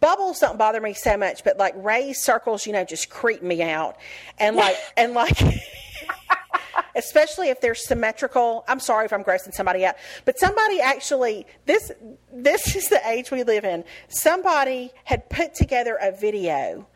bubbles 0.00 0.40
don't 0.40 0.56
bother 0.58 0.80
me 0.80 0.94
so 0.94 1.16
much, 1.18 1.44
but 1.44 1.58
like 1.58 1.74
raised 1.76 2.22
circles, 2.22 2.66
you 2.66 2.72
know, 2.72 2.84
just 2.84 3.10
creep 3.10 3.42
me 3.42 3.62
out. 3.62 3.96
And 4.38 4.56
like 4.56 4.76
and 4.96 5.12
like 5.12 5.38
especially 6.94 7.48
if 7.48 7.60
they're 7.60 7.74
symmetrical. 7.74 8.64
I'm 8.68 8.80
sorry 8.80 9.04
if 9.04 9.12
I'm 9.12 9.24
grossing 9.24 9.52
somebody 9.52 9.84
out, 9.84 9.96
but 10.24 10.38
somebody 10.38 10.80
actually 10.80 11.46
this 11.66 11.92
this 12.32 12.76
is 12.76 12.88
the 12.88 13.00
age 13.08 13.30
we 13.30 13.42
live 13.42 13.64
in. 13.64 13.84
Somebody 14.08 14.92
had 15.04 15.28
put 15.28 15.54
together 15.54 15.98
a 16.00 16.12
video 16.12 16.86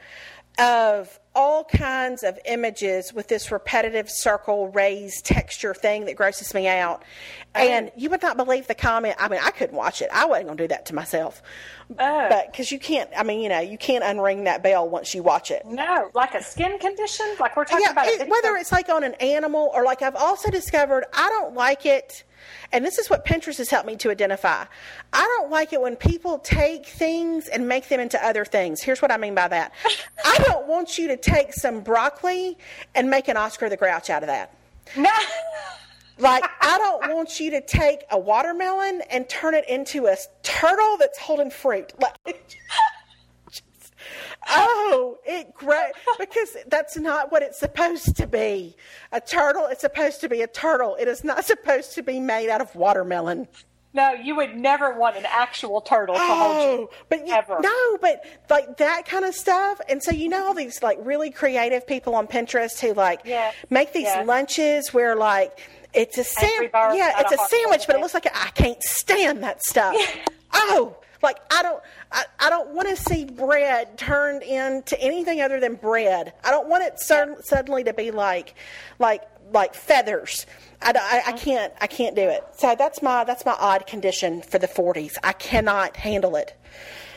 of 0.59 1.19
all 1.41 1.65
kinds 1.65 2.23
of 2.23 2.39
images 2.45 3.15
with 3.15 3.29
this 3.29 3.51
repetitive 3.51 4.11
circle 4.11 4.69
raised 4.69 5.25
texture 5.25 5.73
thing 5.73 6.05
that 6.05 6.15
grosses 6.17 6.53
me 6.53 6.69
out. 6.69 7.03
And 7.55 7.91
you 7.97 8.11
would 8.11 8.21
not 8.23 8.37
believe 8.37 8.67
the 8.67 8.75
comment. 8.75 9.17
I 9.19 9.29
mean, 9.29 9.41
I 9.43 9.51
couldn't 9.51 9.75
watch 9.77 10.03
it. 10.03 10.09
I 10.13 10.27
wasn't 10.27 10.47
going 10.49 10.59
to 10.59 10.65
do 10.65 10.69
that 10.69 10.87
to 10.87 10.95
myself. 10.95 11.43
Oh. 11.99 12.27
But 12.29 12.53
because 12.53 12.71
you 12.71 12.79
can't, 12.79 13.09
I 13.17 13.23
mean, 13.23 13.41
you 13.41 13.49
know, 13.49 13.61
you 13.61 13.79
can't 13.79 14.05
unring 14.05 14.45
that 14.45 14.63
bell 14.63 14.89
once 14.89 15.15
you 15.15 15.23
watch 15.23 15.51
it. 15.51 15.65
no, 15.67 16.11
like 16.15 16.35
a 16.35 16.43
skin 16.43 16.79
condition. 16.79 17.27
Like 17.41 17.57
we're 17.57 17.65
talking 17.65 17.85
Yeah, 17.85 17.93
about. 17.93 18.07
it, 18.07 18.29
whether 18.29 18.55
it's 18.57 18.71
like 18.71 18.89
on 18.91 19.03
an 19.03 19.15
animal 19.15 19.71
or 19.75 19.83
like 19.85 20.03
I've 20.03 20.15
also 20.17 20.51
discovered 20.51 21.05
I 21.13 21.29
don't 21.31 21.55
like 21.55 21.87
it, 21.87 22.23
and 22.73 22.85
this 22.85 22.99
is 22.99 23.11
what 23.11 23.27
Pinterest 23.27 23.59
has 23.59 23.69
helped 23.71 23.87
me 23.89 23.97
to 23.97 24.11
identify. 24.11 24.65
I 25.13 25.21
don't 25.39 25.51
like 25.51 25.73
it 25.73 25.81
when 25.81 25.97
people 25.97 26.39
take 26.39 26.87
things 26.87 27.49
and 27.49 27.67
make 27.67 27.89
them 27.89 27.99
into 27.99 28.25
other 28.25 28.45
things. 28.45 28.81
Here's 28.81 29.03
what 29.03 29.11
I 29.11 29.17
mean 29.17 29.35
by 29.35 29.49
that. 29.49 29.73
I 30.25 30.39
don't 30.47 30.69
want 30.69 30.97
you 30.99 31.09
to 31.09 31.17
take 31.31 31.53
some 31.55 31.81
broccoli 31.81 32.59
and 32.95 33.09
make 33.11 33.29
an 33.29 33.37
Oscar 33.37 33.69
the 33.69 33.77
Grouch 33.77 34.11
out 34.11 34.23
of 34.23 34.27
that. 34.29 34.55
no. 34.97 35.11
Like, 36.19 36.45
I 36.61 36.77
don't 36.77 37.15
want 37.15 37.41
you 37.41 37.51
to 37.53 37.63
take 37.63 38.05
a 38.11 38.19
watermelon 38.19 39.03
and 39.11 39.27
turn 39.29 39.55
it 39.55 39.67
into 39.71 40.07
a 40.07 40.17
turtle 40.43 40.99
that's 40.99 41.19
holding 41.19 41.51
fruit. 41.51 41.95
Like, 41.99 42.15
just- 43.51 43.95
oh, 44.49 45.17
it 45.25 45.55
great 45.55 45.93
because 46.19 46.59
that's 46.67 46.99
not 46.99 47.33
what 47.33 47.43
it's 47.43 47.59
supposed 47.59 48.17
to 48.17 48.27
be. 48.27 48.77
A 49.13 49.21
turtle 49.21 49.65
it's 49.67 49.81
supposed 49.81 50.21
to 50.21 50.29
be 50.29 50.43
a 50.43 50.47
turtle. 50.47 50.95
It 51.01 51.09
is 51.09 51.25
not 51.25 51.45
supposed 51.53 51.95
to 51.95 52.03
be 52.03 52.21
made 52.21 52.51
out 52.51 52.61
of 52.61 52.75
watermelon. 52.75 53.49
No, 53.93 54.13
you 54.13 54.37
would 54.37 54.57
never 54.57 54.97
want 54.97 55.17
an 55.17 55.25
actual 55.27 55.81
turtle 55.81 56.15
to 56.15 56.21
hold 56.21 56.57
Oh, 56.57 56.79
you. 56.81 56.91
but 57.09 57.27
you, 57.27 57.35
ever. 57.35 57.59
no, 57.61 57.99
but 58.01 58.25
like 58.49 58.77
that 58.77 59.05
kind 59.07 59.25
of 59.25 59.35
stuff. 59.35 59.81
And 59.89 60.01
so 60.01 60.13
you 60.13 60.29
know 60.29 60.47
all 60.47 60.55
these 60.55 60.81
like 60.83 60.99
really 61.03 61.31
creative 61.31 61.87
people 61.87 62.15
on 62.15 62.29
Pinterest 62.29 62.79
who 62.81 62.95
like 62.95 63.23
Yeah. 63.25 63.51
make 63.69 63.93
these 63.93 64.05
Yeah. 64.05 64.23
lunches 64.23 64.95
where 64.95 65.17
like 65.17 65.59
it's 65.93 66.17
a 66.19 66.23
sandwich. 66.25 66.71
Yeah, 66.73 67.19
it's 67.19 67.33
a 67.33 67.35
a 67.35 67.49
sandwich, 67.49 67.87
but 67.89 67.97
it 67.97 68.01
looks 68.01 68.15
like 68.15 68.27
a, 68.27 68.37
I 68.37 68.51
can't 68.51 68.81
stand 68.81 69.43
that 69.43 69.61
stuff. 69.65 69.97
Oh, 70.53 70.97
like 71.21 71.39
I 71.53 71.63
don't, 71.63 71.83
I, 72.13 72.25
I 72.39 72.49
don't 72.49 72.71
want 72.71 72.89
to 72.89 72.97
see 72.97 73.25
bread 73.25 73.99
turned 73.99 74.43
into 74.45 74.99
anything 75.01 75.41
other 75.41 75.59
than 75.59 75.75
bread. 75.75 76.33
I 76.45 76.51
don't 76.53 76.69
want 76.69 76.85
it 76.85 76.99
suddenly 77.01 77.83
to 77.85 77.93
be 77.93 78.11
like, 78.13 78.55
like, 79.01 79.23
like 79.53 79.75
feathers. 79.75 80.47
I, 80.83 80.91
I. 80.91 80.93
I 80.93 81.19
uh-huh. 81.19 81.37
can't, 81.37 81.73
I 81.81 81.87
can't 81.87 82.17
do 82.17 82.23
it. 82.23 82.43
So 82.57 82.75
that's 82.77 83.03
my, 83.03 83.25
that's 83.25 83.45
my 83.45 83.57
odd 83.59 83.87
condition 83.87 84.43
for 84.43 84.59
the 84.59 84.69
40s. 84.69 85.17
I 85.23 85.33
cannot 85.33 85.97
handle 85.97 86.37
it. 86.37 86.57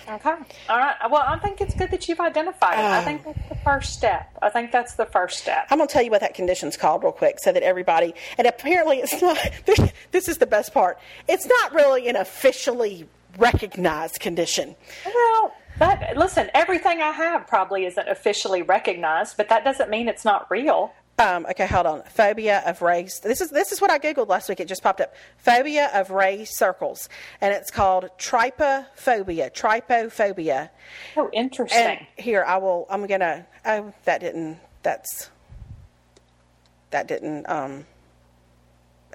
Okay. 0.10 0.36
All 0.69 0.78
right. 0.78 0.96
Well, 1.10 1.24
I 1.26 1.39
think 1.39 1.62
it's 1.62 1.74
good 1.76 1.89
that 1.91 2.10
you've 2.10 2.19
identified 2.19 2.78
it. 2.78 2.82
I 2.82 3.00
Oh. 3.00 3.04
think 3.04 3.24
that's 3.24 3.48
the 3.50 3.56
first 3.63 3.93
step. 3.93 4.30
I 4.41 4.50
think 4.50 4.72
that's 4.72 4.96
the 4.96 5.06
first 5.06 5.39
step. 5.39 5.67
I'm 5.69 5.78
going 5.78 5.88
to 5.88 5.93
tell 5.93 6.04
you 6.04 6.12
what 6.12 6.19
that 6.22 6.34
condition's 6.34 6.76
called 6.76 7.04
real 7.04 7.13
quick 7.13 7.39
so 7.39 7.54
that 7.54 7.63
everybody, 7.63 8.13
and 8.38 8.46
apparently 8.46 8.98
it's 8.98 9.22
not, 9.22 9.38
this, 9.65 9.80
this 10.12 10.28
is 10.28 10.39
the 10.39 10.46
best 10.46 10.74
part. 10.74 11.00
It's 11.30 11.48
not 11.48 11.74
really 11.74 12.10
an 12.10 12.17
officially 12.17 13.08
recognized 13.38 14.20
condition. 14.20 14.76
Well, 15.05 15.53
that 15.80 16.18
listen, 16.18 16.51
everything 16.53 17.01
I 17.01 17.12
have 17.12 17.47
probably 17.47 17.86
isn't 17.86 18.08
officially 18.08 18.62
recognized, 18.62 19.38
but 19.38 19.49
that 19.49 19.64
doesn't 19.64 19.89
mean 19.89 20.08
it's 20.08 20.26
not 20.26 20.49
real. 20.51 20.93
Um, 21.20 21.45
okay, 21.51 21.68
hold 21.68 21.86
on. 21.86 22.01
Phobia 22.03 22.64
of 22.66 22.82
raised. 22.82 23.24
This 23.24 23.39
is 23.39 23.51
this 23.51 23.72
is 23.72 23.80
what 23.80 23.91
I 23.91 23.99
googled 23.99 24.28
last 24.30 24.49
week. 24.49 24.59
It 24.59 24.68
just 24.68 24.82
popped 24.82 24.99
up. 24.99 25.14
Phobia 25.38 25.91
of 25.93 26.09
raised 26.09 26.53
circles, 26.55 27.07
and 27.39 27.53
it's 27.53 27.70
called 27.70 28.09
trypophobia. 28.18 29.53
Trypophobia. 29.53 30.70
Oh, 31.16 31.30
interesting. 31.32 31.80
And 31.80 31.99
here 32.18 32.43
I 32.43 32.57
will. 32.57 32.88
I'm 32.89 33.05
gonna. 33.05 33.45
Oh, 33.64 33.93
that 34.05 34.22
didn't. 34.22 34.57
That's. 34.82 35.30
That 36.89 37.07
didn't. 37.07 37.47
Um. 37.47 37.86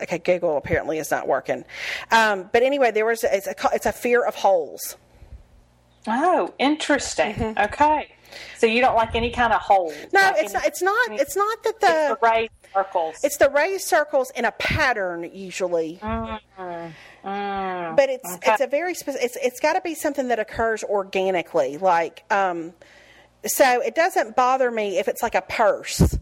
Okay, 0.00 0.18
Google 0.18 0.56
apparently 0.56 0.98
is 0.98 1.10
not 1.10 1.26
working. 1.26 1.64
Um, 2.12 2.48
but 2.52 2.62
anyway, 2.62 2.92
there 2.92 3.06
was 3.06 3.24
it's 3.24 3.48
a 3.48 3.54
it's 3.72 3.86
a 3.86 3.92
fear 3.92 4.24
of 4.24 4.36
holes. 4.36 4.96
Oh, 6.06 6.54
interesting. 6.58 7.34
Mm-hmm. 7.34 7.58
Okay. 7.64 8.14
So 8.58 8.66
you 8.66 8.80
don't 8.80 8.96
like 8.96 9.14
any 9.14 9.30
kind 9.30 9.52
of 9.52 9.60
holes? 9.60 9.94
No, 10.12 10.20
like 10.20 10.34
it's 10.38 10.54
any- 10.54 10.54
not. 10.54 10.66
It's 10.66 10.82
not. 10.82 11.20
It's 11.20 11.36
not 11.36 11.62
that 11.64 11.80
the 11.80 12.18
the 12.20 12.26
raised 12.26 12.52
circles. 12.74 13.16
It's 13.22 13.36
the 13.36 13.50
raised 13.50 13.86
circles 13.86 14.30
in 14.36 14.44
a 14.44 14.52
pattern 14.52 15.30
usually. 15.32 15.98
but 16.02 16.42
it's 18.08 18.34
okay. 18.34 18.52
it's 18.52 18.60
a 18.60 18.66
very 18.66 18.94
specific. 18.94 19.24
It's 19.24 19.36
it's 19.42 19.60
got 19.60 19.74
to 19.74 19.80
be 19.80 19.94
something 19.94 20.28
that 20.28 20.38
occurs 20.38 20.84
organically. 20.84 21.78
Like, 21.78 22.24
um, 22.30 22.72
so 23.44 23.80
it 23.80 23.94
doesn't 23.94 24.36
bother 24.36 24.70
me 24.70 24.98
if 24.98 25.08
it's 25.08 25.22
like 25.22 25.34
a 25.34 25.42
purse, 25.42 26.18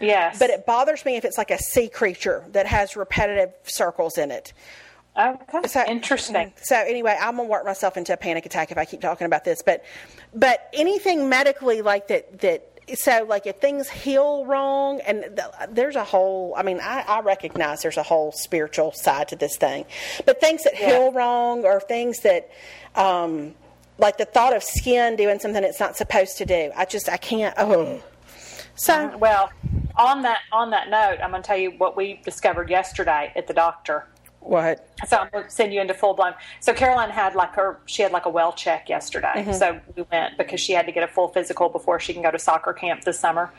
yes. 0.00 0.38
but 0.38 0.50
it 0.50 0.66
bothers 0.66 1.04
me 1.04 1.16
if 1.16 1.24
it's 1.24 1.38
like 1.38 1.50
a 1.50 1.58
sea 1.58 1.88
creature 1.88 2.44
that 2.52 2.66
has 2.66 2.96
repetitive 2.96 3.50
circles 3.64 4.18
in 4.18 4.30
it. 4.30 4.52
Okay. 5.18 5.66
So 5.68 5.84
interesting. 5.86 6.52
So 6.62 6.76
anyway, 6.76 7.16
I'm 7.20 7.36
gonna 7.36 7.48
work 7.48 7.64
myself 7.64 7.96
into 7.96 8.12
a 8.12 8.16
panic 8.16 8.46
attack 8.46 8.70
if 8.70 8.78
I 8.78 8.84
keep 8.84 9.00
talking 9.00 9.26
about 9.26 9.44
this. 9.44 9.62
But 9.62 9.84
but 10.34 10.68
anything 10.72 11.28
medically 11.28 11.82
like 11.82 12.08
that 12.08 12.40
that 12.40 12.64
so 12.94 13.24
like 13.28 13.46
if 13.46 13.56
things 13.56 13.88
heal 13.88 14.46
wrong 14.46 15.00
and 15.02 15.22
th- 15.36 15.68
there's 15.70 15.96
a 15.96 16.04
whole 16.04 16.54
I 16.56 16.62
mean 16.62 16.80
I, 16.82 17.04
I 17.06 17.20
recognize 17.20 17.82
there's 17.82 17.98
a 17.98 18.02
whole 18.02 18.32
spiritual 18.32 18.92
side 18.92 19.28
to 19.28 19.36
this 19.36 19.56
thing, 19.56 19.84
but 20.24 20.40
things 20.40 20.64
that 20.64 20.74
Yeah. 20.78 20.86
heal 20.98 21.12
wrong 21.12 21.64
or 21.64 21.80
things 21.80 22.20
that 22.20 22.50
um, 22.94 23.54
like 23.98 24.16
the 24.16 24.24
thought 24.24 24.54
of 24.56 24.62
skin 24.62 25.16
doing 25.16 25.38
something 25.38 25.62
it's 25.64 25.80
not 25.80 25.96
supposed 25.96 26.38
to 26.38 26.46
do. 26.46 26.70
I 26.76 26.84
just 26.84 27.08
I 27.08 27.16
can't. 27.18 27.54
Oh, 27.58 28.00
so 28.76 29.16
Well, 29.18 29.50
on 29.96 30.22
that 30.22 30.38
on 30.52 30.70
that 30.70 30.88
note, 30.88 31.18
I'm 31.22 31.30
going 31.30 31.42
to 31.42 31.46
tell 31.46 31.56
you 31.58 31.72
what 31.72 31.96
we 31.96 32.20
discovered 32.24 32.70
yesterday 32.70 33.32
at 33.34 33.46
the 33.48 33.54
doctor. 33.54 34.06
What? 34.48 34.88
So 35.06 35.18
I'm 35.18 35.28
going 35.30 35.44
to 35.44 35.50
send 35.50 35.74
you 35.74 35.80
into 35.80 35.92
full 35.92 36.14
blown. 36.14 36.32
So 36.60 36.72
Caroline 36.72 37.10
had 37.10 37.34
like 37.34 37.54
her, 37.54 37.80
she 37.84 38.02
had 38.02 38.12
like 38.12 38.24
a 38.24 38.30
well 38.30 38.52
check 38.52 38.88
yesterday. 38.88 39.32
Mm-hmm. 39.36 39.52
So 39.52 39.78
we 39.94 40.04
went 40.10 40.38
because 40.38 40.58
she 40.58 40.72
had 40.72 40.86
to 40.86 40.92
get 40.92 41.02
a 41.02 41.06
full 41.06 41.28
physical 41.28 41.68
before 41.68 42.00
she 42.00 42.14
can 42.14 42.22
go 42.22 42.30
to 42.30 42.38
soccer 42.38 42.72
camp 42.72 43.04
this 43.04 43.20
summer. 43.20 43.52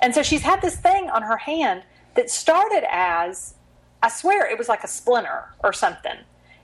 And 0.00 0.12
so 0.12 0.22
she's 0.22 0.42
had 0.42 0.60
this 0.60 0.76
thing 0.76 1.08
on 1.10 1.22
her 1.22 1.36
hand 1.36 1.84
that 2.14 2.28
started 2.28 2.84
as, 2.90 3.54
I 4.02 4.08
swear 4.08 4.50
it 4.50 4.58
was 4.58 4.68
like 4.68 4.82
a 4.82 4.88
splinter 4.88 5.54
or 5.62 5.72
something. 5.72 6.16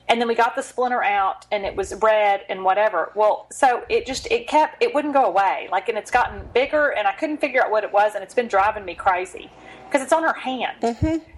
And 0.08 0.20
then 0.20 0.26
we 0.26 0.34
got 0.34 0.56
the 0.56 0.62
splinter 0.62 1.04
out 1.04 1.46
and 1.52 1.64
it 1.64 1.76
was 1.76 1.94
red 2.02 2.44
and 2.48 2.64
whatever. 2.64 3.12
Well, 3.14 3.46
so 3.52 3.84
it 3.88 4.06
just, 4.06 4.26
it 4.32 4.48
kept, 4.48 4.82
it 4.82 4.92
wouldn't 4.92 5.14
go 5.14 5.24
away. 5.24 5.68
Like, 5.70 5.88
and 5.88 5.96
it's 5.96 6.10
gotten 6.10 6.48
bigger 6.52 6.88
and 6.94 7.06
I 7.06 7.12
couldn't 7.12 7.38
figure 7.38 7.62
out 7.62 7.70
what 7.70 7.84
it 7.84 7.92
was 7.92 8.16
and 8.16 8.24
it's 8.24 8.34
been 8.34 8.48
driving 8.48 8.84
me 8.84 8.94
crazy 8.94 9.50
because 9.84 10.02
it's 10.02 10.12
on 10.12 10.24
her 10.24 10.32
hand. 10.32 10.80
Mm-hmm. 10.80 11.30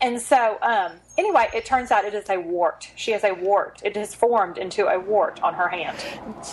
And 0.00 0.20
so, 0.20 0.58
um, 0.60 0.92
anyway, 1.16 1.48
it 1.54 1.64
turns 1.64 1.90
out 1.90 2.04
it 2.04 2.14
is 2.14 2.28
a 2.28 2.36
wart. 2.38 2.90
She 2.96 3.12
has 3.12 3.24
a 3.24 3.32
wart. 3.32 3.80
It 3.84 3.96
has 3.96 4.14
formed 4.14 4.58
into 4.58 4.86
a 4.86 4.98
wart 4.98 5.42
on 5.42 5.54
her 5.54 5.68
hand. 5.68 5.96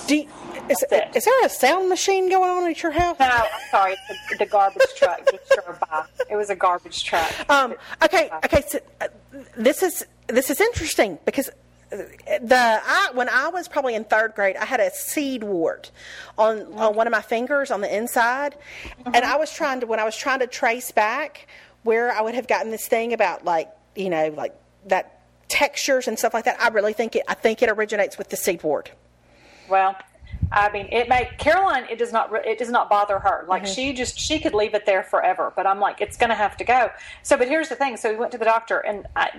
Do 0.08 0.16
you, 0.16 0.28
is, 0.70 0.84
That's 0.90 0.94
it. 0.94 1.16
is 1.16 1.26
there 1.26 1.46
a 1.46 1.50
sound 1.50 1.90
machine 1.90 2.30
going 2.30 2.50
on 2.50 2.70
at 2.70 2.82
your 2.82 2.92
house? 2.92 3.20
No, 3.20 3.26
I'm 3.26 3.70
sorry. 3.70 3.96
The, 4.30 4.38
the 4.38 4.46
garbage 4.46 4.84
truck 4.96 5.30
just 5.30 5.50
drove 5.50 5.80
by. 5.80 6.06
It 6.30 6.36
was 6.36 6.50
a 6.50 6.56
garbage 6.56 7.04
truck. 7.04 7.50
Um, 7.50 7.76
okay, 8.04 8.30
okay. 8.46 8.64
So, 8.68 8.80
uh, 9.02 9.08
this 9.58 9.84
is 9.84 10.06
this 10.28 10.50
is 10.50 10.62
interesting 10.62 11.20
because 11.26 11.50
uh, 11.50 11.98
the 12.42 12.56
I, 12.86 13.10
when 13.14 13.28
I 13.28 13.50
was 13.50 13.68
probably 13.68 13.96
in 13.96 14.06
third 14.06 14.34
grade, 14.34 14.56
I 14.56 14.66
had 14.66 14.80
a 14.80 14.92
seed 14.92 15.44
wart 15.44 15.92
on 16.38 16.74
on 16.74 16.96
one 16.96 17.08
of 17.08 17.12
my 17.12 17.22
fingers 17.22 17.72
on 17.72 17.82
the 17.82 17.94
inside, 17.94 18.56
and 19.06 19.26
I 19.26 19.36
was 19.36 19.52
trying 19.52 19.82
to 19.82 19.88
when 19.88 20.00
I 20.00 20.06
was 20.06 20.16
trying 20.16 20.40
to 20.40 20.48
trace 20.48 20.92
back 20.92 21.48
where 21.84 22.12
I 22.12 22.22
would 22.22 22.36
have 22.36 22.48
gotten 22.48 22.72
this 22.72 22.88
thing 22.88 23.14
about 23.14 23.46
like 23.46 23.70
you 23.96 24.10
know 24.10 24.34
like 24.36 24.54
that 24.88 25.20
textures 25.50 26.08
and 26.08 26.18
stuff 26.18 26.34
like 26.34 26.46
that. 26.46 26.62
I 26.62 26.70
really 26.70 26.94
think 26.94 27.16
it. 27.16 27.24
I 27.28 27.34
think 27.34 27.62
it 27.62 27.70
originates 27.70 28.18
with 28.18 28.30
the 28.30 28.38
seed 28.38 28.64
wart. 28.64 28.92
Well, 29.70 29.96
I 30.52 30.72
mean, 30.72 30.88
it 30.92 31.08
may 31.10 31.30
Caroline. 31.38 31.86
It 31.90 31.98
does 31.98 32.12
not. 32.12 32.34
It 32.46 32.58
does 32.58 32.70
not 32.70 32.90
bother 32.90 33.20
her. 33.20 33.46
Like 33.48 33.64
Mm-hmm. 33.64 33.74
she 33.74 33.94
just 33.94 34.20
she 34.20 34.40
could 34.40 34.54
leave 34.54 34.74
it 34.74 34.86
there 34.86 35.04
forever. 35.04 35.54
But 35.56 35.68
I'm 35.68 35.80
like, 35.80 36.02
it's 36.02 36.18
going 36.18 36.30
to 36.30 36.36
have 36.36 36.58
to 36.58 36.64
go. 36.64 36.90
So, 37.24 37.38
but 37.38 37.48
here's 37.48 37.70
the 37.70 37.76
thing. 37.76 37.98
So 37.98 38.10
we 38.12 38.18
went 38.18 38.32
to 38.34 38.38
the 38.38 38.46
doctor, 38.46 38.80
and 38.80 39.08
I, 39.16 39.30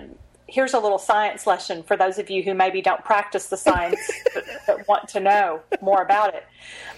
here's 0.47 0.73
a 0.73 0.79
little 0.79 0.99
science 0.99 1.47
lesson 1.47 1.83
for 1.83 1.95
those 1.95 2.17
of 2.19 2.29
you 2.29 2.43
who 2.43 2.53
maybe 2.53 2.81
don't 2.81 3.03
practice 3.03 3.47
the 3.47 3.57
science 3.57 3.99
but, 4.33 4.43
but 4.67 4.87
want 4.87 5.07
to 5.09 5.19
know 5.19 5.61
more 5.81 6.01
about 6.01 6.33
it. 6.35 6.45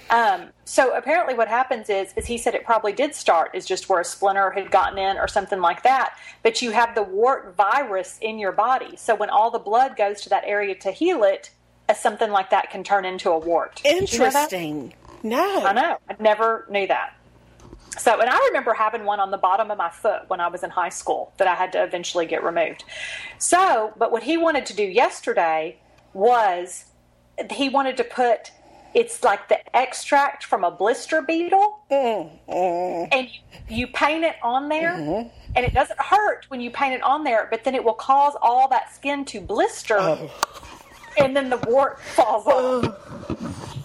Um, 0.09 0.49
so 0.65 0.95
apparently, 0.95 1.33
what 1.33 1.47
happens 1.47 1.89
is, 1.89 2.13
is 2.15 2.27
he 2.27 2.37
said 2.37 2.53
it 2.53 2.63
probably 2.63 2.93
did 2.93 3.15
start 3.15 3.55
is 3.55 3.65
just 3.65 3.89
where 3.89 3.99
a 3.99 4.05
splinter 4.05 4.51
had 4.51 4.69
gotten 4.69 4.99
in 4.99 5.17
or 5.17 5.27
something 5.27 5.59
like 5.59 5.83
that. 5.83 6.17
But 6.43 6.61
you 6.61 6.71
have 6.71 6.93
the 6.93 7.03
wart 7.03 7.55
virus 7.55 8.17
in 8.21 8.37
your 8.37 8.51
body, 8.51 8.95
so 8.97 9.15
when 9.15 9.29
all 9.29 9.49
the 9.49 9.59
blood 9.59 9.95
goes 9.95 10.21
to 10.21 10.29
that 10.29 10.43
area 10.45 10.75
to 10.75 10.91
heal 10.91 11.23
it, 11.23 11.49
something 11.95 12.31
like 12.31 12.49
that 12.51 12.69
can 12.69 12.83
turn 12.83 13.05
into 13.05 13.31
a 13.31 13.37
wart. 13.37 13.81
Did 13.83 14.11
you 14.11 14.19
know? 14.19 14.25
Interesting. 14.25 14.93
No, 15.23 15.65
I 15.65 15.73
know. 15.73 15.97
I 16.07 16.15
never 16.19 16.67
knew 16.69 16.85
that. 16.87 17.15
So, 17.97 18.19
and 18.19 18.29
I 18.29 18.37
remember 18.47 18.73
having 18.73 19.05
one 19.05 19.19
on 19.19 19.31
the 19.31 19.37
bottom 19.37 19.71
of 19.71 19.77
my 19.77 19.89
foot 19.89 20.23
when 20.27 20.39
I 20.39 20.47
was 20.47 20.63
in 20.63 20.69
high 20.69 20.89
school 20.89 21.33
that 21.37 21.47
I 21.47 21.55
had 21.55 21.71
to 21.73 21.83
eventually 21.83 22.25
get 22.25 22.43
removed. 22.43 22.83
So, 23.39 23.93
but 23.97 24.11
what 24.11 24.23
he 24.23 24.37
wanted 24.37 24.65
to 24.67 24.75
do 24.75 24.83
yesterday 24.83 25.77
was 26.13 26.85
he 27.51 27.69
wanted 27.69 27.97
to 27.97 28.03
put 28.03 28.51
it's 28.95 29.23
like 29.23 29.49
the 29.49 29.75
extract 29.75 30.45
from 30.45 30.63
a 30.63 30.71
blister 30.71 31.21
beetle, 31.21 31.79
mm-hmm. 31.91 33.09
and 33.11 33.27
you, 33.27 33.79
you 33.79 33.87
paint 33.87 34.23
it 34.23 34.37
on 34.41 34.69
there, 34.69 34.93
mm-hmm. 34.93 35.27
and 35.53 35.65
it 35.65 35.73
doesn't 35.73 35.99
hurt 35.99 36.45
when 36.47 36.61
you 36.61 36.71
paint 36.71 36.93
it 36.93 37.03
on 37.03 37.25
there, 37.25 37.49
but 37.51 37.65
then 37.65 37.75
it 37.75 37.83
will 37.83 37.93
cause 37.93 38.35
all 38.41 38.69
that 38.69 38.95
skin 38.95 39.25
to 39.25 39.41
blister, 39.41 39.97
oh. 39.99 40.31
And 41.17 41.35
then 41.35 41.49
the 41.49 41.57
wart 41.67 41.99
falls 41.99 42.45
off. 42.47 43.35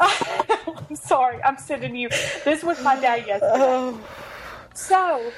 Oh. 0.01 0.77
I'm 0.89 0.97
sorry. 0.97 1.43
I'm 1.43 1.59
sending 1.59 1.95
you. 1.95 2.09
This 2.45 2.63
was 2.63 2.83
my 2.83 2.99
day 3.01 3.25
yesterday. 3.27 3.53
Oh. 3.55 4.01
So 4.75 5.33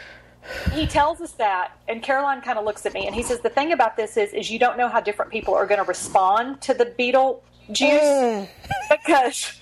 he 0.73 0.87
tells 0.87 1.21
us 1.21 1.33
that, 1.33 1.73
and 1.89 2.03
Caroline 2.03 2.41
kind 2.41 2.59
of 2.59 2.65
looks 2.65 2.85
at 2.87 2.95
me, 2.95 3.07
and 3.07 3.15
he 3.15 3.23
says 3.23 3.41
the 3.41 3.51
thing 3.51 3.73
about 3.73 3.97
this 3.97 4.17
is, 4.17 4.33
is 4.33 4.51
you 4.51 4.59
don't 4.59 4.77
know 4.77 4.89
how 4.89 5.01
different 5.01 5.31
people 5.31 5.55
are 5.55 5.67
going 5.67 5.81
to 5.81 5.87
respond 5.87 6.61
to 6.63 6.75
the 6.75 6.87
beetle 6.87 7.43
juice 7.71 8.03
mm. 8.03 8.49
because 8.91 9.61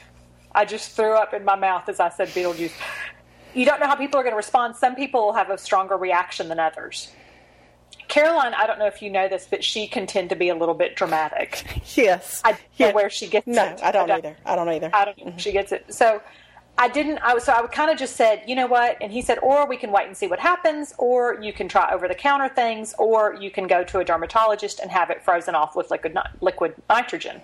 I 0.52 0.64
just 0.64 0.92
threw 0.92 1.14
up 1.14 1.34
in 1.34 1.44
my 1.44 1.56
mouth 1.56 1.88
as 1.88 2.00
I 2.00 2.08
said 2.08 2.32
beetle 2.34 2.54
juice. 2.54 2.72
You 3.54 3.64
don't 3.64 3.80
know 3.80 3.86
how 3.86 3.96
people 3.96 4.18
are 4.18 4.22
going 4.22 4.32
to 4.32 4.38
respond. 4.38 4.76
Some 4.76 4.94
people 4.94 5.26
will 5.26 5.32
have 5.32 5.50
a 5.50 5.58
stronger 5.58 5.96
reaction 5.96 6.48
than 6.48 6.60
others. 6.60 7.10
Caroline, 8.10 8.52
I 8.54 8.66
don't 8.66 8.78
know 8.78 8.86
if 8.86 9.00
you 9.00 9.08
know 9.10 9.28
this, 9.28 9.46
but 9.50 9.64
she 9.64 9.86
can 9.86 10.06
tend 10.06 10.28
to 10.30 10.36
be 10.36 10.48
a 10.50 10.54
little 10.54 10.74
bit 10.74 10.96
dramatic. 10.96 11.64
Yes. 11.96 12.42
I 12.44 12.52
don't 12.52 12.60
Yeah. 12.76 12.88
know 12.88 12.94
where 12.94 13.10
she 13.10 13.26
gets 13.26 13.46
No, 13.46 13.64
it. 13.64 13.80
I 13.82 13.90
don't 13.90 14.10
either. 14.10 14.36
I 14.44 14.54
don't 14.56 14.68
either. 14.68 14.90
I 14.92 15.04
don't 15.04 15.16
know. 15.18 15.24
if 15.24 15.28
mm-hmm. 15.30 15.38
She 15.38 15.52
gets 15.52 15.72
it. 15.72 15.92
So 15.92 16.20
I 16.78 16.88
didn't. 16.88 17.18
I 17.18 17.34
was 17.34 17.44
so 17.44 17.52
I 17.52 17.60
would 17.60 17.72
kind 17.72 17.90
of 17.90 17.98
just 17.98 18.16
said, 18.16 18.42
you 18.46 18.54
know 18.54 18.66
what? 18.66 18.96
And 19.00 19.10
he 19.12 19.22
said, 19.22 19.38
or 19.42 19.66
we 19.66 19.76
can 19.76 19.90
wait 19.92 20.06
and 20.06 20.16
see 20.16 20.26
what 20.28 20.38
happens, 20.38 20.94
or 20.98 21.38
you 21.42 21.52
can 21.52 21.68
try 21.68 21.92
over 21.92 22.06
the 22.08 22.14
counter 22.14 22.48
things, 22.48 22.94
or 22.98 23.36
you 23.40 23.50
can 23.50 23.66
go 23.66 23.82
to 23.84 23.98
a 23.98 24.04
dermatologist 24.04 24.78
and 24.80 24.90
have 24.90 25.10
it 25.10 25.22
frozen 25.22 25.54
off 25.54 25.74
with 25.76 25.90
liquid 25.90 26.16
liquid 26.40 26.74
nitrogen. 26.88 27.40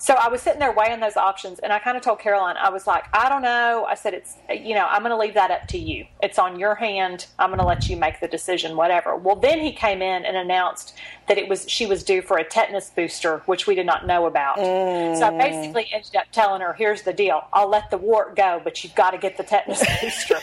So 0.00 0.14
I 0.14 0.28
was 0.28 0.40
sitting 0.40 0.60
there 0.60 0.72
weighing 0.72 0.98
those 1.00 1.18
options, 1.18 1.58
and 1.58 1.74
I 1.74 1.78
kind 1.78 1.94
of 1.94 2.02
told 2.02 2.20
Caroline, 2.20 2.56
I 2.56 2.70
was 2.70 2.86
like, 2.86 3.04
I 3.12 3.28
don't 3.28 3.42
know. 3.42 3.84
I 3.86 3.94
said, 3.94 4.14
it's, 4.14 4.34
you 4.48 4.74
know, 4.74 4.86
I'm 4.86 5.02
going 5.02 5.10
to 5.10 5.16
leave 5.18 5.34
that 5.34 5.50
up 5.50 5.68
to 5.68 5.78
you. 5.78 6.06
It's 6.22 6.38
on 6.38 6.58
your 6.58 6.74
hand. 6.74 7.26
I'm 7.38 7.50
going 7.50 7.58
to 7.60 7.66
let 7.66 7.86
you 7.86 7.98
make 7.98 8.18
the 8.18 8.26
decision, 8.26 8.76
whatever. 8.76 9.14
Well, 9.14 9.36
then 9.36 9.60
he 9.60 9.72
came 9.72 10.00
in 10.00 10.24
and 10.24 10.38
announced 10.38 10.94
that 11.28 11.36
it 11.36 11.50
was 11.50 11.68
she 11.68 11.84
was 11.84 12.02
due 12.02 12.22
for 12.22 12.38
a 12.38 12.44
tetanus 12.44 12.88
booster, 12.88 13.42
which 13.44 13.66
we 13.66 13.74
did 13.74 13.84
not 13.84 14.06
know 14.06 14.24
about. 14.24 14.56
So 14.56 15.26
I 15.26 15.36
basically 15.36 15.90
ended 15.92 16.16
up 16.16 16.28
telling 16.32 16.62
her, 16.62 16.72
here's 16.72 17.02
the 17.02 17.12
deal. 17.12 17.42
I'll 17.52 17.68
let 17.68 17.90
the 17.90 17.98
wart 17.98 18.34
go, 18.34 18.58
but 18.64 18.82
you've 18.82 18.94
got 18.94 19.10
to 19.10 19.18
get 19.18 19.36
the 19.36 19.44
tetanus 19.44 19.84
booster. 20.00 20.38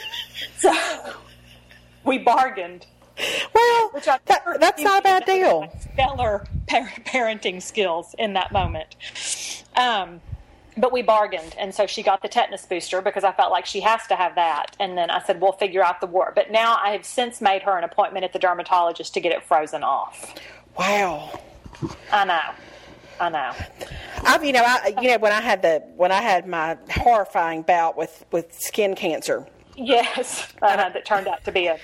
so 0.57 0.71
we 2.03 2.19
bargained. 2.19 2.85
Well, 3.53 3.91
that, 4.05 4.43
that's 4.59 4.81
not 4.83 4.99
a 4.99 5.03
bad 5.03 5.25
deal. 5.25 5.73
Stellar 5.93 6.45
par- 6.67 6.91
parenting 7.05 7.61
skills 7.61 8.13
in 8.19 8.33
that 8.33 8.51
moment. 8.51 8.95
Um, 9.77 10.21
but 10.75 10.91
we 10.91 11.01
bargained, 11.01 11.55
and 11.57 11.73
so 11.73 11.87
she 11.87 12.03
got 12.03 12.21
the 12.21 12.27
tetanus 12.27 12.65
booster 12.65 13.01
because 13.01 13.23
I 13.23 13.31
felt 13.31 13.51
like 13.51 13.65
she 13.65 13.79
has 13.81 14.05
to 14.07 14.15
have 14.15 14.35
that. 14.35 14.75
And 14.79 14.97
then 14.97 15.09
I 15.09 15.23
said, 15.23 15.41
"We'll 15.41 15.53
figure 15.53 15.83
out 15.83 16.01
the 16.01 16.07
wart." 16.07 16.35
But 16.35 16.51
now 16.51 16.77
I 16.81 16.91
have 16.91 17.05
since 17.05 17.41
made 17.41 17.63
her 17.63 17.77
an 17.77 17.83
appointment 17.83 18.25
at 18.25 18.33
the 18.33 18.39
dermatologist 18.39 19.13
to 19.15 19.19
get 19.19 19.31
it 19.31 19.43
frozen 19.43 19.83
off. 19.83 20.35
Wow. 20.77 21.39
I 22.11 22.25
know, 22.25 22.39
I 23.19 23.29
know. 23.29 23.51
I've 24.23 24.43
you 24.43 24.53
know 24.53 24.63
I 24.65 24.95
you 25.01 25.09
know 25.09 25.17
when 25.17 25.31
I 25.31 25.41
had 25.41 25.61
the 25.61 25.83
when 25.95 26.11
I 26.11 26.21
had 26.21 26.47
my 26.47 26.77
horrifying 26.91 27.63
bout 27.63 27.97
with 27.97 28.25
with 28.31 28.53
skin 28.59 28.95
cancer. 28.95 29.47
Yes, 29.75 30.53
uh, 30.61 30.75
that 30.75 31.05
turned 31.05 31.27
out 31.27 31.43
to 31.45 31.51
be 31.51 31.67
a, 31.67 31.79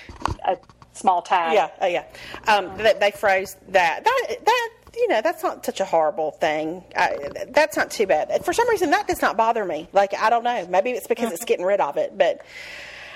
a 0.46 0.58
small 0.94 1.22
tag. 1.22 1.54
Yeah, 1.54 1.70
oh 1.82 1.88
yeah. 1.88 2.06
Um, 2.48 2.76
they, 2.78 2.94
they 2.94 3.12
froze 3.12 3.56
that. 3.70 4.04
That 4.04 4.38
that 4.46 4.70
you 4.96 5.08
know 5.08 5.22
that's 5.22 5.44
not 5.44 5.66
such 5.66 5.80
a 5.80 5.86
horrible 5.86 6.32
thing. 6.32 6.84
I, 6.96 7.18
that's 7.50 7.78
not 7.78 7.91
too 7.91 8.08
bad. 8.08 8.44
For 8.46 8.54
some 8.54 8.70
reason, 8.70 8.91
that 8.91 9.08
does 9.08 9.22
not 9.22 9.38
bother 9.38 9.66
me. 9.66 9.88
Like 9.94 10.14
I 10.14 10.30
don't 10.30 10.44
know. 10.44 10.68
Maybe 10.68 10.91
it's 10.91 11.08
because 11.08 11.32
it's 11.32 11.46
getting 11.46 11.66
rid 11.66 11.80
of 11.82 11.98
it. 11.98 12.18
But 12.18 12.46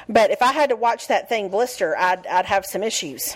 but 0.09 0.31
if 0.31 0.41
I 0.41 0.53
had 0.53 0.69
to 0.69 0.75
watch 0.75 1.07
that 1.07 1.29
thing 1.29 1.49
blister, 1.49 1.95
I'd 1.97 2.25
I'd 2.27 2.45
have 2.45 2.65
some 2.65 2.83
issues. 2.83 3.35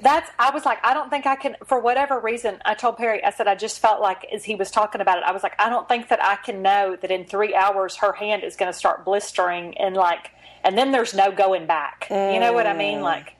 that's 0.00 0.30
I 0.38 0.50
was 0.50 0.64
like, 0.64 0.78
I 0.84 0.94
don't 0.94 1.10
think 1.10 1.26
I 1.26 1.36
can 1.36 1.56
for 1.66 1.80
whatever 1.80 2.18
reason, 2.20 2.58
I 2.64 2.74
told 2.74 2.96
Perry, 2.98 3.24
I 3.24 3.30
said 3.30 3.46
I 3.46 3.54
just 3.54 3.80
felt 3.80 4.00
like 4.00 4.26
as 4.32 4.44
he 4.44 4.54
was 4.54 4.70
talking 4.70 5.00
about 5.00 5.18
it, 5.18 5.24
I 5.24 5.32
was 5.32 5.42
like, 5.42 5.54
I 5.58 5.68
don't 5.68 5.88
think 5.88 6.08
that 6.08 6.22
I 6.22 6.36
can 6.36 6.62
know 6.62 6.96
that 7.00 7.10
in 7.10 7.24
three 7.24 7.54
hours 7.54 7.96
her 7.96 8.12
hand 8.12 8.44
is 8.44 8.56
gonna 8.56 8.72
start 8.72 9.04
blistering 9.04 9.76
and 9.78 9.96
like 9.96 10.30
and 10.64 10.78
then 10.78 10.92
there's 10.92 11.14
no 11.14 11.32
going 11.32 11.66
back. 11.66 12.06
You 12.10 12.38
know 12.38 12.52
what 12.52 12.66
I 12.66 12.76
mean? 12.76 12.98
Mm. 12.98 13.02
Like 13.02 13.34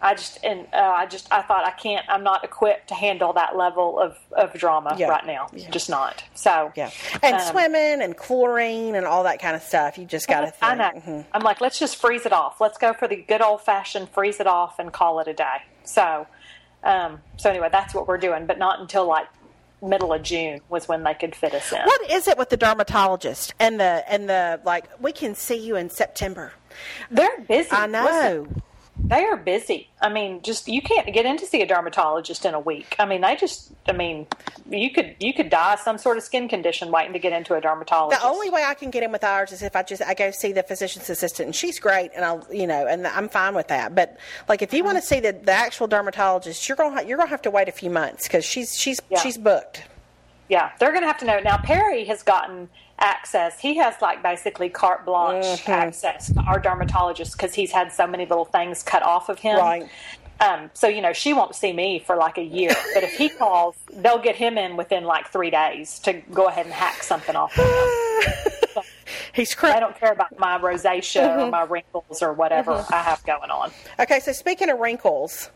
I 0.00 0.14
just 0.14 0.38
and 0.44 0.66
uh, 0.72 0.76
I 0.76 1.06
just 1.06 1.26
I 1.32 1.42
thought 1.42 1.64
I 1.66 1.72
can't 1.72 2.06
I'm 2.08 2.22
not 2.22 2.44
equipped 2.44 2.88
to 2.88 2.94
handle 2.94 3.32
that 3.32 3.56
level 3.56 3.98
of, 3.98 4.16
of 4.32 4.52
drama 4.54 4.94
Yeah. 4.96 5.08
right 5.08 5.26
now. 5.26 5.48
Just 5.70 5.90
not. 5.90 6.22
So 6.34 6.72
Yeah, 6.76 6.90
and 7.22 7.34
um, 7.34 7.40
swimming 7.40 8.00
and 8.02 8.16
chlorine 8.16 8.94
and 8.94 9.04
all 9.06 9.24
that 9.24 9.40
kind 9.40 9.56
of 9.56 9.62
stuff. 9.62 9.98
You 9.98 10.04
just 10.04 10.28
got 10.28 10.42
to. 10.42 10.52
I 10.64 10.74
know. 10.76 11.24
I'm 11.32 11.42
like, 11.42 11.60
let's 11.60 11.78
just 11.80 11.96
freeze 11.96 12.26
it 12.26 12.32
off. 12.32 12.60
Let's 12.60 12.78
go 12.78 12.92
for 12.92 13.08
the 13.08 13.16
good 13.16 13.42
old 13.42 13.62
fashioned 13.62 14.08
freeze 14.10 14.38
it 14.38 14.46
off 14.46 14.78
and 14.78 14.92
call 14.92 15.18
it 15.20 15.26
a 15.26 15.34
day. 15.34 15.62
So, 15.82 16.26
um, 16.84 17.20
so 17.36 17.50
anyway, 17.50 17.68
that's 17.72 17.92
what 17.94 18.06
we're 18.06 18.18
doing, 18.18 18.46
but 18.46 18.58
not 18.58 18.78
until 18.78 19.06
like 19.06 19.26
middle 19.82 20.12
of 20.12 20.22
June 20.22 20.60
was 20.68 20.86
when 20.88 21.02
they 21.04 21.14
could 21.14 21.34
fit 21.34 21.54
us 21.54 21.72
in. 21.72 21.80
What 21.82 22.10
is 22.10 22.28
it 22.28 22.36
with 22.38 22.50
the 22.50 22.56
dermatologist 22.56 23.54
and 23.58 23.80
the 23.80 24.04
and 24.08 24.28
the 24.28 24.60
like? 24.64 24.88
We 25.00 25.10
can 25.12 25.34
see 25.34 25.56
you 25.56 25.74
in 25.76 25.90
September. 25.90 26.52
They're 27.10 27.40
busy. 27.40 27.68
I 27.72 27.86
know. 27.86 28.04
Listen, 28.04 28.62
they 28.98 29.24
are 29.24 29.36
busy. 29.36 29.88
I 30.00 30.08
mean, 30.08 30.42
just 30.42 30.68
you 30.68 30.82
can't 30.82 31.12
get 31.12 31.24
in 31.24 31.36
to 31.38 31.46
see 31.46 31.62
a 31.62 31.66
dermatologist 31.66 32.44
in 32.44 32.54
a 32.54 32.60
week. 32.60 32.96
I 32.98 33.06
mean, 33.06 33.20
they 33.20 33.36
just. 33.36 33.72
I 33.86 33.92
mean, 33.92 34.26
you 34.68 34.90
could 34.90 35.16
you 35.20 35.32
could 35.32 35.50
die 35.50 35.74
of 35.74 35.80
some 35.80 35.98
sort 35.98 36.16
of 36.16 36.22
skin 36.22 36.48
condition 36.48 36.90
waiting 36.90 37.12
to 37.12 37.18
get 37.18 37.32
into 37.32 37.54
a 37.54 37.60
dermatologist. 37.60 38.20
The 38.20 38.28
only 38.28 38.50
way 38.50 38.64
I 38.64 38.74
can 38.74 38.90
get 38.90 39.02
in 39.02 39.12
with 39.12 39.24
ours 39.24 39.52
is 39.52 39.62
if 39.62 39.76
I 39.76 39.82
just 39.82 40.02
I 40.02 40.14
go 40.14 40.30
see 40.30 40.52
the 40.52 40.62
physician's 40.62 41.08
assistant, 41.08 41.46
and 41.46 41.54
she's 41.54 41.78
great, 41.78 42.10
and 42.14 42.24
I'll 42.24 42.46
you 42.52 42.66
know, 42.66 42.86
and 42.86 43.06
I'm 43.06 43.28
fine 43.28 43.54
with 43.54 43.68
that. 43.68 43.94
But 43.94 44.18
like, 44.48 44.62
if 44.62 44.74
you 44.74 44.84
want 44.84 44.98
to 44.98 45.02
see 45.02 45.20
the, 45.20 45.32
the 45.32 45.52
actual 45.52 45.86
dermatologist, 45.86 46.68
you're 46.68 46.76
gonna 46.76 47.02
you're 47.04 47.18
gonna 47.18 47.30
have 47.30 47.42
to 47.42 47.50
wait 47.50 47.68
a 47.68 47.72
few 47.72 47.90
months 47.90 48.26
because 48.28 48.44
she's 48.44 48.76
she's 48.76 49.00
Yeah. 49.10 49.20
she's 49.20 49.38
booked. 49.38 49.84
Yeah, 50.48 50.70
they're 50.80 50.92
going 50.92 51.02
to 51.02 51.06
have 51.06 51.18
to 51.18 51.26
know. 51.26 51.40
Now, 51.40 51.58
Perry 51.58 52.04
has 52.06 52.22
gotten 52.22 52.70
access. 53.00 53.58
He 53.60 53.76
has 53.76 53.94
like 54.00 54.22
basically 54.22 54.68
carte 54.68 55.04
blanche 55.04 55.44
Mm-hmm. 55.62 55.70
access 55.70 56.32
to 56.32 56.40
our 56.40 56.58
dermatologist 56.58 57.32
because 57.32 57.54
he's 57.54 57.70
had 57.72 57.92
so 57.92 58.06
many 58.06 58.26
little 58.26 58.44
things 58.44 58.82
cut 58.82 59.02
off 59.02 59.28
of 59.28 59.38
him. 59.38 59.56
Right. 59.58 59.88
Um, 60.40 60.70
so 60.72 60.86
you 60.86 61.00
know 61.02 61.12
she 61.12 61.32
won't 61.32 61.56
see 61.56 61.72
me 61.72 61.98
for 61.98 62.14
like 62.16 62.38
a 62.38 62.42
year, 62.42 62.70
but 62.94 63.02
if 63.02 63.12
he 63.16 63.28
calls, 63.38 63.74
they'll 63.92 64.20
get 64.22 64.36
him 64.36 64.56
in 64.56 64.76
within 64.76 65.04
like 65.04 65.28
three 65.32 65.50
days 65.50 65.98
to 66.00 66.12
go 66.32 66.46
ahead 66.46 66.66
and 66.66 66.74
hack 66.74 67.02
something 67.02 67.34
off. 67.34 67.58
Of 67.58 67.64
him. 67.64 68.82
He's 69.32 69.52
I 69.52 69.56
cra- 69.56 69.80
don't 69.80 69.98
care 69.98 70.12
about 70.12 70.38
my 70.38 70.58
rosacea 70.58 71.22
Mm-hmm. 71.22 71.40
or 71.40 71.50
my 71.50 71.62
wrinkles 71.64 72.22
or 72.22 72.32
whatever 72.32 72.84
I 72.90 73.02
have 73.02 73.22
going 73.24 73.50
on. 73.50 73.70
okay. 73.98 74.20
So 74.20 74.32
speaking 74.32 74.70
of 74.70 74.78
wrinkles, 74.78 75.50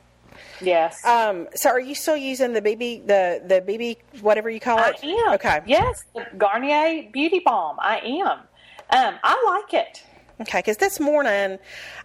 Yes, 0.63 1.05
um, 1.05 1.49
so 1.55 1.71
are 1.71 1.81
you 1.81 1.95
still 1.95 2.17
using 2.17 2.53
the 2.53 2.63
BB 2.63 3.07
the 3.07 3.43
the 3.45 3.61
BB 3.61 4.23
whatever 4.23 4.49
you 4.49 4.61
call 4.61 4.79
it? 4.79 4.97
I 5.03 5.07
am. 5.07 5.35
Okay. 5.35 5.61
Yes, 5.67 6.05
the 6.15 6.27
Garnier 6.39 7.11
Beauty 7.13 7.41
Balm. 7.45 7.77
I 7.81 7.99
am. 7.99 8.39
Um, 8.91 9.19
I 9.23 9.61
like 9.65 9.75
it. 9.75 10.03
Okay, 10.41 10.59
because 10.59 10.77
this 10.77 10.99
morning 10.99 11.59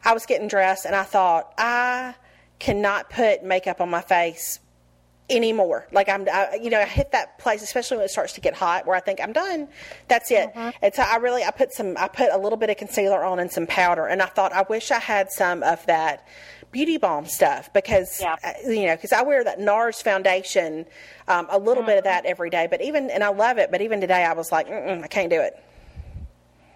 I 0.03 0.13
was 0.13 0.25
getting 0.25 0.47
dressed 0.47 0.85
and 0.85 0.95
I 0.95 1.03
thought 1.03 1.53
I 1.57 2.15
cannot 2.59 3.09
put 3.09 3.43
makeup 3.43 3.81
on 3.81 3.89
my 3.89 4.01
face 4.01 4.59
anymore. 5.29 5.87
Like 5.91 6.09
I'm, 6.09 6.27
I, 6.31 6.59
you 6.61 6.69
know, 6.69 6.79
I 6.79 6.85
hit 6.85 7.11
that 7.11 7.37
place, 7.39 7.61
especially 7.61 7.97
when 7.97 8.05
it 8.05 8.09
starts 8.09 8.33
to 8.33 8.41
get 8.41 8.53
hot, 8.53 8.85
where 8.85 8.95
I 8.95 8.99
think 8.99 9.19
I'm 9.21 9.33
done. 9.33 9.67
That's 10.07 10.31
it. 10.31 10.51
And 10.55 10.93
so 10.93 11.03
I 11.03 11.17
really, 11.17 11.43
I 11.43 11.51
put 11.51 11.73
some, 11.73 11.95
I 11.97 12.07
put 12.07 12.29
a 12.31 12.37
little 12.37 12.57
bit 12.57 12.69
of 12.69 12.77
concealer 12.77 13.23
on 13.23 13.39
and 13.39 13.51
some 13.51 13.67
powder, 13.67 14.05
and 14.05 14.21
I 14.21 14.27
thought 14.27 14.53
I 14.53 14.63
wish 14.69 14.91
I 14.91 14.99
had 14.99 15.31
some 15.31 15.63
of 15.63 15.85
that 15.87 16.27
beauty 16.77 16.97
balm 16.97 17.25
stuff 17.25 17.73
because 17.73 18.21
Yeah. 18.21 18.35
uh, 18.43 18.69
you 18.69 18.85
know 18.85 18.95
because 18.95 19.11
I 19.11 19.23
wear 19.23 19.43
that 19.43 19.59
NARS 19.59 19.99
foundation, 20.03 20.85
um, 21.27 21.47
a 21.49 21.57
little 21.57 21.81
bit 21.81 21.97
of 21.97 22.03
that 22.03 22.25
every 22.27 22.51
day. 22.51 22.67
But 22.69 22.81
even 22.83 23.09
and 23.09 23.23
I 23.23 23.29
love 23.29 23.57
it, 23.57 23.71
but 23.71 23.81
even 23.81 23.99
today 23.99 24.23
I 24.23 24.33
was 24.33 24.51
like, 24.51 24.69
I 24.69 25.07
can't 25.07 25.31
do 25.31 25.41
it. 25.41 25.53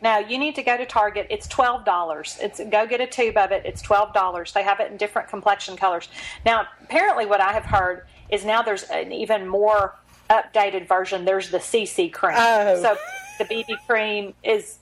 Now 0.02 0.18
you 0.18 0.40
need 0.40 0.56
to 0.56 0.64
go 0.64 0.76
to 0.76 0.88
Target. 0.88 1.28
It's 1.30 1.48
twelve 1.48 1.86
dollars. 1.86 2.40
It's 2.42 2.60
go 2.60 2.88
get 2.88 3.00
a 3.00 3.06
tube 3.06 3.38
of 3.38 3.52
it. 3.52 3.64
It's 3.64 3.84
twelve 3.84 4.12
dollars. 4.12 4.54
They 4.54 4.64
have 4.64 4.80
it 4.80 4.90
in 4.92 4.98
different 4.98 5.30
complexion 5.30 5.78
colors. 5.78 6.10
Now, 6.48 6.66
apparently, 6.82 7.28
what 7.28 7.40
I 7.40 7.54
have 7.54 7.66
heard 7.66 8.08
is 8.32 8.44
now 8.44 8.64
there's 8.64 8.84
an 8.86 9.12
even 9.12 9.48
more 9.48 9.96
updated 10.32 10.88
version. 10.88 11.26
There's 11.26 11.52
the 11.52 11.60
CC 11.60 12.12
cream. 12.12 12.38
Oh. 12.40 12.82
So 12.82 12.98
the 13.38 13.46
BB 13.46 13.76
cream 13.86 14.34
is. 14.44 14.80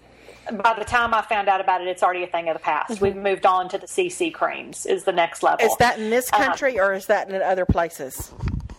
By 0.52 0.74
the 0.78 0.86
time 0.86 1.14
I 1.14 1.22
found 1.22 1.48
out 1.48 1.62
about 1.62 1.82
it, 1.82 1.88
it's 1.88 2.04
already 2.04 2.24
a 2.24 2.28
thing 2.28 2.50
of 2.50 2.54
the 2.56 2.60
past. 2.60 2.92
Mm-hmm. 2.94 3.04
We've 3.06 3.16
moved 3.16 3.46
on 3.46 3.70
to 3.70 3.78
the 3.78 3.88
CC 3.88 4.34
creams. 4.34 4.86
Is 4.86 5.04
the 5.04 5.12
next 5.12 5.44
level. 5.44 5.66
Is 5.66 5.76
that 5.78 6.00
in 6.00 6.10
this 6.10 6.32
um, 6.34 6.42
country 6.44 6.80
or 6.80 6.94
is 6.94 7.06
that 7.08 7.30
in 7.30 7.42
other 7.42 7.66
places? 7.66 8.32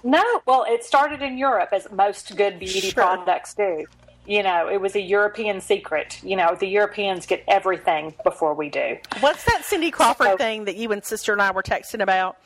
No, 0.02 0.22
well, 0.46 0.64
it 0.68 0.82
started 0.84 1.20
in 1.22 1.36
Europe, 1.36 1.70
as 1.72 1.86
most 1.92 2.34
good 2.36 2.58
beauty 2.58 2.80
Sure. 2.80 2.92
products 3.04 3.54
do. 3.54 3.84
You 4.26 4.42
know, 4.42 4.68
it 4.68 4.80
was 4.80 4.94
a 4.94 5.00
European 5.00 5.60
secret. 5.60 6.22
You 6.22 6.36
know, 6.36 6.54
the 6.54 6.66
Europeans 6.68 7.26
get 7.26 7.42
everything 7.48 8.14
before 8.24 8.54
we 8.54 8.68
do. 8.70 8.96
What's 9.20 9.44
that 9.44 9.64
Cindy 9.64 9.90
Crawford 9.90 10.26
So- 10.28 10.36
thing 10.36 10.64
that 10.64 10.76
you 10.76 10.92
and 10.92 11.04
sister 11.04 11.32
and 11.32 11.42
I 11.42 11.50
were 11.50 11.62
texting 11.62 12.00
about? 12.02 12.36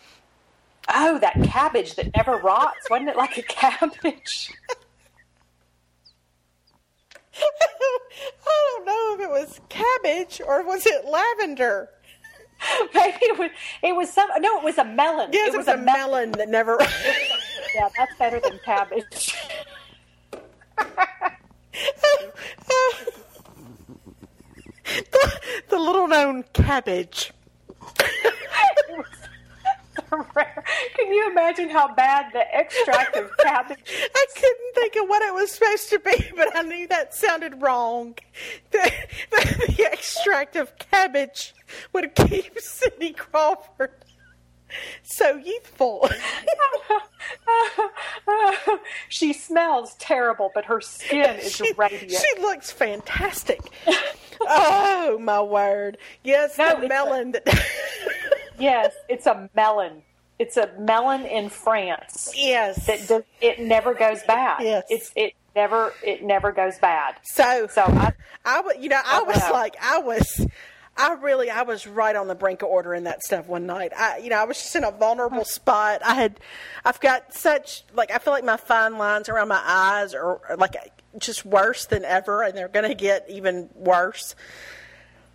Oh, 0.93 1.18
that 1.18 1.35
cabbage 1.45 1.95
that 1.95 2.14
never 2.16 2.37
rots. 2.39 2.91
Wasn't 2.91 3.09
it 3.09 3.16
like 3.16 3.39
a 3.39 3.43
cabbage? 3.49 4.53
I 8.47 8.76
don't 8.76 8.87
know 8.87 9.14
if 9.14 9.20
it 9.20 9.30
was 9.30 9.61
cabbage 9.68 10.41
or 10.47 10.62
was 10.64 10.87
it 10.87 11.05
lavender. 11.05 11.91
Maybe 12.95 13.18
it 13.22 13.39
was, 13.39 13.51
it 13.82 13.97
was 13.97 14.12
some, 14.12 14.28
no, 14.39 14.59
it 14.59 14.64
was 14.64 14.78
a 14.78 14.85
melon. 14.85 15.30
Yes, 15.32 15.55
it 15.55 15.57
was, 15.57 15.68
a, 15.68 15.76
melon 15.76 16.32
that 16.32 16.49
never. 16.49 16.78
Yeah, 17.74 17.89
that's 17.97 18.16
better 18.20 18.39
than 18.39 18.61
cabbage. 18.64 19.35
the, 24.87 25.41
the 25.70 25.76
little 25.76 26.07
known 26.07 26.45
cabbage. 26.53 27.32
Can 30.96 31.12
you 31.12 31.30
imagine 31.30 31.68
how 31.68 31.94
bad 31.94 32.26
the 32.32 32.54
extract 32.54 33.16
of 33.16 33.30
cabbage 33.38 33.78
I 34.14 34.26
couldn't 34.34 34.74
think 34.74 34.96
of 34.96 35.08
what 35.08 35.22
it 35.22 35.34
was 35.34 35.50
supposed 35.52 35.90
to 35.90 35.98
be, 35.98 36.30
but 36.36 36.56
I 36.56 36.62
knew 36.62 36.86
that 36.88 37.14
sounded 37.14 37.60
wrong. 37.62 38.16
The, 38.70 38.92
the, 39.30 39.74
the 39.76 39.84
extract 39.84 40.56
of 40.56 40.76
cabbage 40.78 41.54
would 41.92 42.14
keep 42.14 42.58
Cindy 42.58 43.12
Crawford 43.12 43.92
so 45.02 45.36
youthful. 45.36 46.08
she 49.08 49.32
smells 49.32 49.94
terrible, 49.98 50.50
but 50.54 50.64
her 50.64 50.80
skin 50.80 51.36
is 51.36 51.52
she, 51.52 51.72
radiant. 51.74 52.10
she 52.10 52.40
looks 52.40 52.70
fantastic. 52.72 53.60
oh 54.40 55.18
my 55.20 55.40
word! 55.40 55.98
Yes, 56.22 56.58
No, 56.58 56.80
the 56.80 56.88
melon. 56.88 57.32
That, 57.32 57.46
Yes, 58.59 58.92
it's 59.09 59.26
a 59.26 59.48
melon. 59.55 60.02
It's 60.38 60.57
a 60.57 60.70
melon 60.78 61.24
in 61.26 61.48
France. 61.48 62.32
yes. 62.36 62.86
That 62.86 63.07
does, 63.07 63.22
it 63.40 63.61
never 63.61 63.94
goes 63.94 64.22
bad. 64.24 64.62
Yes. 64.62 64.84
It's 64.90 65.12
it 65.14 65.34
never 65.55 65.92
it 66.05 66.22
never 66.24 66.50
goes 66.52 66.78
bad. 66.78 67.14
so, 67.22 67.68
So 67.70 67.82
I, 67.82 68.12
I 68.44 68.62
you 68.80 68.88
know, 68.88 69.00
I 69.05 69.20
Oh, 69.20 69.24
was 69.24 69.36
wow. 69.38 69.52
like, 69.52 69.76
I 69.80 69.98
was, 70.00 70.44
I 70.96 71.12
really, 71.14 71.50
I 71.50 71.62
was 71.62 71.86
right 71.86 72.14
on 72.16 72.26
the 72.28 72.34
brink 72.34 72.62
of 72.62 72.68
ordering 72.68 73.05
that 73.05 73.22
stuff 73.22 73.46
one 73.46 73.66
night. 73.66 73.92
I, 73.96 74.18
you 74.18 74.28
know, 74.30 74.36
I 74.38 74.44
was 74.44 74.57
just 74.57 74.74
in 74.74 74.82
a 74.84 74.90
vulnerable 74.90 75.44
spot. 75.44 76.00
I 76.05 76.14
had, 76.14 76.40
I've 76.84 76.98
got 77.00 77.32
such, 77.34 77.82
like, 77.94 78.11
I 78.11 78.18
feel 78.18 78.32
like 78.32 78.44
my 78.44 78.57
fine 78.57 78.98
lines 78.98 79.28
around 79.28 79.48
my 79.48 79.62
eyes 79.64 80.14
are 80.14 80.40
like 80.59 80.74
just 81.18 81.44
worse 81.46 81.86
than 81.86 82.05
ever, 82.05 82.42
and 82.42 82.57
they're 82.57 82.68
going 82.68 82.88
to 82.88 82.94
get 82.96 83.24
even 83.28 83.68
worse. 83.76 84.34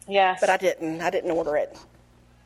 yes. 0.07 0.39
But 0.41 0.49
I 0.49 0.57
didn't, 0.57 0.99
I 1.01 1.09
didn't 1.09 1.32
order 1.32 1.55
it. 1.55 1.78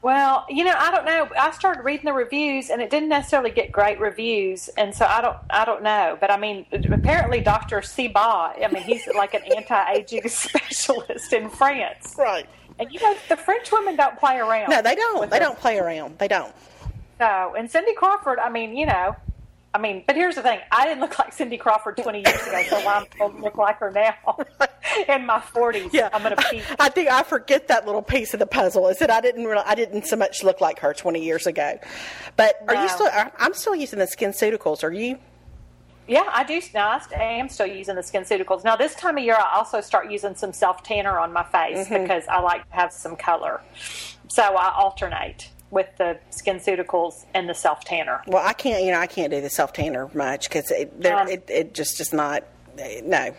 Well, 0.03 0.45
you 0.49 0.65
know, 0.65 0.75
I 0.77 0.91
don't 0.91 1.05
know. 1.05 1.29
I 1.39 1.51
started 1.51 1.83
reading 1.83 2.05
the 2.05 2.11
reviews, 2.13 2.69
and 2.69 2.81
it 2.81 2.89
didn't 2.89 3.07
necessarily 3.07 3.51
get 3.51 3.71
great 3.71 4.01
reviews, 4.01 4.67
and 4.77 4.93
so 4.93 5.05
I 5.05 5.21
don't, 5.21 5.37
I 5.49 5.63
don't 5.63 5.81
know. 5.81 6.17
But 6.19 6.29
I 6.29 6.35
mean, 6.35 6.65
apparently, 6.91 7.39
Doctor 7.39 7.79
Sebagh, 7.81 8.63
I 8.65 8.67
mean, 8.69 8.83
he's 8.83 9.07
like 9.15 9.33
an 9.33 9.43
anti-aging 9.55 10.27
specialist 10.27 11.31
in 11.31 11.49
France, 11.49 12.15
Right. 12.17 12.45
and 12.79 12.91
you 12.91 12.99
know, 12.99 13.15
the 13.29 13.37
French 13.37 13.71
women 13.71 13.95
don't 13.95 14.19
play 14.19 14.39
around. 14.39 14.69
No, 14.71 14.81
they 14.81 14.95
don't. 14.95 15.31
They 15.31 15.37
it. 15.37 15.39
don't 15.39 15.57
play 15.57 15.79
around. 15.79 16.19
They 16.19 16.27
don't. 16.27 16.53
So, 17.19 17.55
and 17.57 17.71
Cindy 17.71 17.93
Crawford, 17.93 18.39
I 18.39 18.49
mean, 18.49 18.75
you 18.75 18.85
know, 18.85 19.15
I 19.75 19.79
mean, 19.79 20.03
but 20.05 20.15
here's 20.15 20.35
the 20.35 20.41
thing: 20.43 20.59
I 20.71 20.85
didn't 20.85 20.99
look 21.01 21.17
like 21.17 21.33
Cindy 21.33 21.57
Crawford 21.57 21.97
20 21.97 22.19
years 22.19 22.47
ago, 22.47 22.61
so 22.69 22.79
why 22.85 22.95
I'm 22.97 23.05
supposed 23.11 23.39
look 23.39 23.57
like 23.57 23.77
her 23.79 23.89
now 23.91 24.13
in 25.09 25.25
my 25.25 25.39
40s? 25.39 25.91
Yeah, 25.91 26.09
I'm 26.13 26.21
gonna 26.21 26.35
peak. 26.51 26.63
I 26.79 26.89
think 26.89 27.09
I 27.09 27.23
forget 27.23 27.67
that 27.69 27.85
little 27.85 28.03
piece 28.03 28.33
of 28.33 28.39
the 28.39 28.45
puzzle 28.45 28.87
is 28.89 28.99
that 28.99 29.09
I 29.09 29.19
didn't 29.19 29.45
really, 29.45 29.63
I 29.65 29.73
didn't 29.75 30.05
so 30.05 30.15
much 30.15 30.43
look 30.43 30.61
like 30.61 30.79
her 30.79 30.93
20 30.93 31.23
years 31.23 31.47
ago. 31.47 31.79
But 32.37 32.55
are 32.67 32.75
you 32.75 32.87
still? 32.89 33.07
I- 33.07 33.31
I'm 33.39 33.53
still 33.55 33.75
using 33.75 33.97
the 33.99 34.07
skin 34.07 34.31
SkinCeuticals. 34.31 34.83
Are 34.83 34.91
you? 34.91 35.17
Yeah, 36.07 36.29
I 36.33 36.43
do. 36.43 36.61
Now 36.73 36.89
I 36.89 37.01
I 37.15 37.23
am 37.23 37.47
still 37.49 37.65
using 37.65 37.95
the 37.95 38.03
skin 38.03 38.23
SkinCeuticals. 38.23 38.63
Now 38.63 38.75
this 38.75 38.93
time 38.93 39.17
of 39.17 39.23
year, 39.23 39.35
I 39.35 39.55
also 39.55 39.81
start 39.81 40.11
using 40.11 40.35
some 40.35 40.53
self 40.53 40.83
tanner 40.83 41.17
on 41.17 41.33
my 41.33 41.43
face 41.43 41.87
Mm-hmm. 41.87 42.03
because 42.03 42.25
I 42.27 42.41
like 42.41 42.67
to 42.69 42.75
have 42.75 42.91
some 42.93 43.15
color. 43.15 43.61
So 44.27 44.43
I 44.43 44.71
alternate. 44.75 45.49
With 45.73 45.87
the 45.97 46.19
skin 46.29 46.59
SkinCeuticals 46.59 47.25
and 47.33 47.49
the 47.49 47.53
self 47.55 47.83
tanner. 47.83 48.21
Well, 48.27 48.45
I 48.45 48.53
can't. 48.53 48.83
You 48.83 48.91
know, 48.91 48.99
I 48.99 49.07
can't 49.07 49.31
do 49.31 49.41
the 49.41 49.49
self 49.49 49.73
tanner 49.73 50.09
much 50.13 50.47
because 50.47 50.71
it, 50.71 51.05
Um, 51.05 51.27
it 51.27 51.43
it 51.49 51.73
just 51.73 51.99
is 51.99 52.13
not. 52.13 52.43
No. 53.03 53.33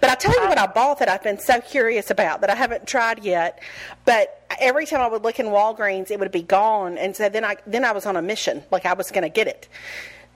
But 0.00 0.08
I'll 0.10 0.16
tell 0.16 0.32
you 0.32 0.48
what 0.48 0.58
I 0.58 0.66
bought 0.66 0.98
that 1.00 1.08
I've 1.08 1.22
been 1.22 1.38
so 1.38 1.60
curious 1.60 2.10
about 2.10 2.40
that 2.40 2.50
I 2.50 2.54
haven't 2.54 2.86
tried 2.86 3.22
yet. 3.24 3.60
But 4.06 4.42
every 4.58 4.86
time 4.86 5.00
I 5.02 5.06
would 5.06 5.22
look 5.22 5.38
in 5.38 5.46
Walgreens, 5.46 6.10
it 6.10 6.18
would 6.18 6.32
be 6.32 6.42
gone, 6.42 6.96
and 6.98 7.14
so 7.14 7.28
then 7.28 7.44
I 7.44 7.56
then 7.66 7.84
I 7.84 7.92
was 7.92 8.06
on 8.06 8.16
a 8.16 8.22
mission, 8.22 8.64
like 8.70 8.86
I 8.86 8.94
was 8.94 9.10
going 9.10 9.22
to 9.22 9.28
get 9.28 9.46
it. 9.46 9.68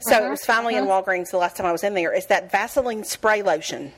So 0.01 0.17
Uh-huh, 0.17 0.27
it 0.27 0.31
was 0.31 0.45
finally 0.45 0.77
in 0.77 0.85
Walgreens 0.85 1.31
the 1.31 1.39
last 1.39 1.57
time 1.57 1.67
I 1.67 1.73
was 1.73 1.83
in 1.85 1.95
there. 1.95 2.13
Is 2.13 2.27
that 2.27 2.51
Vaseline 2.53 3.05
spray 3.05 3.43
lotion? 3.43 3.93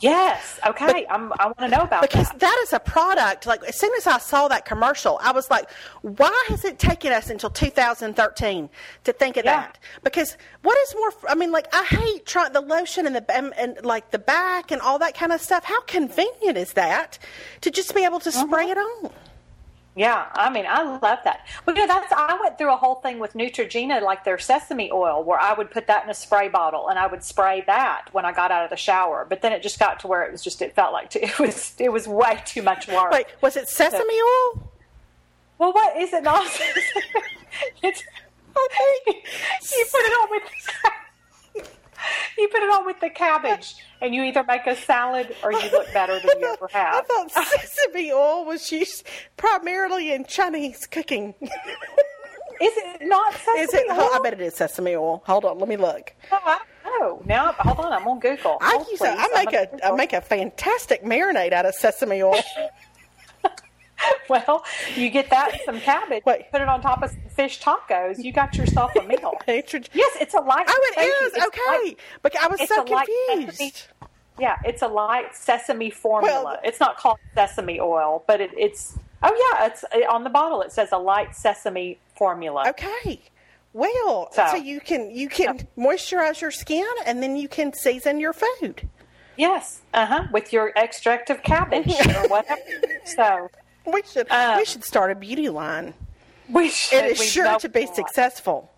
Yes. 0.00 0.58
Okay. 0.66 1.06
I'm, 1.08 1.32
I 1.38 1.46
want 1.46 1.58
to 1.58 1.68
know 1.68 1.82
about 1.82 2.02
Because 2.02 2.28
that. 2.30 2.40
that 2.40 2.60
is 2.64 2.72
a 2.72 2.78
product, 2.80 3.46
like, 3.46 3.62
as 3.64 3.78
soon 3.78 3.92
as 3.96 4.06
I 4.06 4.18
saw 4.18 4.48
that 4.48 4.64
commercial, 4.64 5.18
I 5.22 5.32
was 5.32 5.48
like, 5.50 5.70
why 6.02 6.44
has 6.48 6.64
it 6.64 6.78
taken 6.78 7.12
us 7.12 7.30
until 7.30 7.50
2013 7.50 8.68
to 9.04 9.12
think 9.12 9.36
of 9.36 9.44
Yeah. 9.44 9.60
that? 9.60 9.78
Because 10.04 10.36
what 10.62 10.76
is 10.78 10.94
more, 10.98 11.12
I 11.28 11.34
mean, 11.34 11.50
like, 11.52 11.66
I 11.74 11.84
hate 11.84 12.26
trying 12.26 12.52
the 12.52 12.60
lotion 12.60 13.06
and 13.06 13.16
the, 13.16 13.34
and, 13.36 13.54
and 13.58 13.84
like 13.84 14.10
the 14.10 14.18
back 14.18 14.70
and 14.70 14.80
all 14.82 14.98
that 14.98 15.14
kind 15.14 15.32
of 15.32 15.40
stuff. 15.40 15.64
How 15.64 15.80
convenient 15.82 16.58
is 16.58 16.74
that 16.74 17.18
to 17.62 17.70
just 17.70 17.94
be 17.94 18.04
able 18.04 18.20
to 18.20 18.28
Uh-huh. 18.28 18.46
spray 18.46 18.70
it 18.70 18.78
on? 18.78 19.10
Yeah, 19.96 20.26
I 20.34 20.50
mean, 20.50 20.66
I 20.68 20.82
love 20.82 21.20
that. 21.24 21.46
Well, 21.64 21.74
you 21.74 21.86
know, 21.86 21.88
that's 21.88 22.12
I 22.12 22.38
went 22.38 22.58
through 22.58 22.70
a 22.70 22.76
whole 22.76 22.96
thing 22.96 23.18
with 23.18 23.32
Neutrogena, 23.32 24.02
like 24.02 24.24
their 24.24 24.36
sesame 24.36 24.92
oil, 24.92 25.24
where 25.24 25.40
I 25.40 25.54
would 25.54 25.70
put 25.70 25.86
that 25.86 26.04
in 26.04 26.10
a 26.10 26.14
spray 26.14 26.48
bottle 26.48 26.88
and 26.88 26.98
I 26.98 27.06
would 27.06 27.24
spray 27.24 27.64
that 27.66 28.08
when 28.12 28.26
I 28.26 28.32
got 28.32 28.50
out 28.50 28.62
of 28.62 28.68
the 28.68 28.76
shower. 28.76 29.26
But 29.26 29.40
then 29.40 29.52
it 29.52 29.62
just 29.62 29.78
got 29.78 29.98
to 30.00 30.06
where 30.06 30.22
it 30.22 30.30
was 30.30 30.44
just 30.44 30.60
it 30.60 30.74
felt 30.74 30.92
like 30.92 31.08
too, 31.08 31.20
it 31.22 31.38
was 31.38 31.74
it 31.78 31.90
was 31.90 32.06
way 32.06 32.42
too 32.44 32.62
much 32.62 32.88
work. 32.88 33.10
Wait, 33.10 33.26
was 33.40 33.56
it 33.56 33.70
sesame 33.70 34.04
oil? 34.04 34.70
Well, 35.58 35.72
what 35.72 35.96
is 35.96 36.12
it 36.12 36.22
not? 36.22 36.46
it's, 37.82 38.02
okay. 38.50 39.02
you 39.06 39.86
put 39.90 40.00
it 40.00 40.12
on 40.12 40.28
with 40.30 40.42
you 42.38 42.48
put 42.48 42.62
it 42.62 42.70
on 42.70 42.86
with 42.86 43.00
the 43.00 43.10
cabbage, 43.10 43.76
and 44.00 44.14
you 44.14 44.22
either 44.24 44.44
make 44.44 44.66
a 44.66 44.76
salad 44.76 45.34
or 45.42 45.52
you 45.52 45.70
look 45.70 45.92
better 45.92 46.18
than 46.20 46.30
you 46.40 46.46
ever 46.52 46.68
have. 46.72 46.94
I 46.94 47.00
thought 47.02 47.30
sesame 47.60 48.12
oil 48.12 48.44
was 48.44 48.70
used 48.70 49.06
primarily 49.36 50.12
in 50.12 50.24
Chinese 50.24 50.86
cooking. 50.86 51.34
Is 52.58 52.72
it 52.76 53.02
not 53.02 53.34
sesame 53.34 53.60
is 53.60 53.74
it? 53.74 53.90
oil? 53.90 54.10
I 54.14 54.20
bet 54.22 54.32
it 54.34 54.40
is 54.40 54.54
sesame 54.54 54.96
oil. 54.96 55.22
Hold 55.26 55.44
on, 55.44 55.58
let 55.58 55.68
me 55.68 55.76
look. 55.76 56.14
Oh, 56.32 56.40
I 56.44 56.58
don't 56.84 57.00
know. 57.00 57.22
Now, 57.26 57.52
hold 57.52 57.80
on. 57.80 57.92
I'm 57.92 58.08
on 58.08 58.18
Google. 58.18 58.58
I 58.60 58.84
use 58.90 59.00
a. 59.02 59.08
I 59.10 59.28
make 59.44 59.52
a 59.52 59.86
I 59.86 59.90
make 59.92 60.12
a 60.12 60.20
fantastic 60.20 61.02
marinade 61.04 61.52
out 61.52 61.66
of 61.66 61.74
sesame 61.74 62.22
oil. 62.22 62.40
Well, 64.28 64.64
you 64.96 65.08
get 65.10 65.30
that 65.30 65.60
some 65.64 65.80
cabbage. 65.80 66.24
Wait. 66.26 66.50
Put 66.50 66.60
it 66.60 66.68
on 66.68 66.80
top 66.82 67.02
of 67.02 67.10
some 67.10 67.20
fish 67.30 67.60
tacos. 67.60 68.22
You 68.22 68.32
got 68.32 68.56
yourself 68.56 68.90
a 68.96 69.02
meal. 69.02 69.34
Yes, 69.46 70.16
it's 70.20 70.34
a 70.34 70.40
light. 70.40 70.66
Oh, 70.68 70.92
it 70.96 71.00
is 71.00 71.32
It's 71.34 71.46
okay. 71.46 71.60
light- 71.68 71.98
But 72.22 72.36
I 72.36 72.48
was 72.48 72.66
so 72.68 72.82
confused. 72.84 73.52
sesame- 73.58 73.72
yeah, 74.38 74.56
it's 74.64 74.82
a 74.82 74.88
light 74.88 75.34
sesame 75.36 75.90
formula. 75.90 76.42
Well- 76.44 76.58
it's 76.64 76.80
not 76.80 76.96
called 76.98 77.18
sesame 77.34 77.78
oil, 77.80 78.24
but 78.26 78.40
it, 78.40 78.50
it's. 78.56 78.98
Oh 79.22 79.54
yeah, 79.58 79.66
it's 79.66 79.84
on 80.10 80.24
the 80.24 80.30
bottle. 80.30 80.60
It 80.62 80.72
says 80.72 80.90
a 80.92 80.98
light 80.98 81.34
sesame 81.36 81.98
formula. 82.16 82.64
Okay. 82.68 83.20
Well, 83.72 84.28
so, 84.32 84.46
So- 84.50 84.56
you 84.56 84.80
can 84.80 85.10
you 85.10 85.28
can 85.28 85.66
moisturize 85.78 86.40
your 86.40 86.50
skin 86.50 86.86
and 87.06 87.22
then 87.22 87.36
you 87.36 87.46
can 87.48 87.72
season 87.72 88.18
your 88.20 88.32
food. 88.32 88.88
Yes, 89.38 89.82
uh 89.94 90.06
huh. 90.06 90.24
With 90.32 90.52
your 90.52 90.72
extract 90.76 91.30
of 91.30 91.42
cabbage 91.42 91.88
or 91.88 92.28
whatever. 92.28 92.60
So 93.04 93.48
We 93.86 94.02
should 94.02 94.30
Um, 94.30 94.58
we 94.58 94.64
should 94.64 94.84
start 94.84 95.10
a 95.10 95.14
beauty 95.14 95.48
line. 95.48 95.94
we 96.48 96.68
should. 96.68 97.04
It 97.04 97.12
is 97.12 97.18
we 97.20 97.26
sure 97.26 97.58
to 97.58 97.68
be 97.68 97.86
successful. 97.86 98.70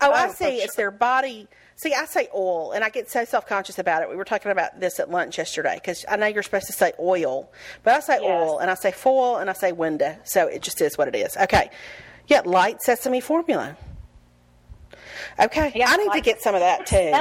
Oh, 0.00 0.10
I 0.12 0.26
Oh, 0.26 0.28
for 0.28 0.36
see. 0.44 0.56
It's 0.62 0.76
their 0.76 0.90
body. 0.90 1.48
See, 1.78 1.92
I 1.92 2.06
say 2.06 2.28
oil, 2.34 2.72
and 2.72 2.82
I 2.84 2.88
get 2.88 3.10
so 3.10 3.24
self 3.24 3.46
conscious 3.46 3.78
about 3.78 4.02
it. 4.02 4.08
We 4.08 4.16
were 4.16 4.24
talking 4.24 4.50
about 4.50 4.80
this 4.80 4.98
at 4.98 5.10
lunch 5.10 5.36
yesterday 5.38 5.74
because 5.74 6.04
I 6.08 6.16
know 6.16 6.26
you're 6.26 6.42
supposed 6.42 6.66
to 6.68 6.72
say 6.72 6.92
oil, 6.98 7.50
but 7.82 7.94
I 7.94 8.00
say 8.00 8.14
Yes. 8.14 8.24
oil, 8.24 8.58
and 8.58 8.70
I 8.70 8.74
say 8.74 8.92
foil, 8.92 9.36
and 9.36 9.50
I 9.50 9.52
say 9.52 9.72
window. 9.72 10.16
So 10.24 10.46
it 10.46 10.62
just 10.62 10.80
is 10.80 10.96
what 10.96 11.08
it 11.08 11.14
is. 11.16 11.36
Okay. 11.36 11.70
Yeah, 12.28 12.42
light 12.44 12.80
sesame 12.82 13.20
formula. 13.20 13.76
Okay. 15.38 15.72
Yeah, 15.74 15.86
I 15.90 15.96
need 15.96 16.12
to 16.12 16.20
get 16.22 16.40
some 16.40 16.54
of 16.54 16.60
that 16.60 16.86
too. 16.86 17.12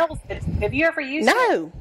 Have 0.62 0.74
you 0.74 0.86
ever 0.86 1.02
used 1.02 1.28
it? 1.30 1.36
No. 1.36 1.72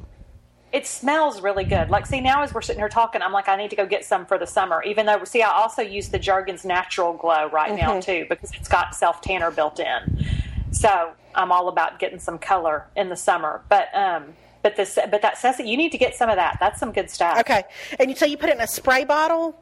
It 0.75 0.85
smells 0.85 1.41
really 1.41 1.63
good. 1.63 1.89
Like, 1.89 2.05
see, 2.05 2.19
now 2.19 2.43
as 2.43 2.53
we're 2.53 2.61
sitting 2.61 2.81
here 2.81 2.89
talking, 2.89 3.21
I'm 3.21 3.31
like, 3.31 3.47
I 3.47 3.55
need 3.55 3.69
to 3.69 3.77
go 3.77 3.85
get 3.85 4.03
some 4.03 4.25
for 4.25 4.37
the 4.37 4.45
summer. 4.45 4.83
Even 4.83 5.05
though, 5.05 5.23
see, 5.23 5.41
I 5.41 5.49
also 5.49 5.81
use 5.81 6.09
the 6.09 6.19
Jergens 6.19 6.65
Natural 6.65 7.13
Glow 7.13 7.49
right 7.49 7.71
Mm-hmm. 7.71 7.77
now 7.77 8.01
too 8.01 8.25
because 8.27 8.51
it's 8.53 8.67
got 8.67 8.93
self 8.93 9.21
tanner 9.21 9.51
built 9.51 9.79
in. 9.79 10.25
So 10.71 11.13
I'm 11.33 11.51
all 11.51 11.69
about 11.69 11.99
getting 11.99 12.19
some 12.19 12.37
color 12.37 12.85
in 12.97 13.07
the 13.07 13.15
summer. 13.15 13.61
But 13.69 13.87
um, 13.95 14.33
but 14.63 14.75
this, 14.75 14.99
but 15.09 15.21
that 15.21 15.37
sesame, 15.37 15.69
you 15.69 15.77
need 15.77 15.91
to 15.93 15.97
get 15.97 16.13
some 16.15 16.29
of 16.29 16.35
that. 16.35 16.57
That's 16.59 16.79
some 16.79 16.91
good 16.91 17.09
stuff. 17.09 17.39
Okay. 17.39 17.63
And 17.99 18.09
you 18.09 18.15
so 18.17 18.25
you 18.25 18.35
put 18.35 18.49
it 18.49 18.55
in 18.55 18.61
a 18.61 18.67
spray 18.67 19.05
bottle? 19.05 19.57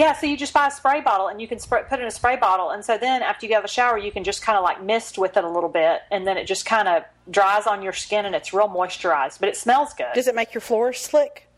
Yeah, 0.00 0.14
so 0.14 0.26
you 0.26 0.38
just 0.38 0.54
buy 0.54 0.68
a 0.68 0.70
spray 0.70 1.02
bottle 1.02 1.28
and 1.28 1.42
you 1.42 1.46
can 1.46 1.58
spray, 1.58 1.82
put 1.86 1.98
it 1.98 2.02
in 2.02 2.08
a 2.08 2.10
spray 2.10 2.36
bottle, 2.36 2.70
and 2.70 2.82
so 2.82 2.96
then 2.96 3.20
after 3.22 3.44
you 3.44 3.54
of 3.54 3.62
the 3.62 3.68
shower, 3.68 3.98
you 3.98 4.10
can 4.10 4.24
just 4.24 4.40
kind 4.40 4.56
of 4.56 4.64
like 4.64 4.82
mist 4.82 5.18
with 5.18 5.36
it 5.36 5.44
a 5.44 5.48
little 5.48 5.68
bit, 5.68 6.00
and 6.10 6.26
then 6.26 6.38
it 6.38 6.46
just 6.46 6.64
kind 6.64 6.88
of 6.88 7.02
dries 7.30 7.66
on 7.66 7.82
your 7.82 7.92
skin, 7.92 8.24
and 8.24 8.34
it's 8.34 8.54
real 8.54 8.66
moisturized, 8.66 9.40
but 9.40 9.50
it 9.50 9.58
smells 9.58 9.92
good. 9.92 10.06
Does 10.14 10.26
it 10.26 10.34
make 10.34 10.54
your 10.54 10.62
floors 10.62 10.98
slick? 10.98 11.49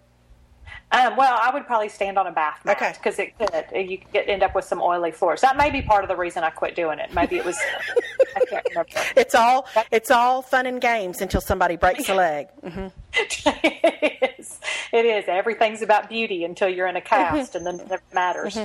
Um, 0.93 1.17
well, 1.17 1.39
I 1.43 1.51
would 1.53 1.67
probably 1.67 1.89
stand 1.89 2.19
on 2.19 2.27
a 2.27 2.33
bath 2.33 2.61
mat 2.65 2.77
Okay. 2.77 2.93
because 2.93 3.19
it 3.19 3.37
could. 3.39 3.51
You 3.89 3.99
could 3.99 4.13
get, 4.13 4.29
end 4.29 4.43
up 4.43 4.55
with 4.55 4.65
some 4.67 4.81
oily 4.81 5.11
floors. 5.11 5.41
That 5.41 5.57
may 5.57 5.71
be 5.71 5.81
part 5.83 6.05
of 6.05 6.09
the 6.09 6.17
reason 6.17 6.45
I 6.45 6.51
quit 6.51 6.77
doing 6.77 6.99
it. 6.99 7.13
Maybe 7.15 7.37
it 7.37 7.45
was. 7.45 7.59
I 8.37 8.41
can't 8.49 8.67
remember. 8.69 8.91
It's 9.17 9.35
all 9.35 9.67
it's 9.91 10.11
all 10.11 10.43
fun 10.43 10.67
and 10.67 10.81
games 10.81 11.21
until 11.23 11.41
somebody 11.41 11.77
breaks 11.77 12.09
a 12.09 12.15
leg. 12.15 12.49
hmm 12.63 12.89
it 13.15 14.31
is. 14.39 14.61
It 14.93 15.05
is. 15.07 15.25
Everything's 15.29 15.83
about 15.83 16.09
beauty 16.09 16.45
until 16.45 16.69
you're 16.69 16.87
in 16.87 16.97
a 16.97 17.01
cast, 17.01 17.55
and 17.55 17.67
then 17.67 17.81
it 17.81 18.01
matters. 18.13 18.59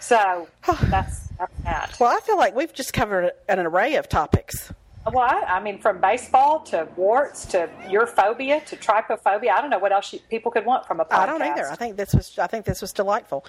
So 0.00 0.48
that's, 0.66 1.28
that's 1.38 1.52
that. 1.64 1.96
Well, 1.98 2.14
I 2.14 2.20
feel 2.20 2.36
like 2.36 2.54
we've 2.54 2.72
just 2.72 2.92
covered 2.92 3.32
an 3.48 3.58
array 3.60 3.94
of 3.96 4.08
topics. 4.08 4.72
Well, 5.06 5.18
I, 5.18 5.44
I 5.56 5.60
mean, 5.60 5.78
from 5.80 6.00
baseball 6.00 6.60
to 6.64 6.88
warts 6.96 7.44
to 7.46 7.68
your 7.90 8.06
phobia 8.06 8.60
to 8.66 8.76
trypophobia. 8.76 9.50
I 9.50 9.60
don't 9.60 9.70
know 9.70 9.78
what 9.78 9.92
else 9.92 10.12
you, 10.12 10.18
people 10.30 10.50
could 10.50 10.64
want 10.64 10.86
from 10.86 10.98
a 11.00 11.04
podcast. 11.04 11.18
I 11.18 11.26
don't 11.26 11.42
either. 11.42 11.66
I 11.70 11.76
think 11.76 11.96
this 11.96 12.14
was 12.14 12.38
I 12.38 12.46
think 12.46 12.64
this 12.64 12.80
was 12.80 12.92
delightful. 12.92 13.44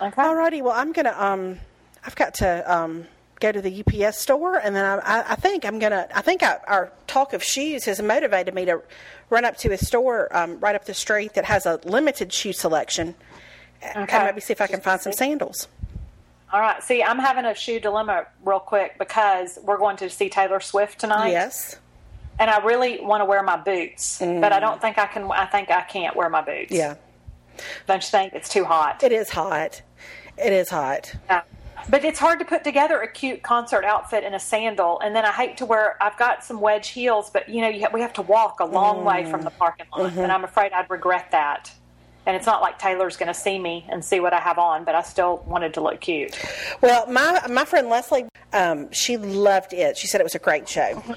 Okay. 0.00 0.20
Alrighty, 0.22 0.62
well 0.62 0.74
I'm 0.74 0.92
gonna 0.92 1.14
um 1.16 1.58
I've 2.04 2.14
got 2.16 2.34
to 2.34 2.72
um 2.72 3.06
go 3.40 3.50
to 3.50 3.60
the 3.62 3.82
UPS 3.84 4.18
store 4.18 4.56
and 4.56 4.76
then 4.76 4.84
I, 4.84 4.96
I, 4.98 5.32
I 5.32 5.34
think 5.34 5.64
I'm 5.64 5.78
gonna 5.78 6.08
I 6.14 6.20
think 6.20 6.42
I, 6.42 6.58
our 6.66 6.92
talk 7.06 7.32
of 7.32 7.42
shoes 7.42 7.84
has 7.86 8.00
motivated 8.02 8.54
me 8.54 8.66
to 8.66 8.82
run 9.30 9.44
up 9.44 9.56
to 9.58 9.72
a 9.72 9.78
store 9.78 10.34
um, 10.36 10.60
right 10.60 10.74
up 10.74 10.84
the 10.84 10.94
street 10.94 11.34
that 11.34 11.46
has 11.46 11.64
a 11.64 11.80
limited 11.84 12.32
shoe 12.32 12.52
selection 12.52 13.14
Okay. 13.96 14.16
and 14.16 14.26
maybe 14.26 14.40
see 14.40 14.52
if 14.52 14.60
I 14.60 14.68
can 14.68 14.80
find 14.80 15.00
some 15.00 15.12
sandals. 15.12 15.66
All 16.52 16.60
right. 16.60 16.82
See, 16.82 17.02
I'm 17.02 17.18
having 17.18 17.46
a 17.46 17.54
shoe 17.54 17.80
dilemma 17.80 18.26
real 18.44 18.60
quick 18.60 18.98
because 18.98 19.58
we're 19.62 19.78
going 19.78 19.96
to 19.98 20.10
see 20.10 20.28
Taylor 20.28 20.60
Swift 20.60 20.98
tonight. 20.98 21.30
Yes. 21.30 21.78
and 22.38 22.50
I 22.50 22.58
really 22.64 23.00
want 23.00 23.20
to 23.20 23.24
wear 23.24 23.42
my 23.42 23.56
boots, 23.56 24.18
but 24.18 24.52
I 24.52 24.58
mm. 24.58 24.60
don't 24.60 24.80
think 24.80 24.98
I 24.98 25.06
can. 25.06 25.30
I 25.30 25.46
think 25.46 25.70
I 25.70 25.82
can't 25.82 26.14
wear 26.16 26.28
my 26.28 26.42
boots. 26.42 26.72
Yeah. 26.72 26.96
don't 27.86 28.02
you 28.02 28.08
think 28.08 28.34
it's 28.34 28.48
too 28.48 28.64
hot? 28.64 29.02
It 29.02 29.12
is 29.12 29.30
hot. 29.30 29.82
It 30.36 30.52
is 30.52 30.68
hot. 30.68 31.14
Yeah. 31.26 31.42
But 31.88 32.04
it's 32.04 32.18
hard 32.18 32.38
to 32.38 32.44
put 32.44 32.64
together 32.64 33.00
a 33.00 33.10
cute 33.10 33.42
concert 33.42 33.84
outfit 33.84 34.22
in 34.22 34.34
a 34.34 34.40
sandal, 34.40 35.00
and 35.00 35.16
then 35.16 35.24
I 35.24 35.32
hate 35.32 35.56
to 35.58 35.66
wear. 35.66 35.96
I've 36.02 36.16
got 36.18 36.44
some 36.44 36.60
wedge 36.60 36.88
heels, 36.88 37.30
but 37.30 37.48
you 37.48 37.60
know 37.60 37.68
you 37.68 37.84
ha- 37.84 37.90
we 37.92 38.02
have 38.02 38.12
to 38.14 38.22
walk 38.22 38.60
a 38.60 38.64
long 38.64 39.04
way 39.04 39.24
from 39.30 39.42
the 39.42 39.50
mm. 39.50 39.58
parking 39.58 39.86
lot, 39.92 40.06
and 40.06 40.16
mm-hmm. 40.16 40.30
I'm 40.30 40.44
afraid 40.44 40.72
I'd 40.72 40.90
regret 40.90 41.30
that. 41.32 41.72
And 42.24 42.36
it's 42.36 42.46
not 42.46 42.62
like 42.62 42.78
Taylor's 42.78 43.16
going 43.16 43.28
to 43.28 43.34
see 43.34 43.58
me 43.58 43.84
and 43.88 44.04
see 44.04 44.20
what 44.20 44.32
I 44.32 44.38
have 44.38 44.58
on, 44.58 44.84
but 44.84 44.94
I 44.94 45.02
still 45.02 45.42
wanted 45.46 45.74
to 45.74 45.80
look 45.80 46.00
cute. 46.00 46.38
Well, 46.80 47.10
my 47.10 47.44
my 47.48 47.64
friend 47.64 47.88
Leslie, 47.88 48.28
um, 48.52 48.92
she 48.92 49.16
loved 49.16 49.72
it. 49.72 49.96
She 49.96 50.06
said 50.06 50.20
it 50.20 50.24
was 50.24 50.34
a 50.34 50.40
great 50.40 50.68
show. 50.68 51.02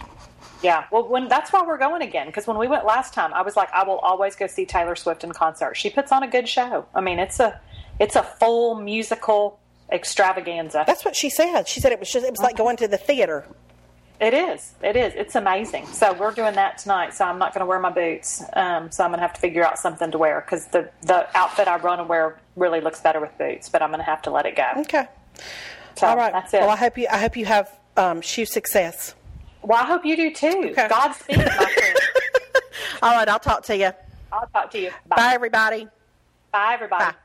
Yeah, 0.63 0.85
well, 0.91 1.07
when 1.07 1.27
that's 1.27 1.53
why 1.53 1.63
we're 1.63 1.77
going 1.77 2.01
again 2.01 2.25
because 2.25 2.47
when 2.47 2.57
we 2.57 2.67
went 2.67 2.85
last 2.85 3.13
time, 3.13 3.33
I 3.35 3.43
was 3.43 3.55
like, 3.55 3.69
I 3.71 3.83
will 3.83 3.99
always 3.99 4.35
go 4.35 4.47
see 4.47 4.65
Taylor 4.65 4.95
Swift 4.95 5.23
in 5.23 5.31
concert. 5.31 5.75
She 5.77 5.91
puts 5.91 6.11
on 6.11 6.23
a 6.23 6.27
good 6.27 6.49
show. 6.49 6.87
I 6.95 7.01
mean, 7.01 7.19
it's 7.19 7.39
a 7.39 7.59
it's 7.99 8.15
a 8.15 8.23
full 8.23 8.73
musical 8.73 9.59
extravaganza. 9.91 10.83
That's 10.87 11.05
what 11.05 11.15
she 11.15 11.29
said. 11.29 11.67
She 11.67 11.81
said 11.81 11.91
it 11.91 11.99
was 11.99 12.11
just 12.11 12.25
it 12.25 12.31
was 12.31 12.39
like 12.39 12.57
going 12.57 12.77
to 12.77 12.87
the 12.87 12.97
theater. 12.97 13.45
It 14.19 14.33
is. 14.33 14.73
It 14.81 14.95
is. 14.95 15.13
It's 15.15 15.35
amazing. 15.35 15.87
So 15.87 16.13
we're 16.13 16.31
doing 16.31 16.55
that 16.55 16.77
tonight. 16.77 17.13
So 17.13 17.25
I'm 17.25 17.37
not 17.37 17.53
going 17.53 17.59
to 17.61 17.65
wear 17.65 17.79
my 17.79 17.89
boots. 17.89 18.41
Um, 18.53 18.89
so 18.91 19.03
I'm 19.03 19.09
going 19.09 19.19
to 19.19 19.21
have 19.27 19.33
to 19.33 19.41
figure 19.41 19.65
out 19.65 19.77
something 19.77 20.09
to 20.11 20.17
wear 20.17 20.39
because 20.41 20.67
the 20.67 20.89
the 21.01 21.27
outfit 21.37 21.67
I 21.67 21.75
want 21.77 21.99
to 21.99 22.05
wear 22.05 22.39
really 22.55 22.79
looks 22.79 23.01
better 23.01 23.19
with 23.19 23.37
boots. 23.37 23.67
But 23.69 23.81
I'm 23.81 23.89
going 23.89 23.99
to 23.99 24.05
have 24.05 24.21
to 24.23 24.31
let 24.31 24.45
it 24.45 24.55
go. 24.55 24.67
Okay. 24.77 25.07
So 25.95 26.07
All 26.07 26.15
right. 26.15 26.31
that's 26.31 26.53
it. 26.53 26.61
Well, 26.61 26.69
I 26.69 26.77
hope 26.77 26.97
you 26.97 27.07
I 27.11 27.17
hope 27.17 27.35
you 27.35 27.45
have 27.45 27.77
um, 27.97 28.21
shoe 28.21 28.45
success. 28.45 29.15
well, 29.61 29.81
I 29.81 29.85
hope 29.85 30.05
you 30.05 30.15
do 30.15 30.31
too. 30.33 30.69
Okay. 30.71 30.87
Godspeed, 30.87 31.37
my 31.37 31.43
friend. 31.45 31.97
All 33.01 33.11
right. 33.15 33.27
I'll 33.27 33.39
talk 33.39 33.63
to 33.65 33.75
you. 33.77 33.91
I'll 34.31 34.47
talk 34.47 34.71
to 34.71 34.79
you. 34.79 34.91
Bye, 35.07 35.31
everybody. 35.33 35.87
Bye 36.51 36.73
everybody. 36.73 37.15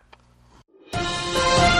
Bye. 0.92 1.76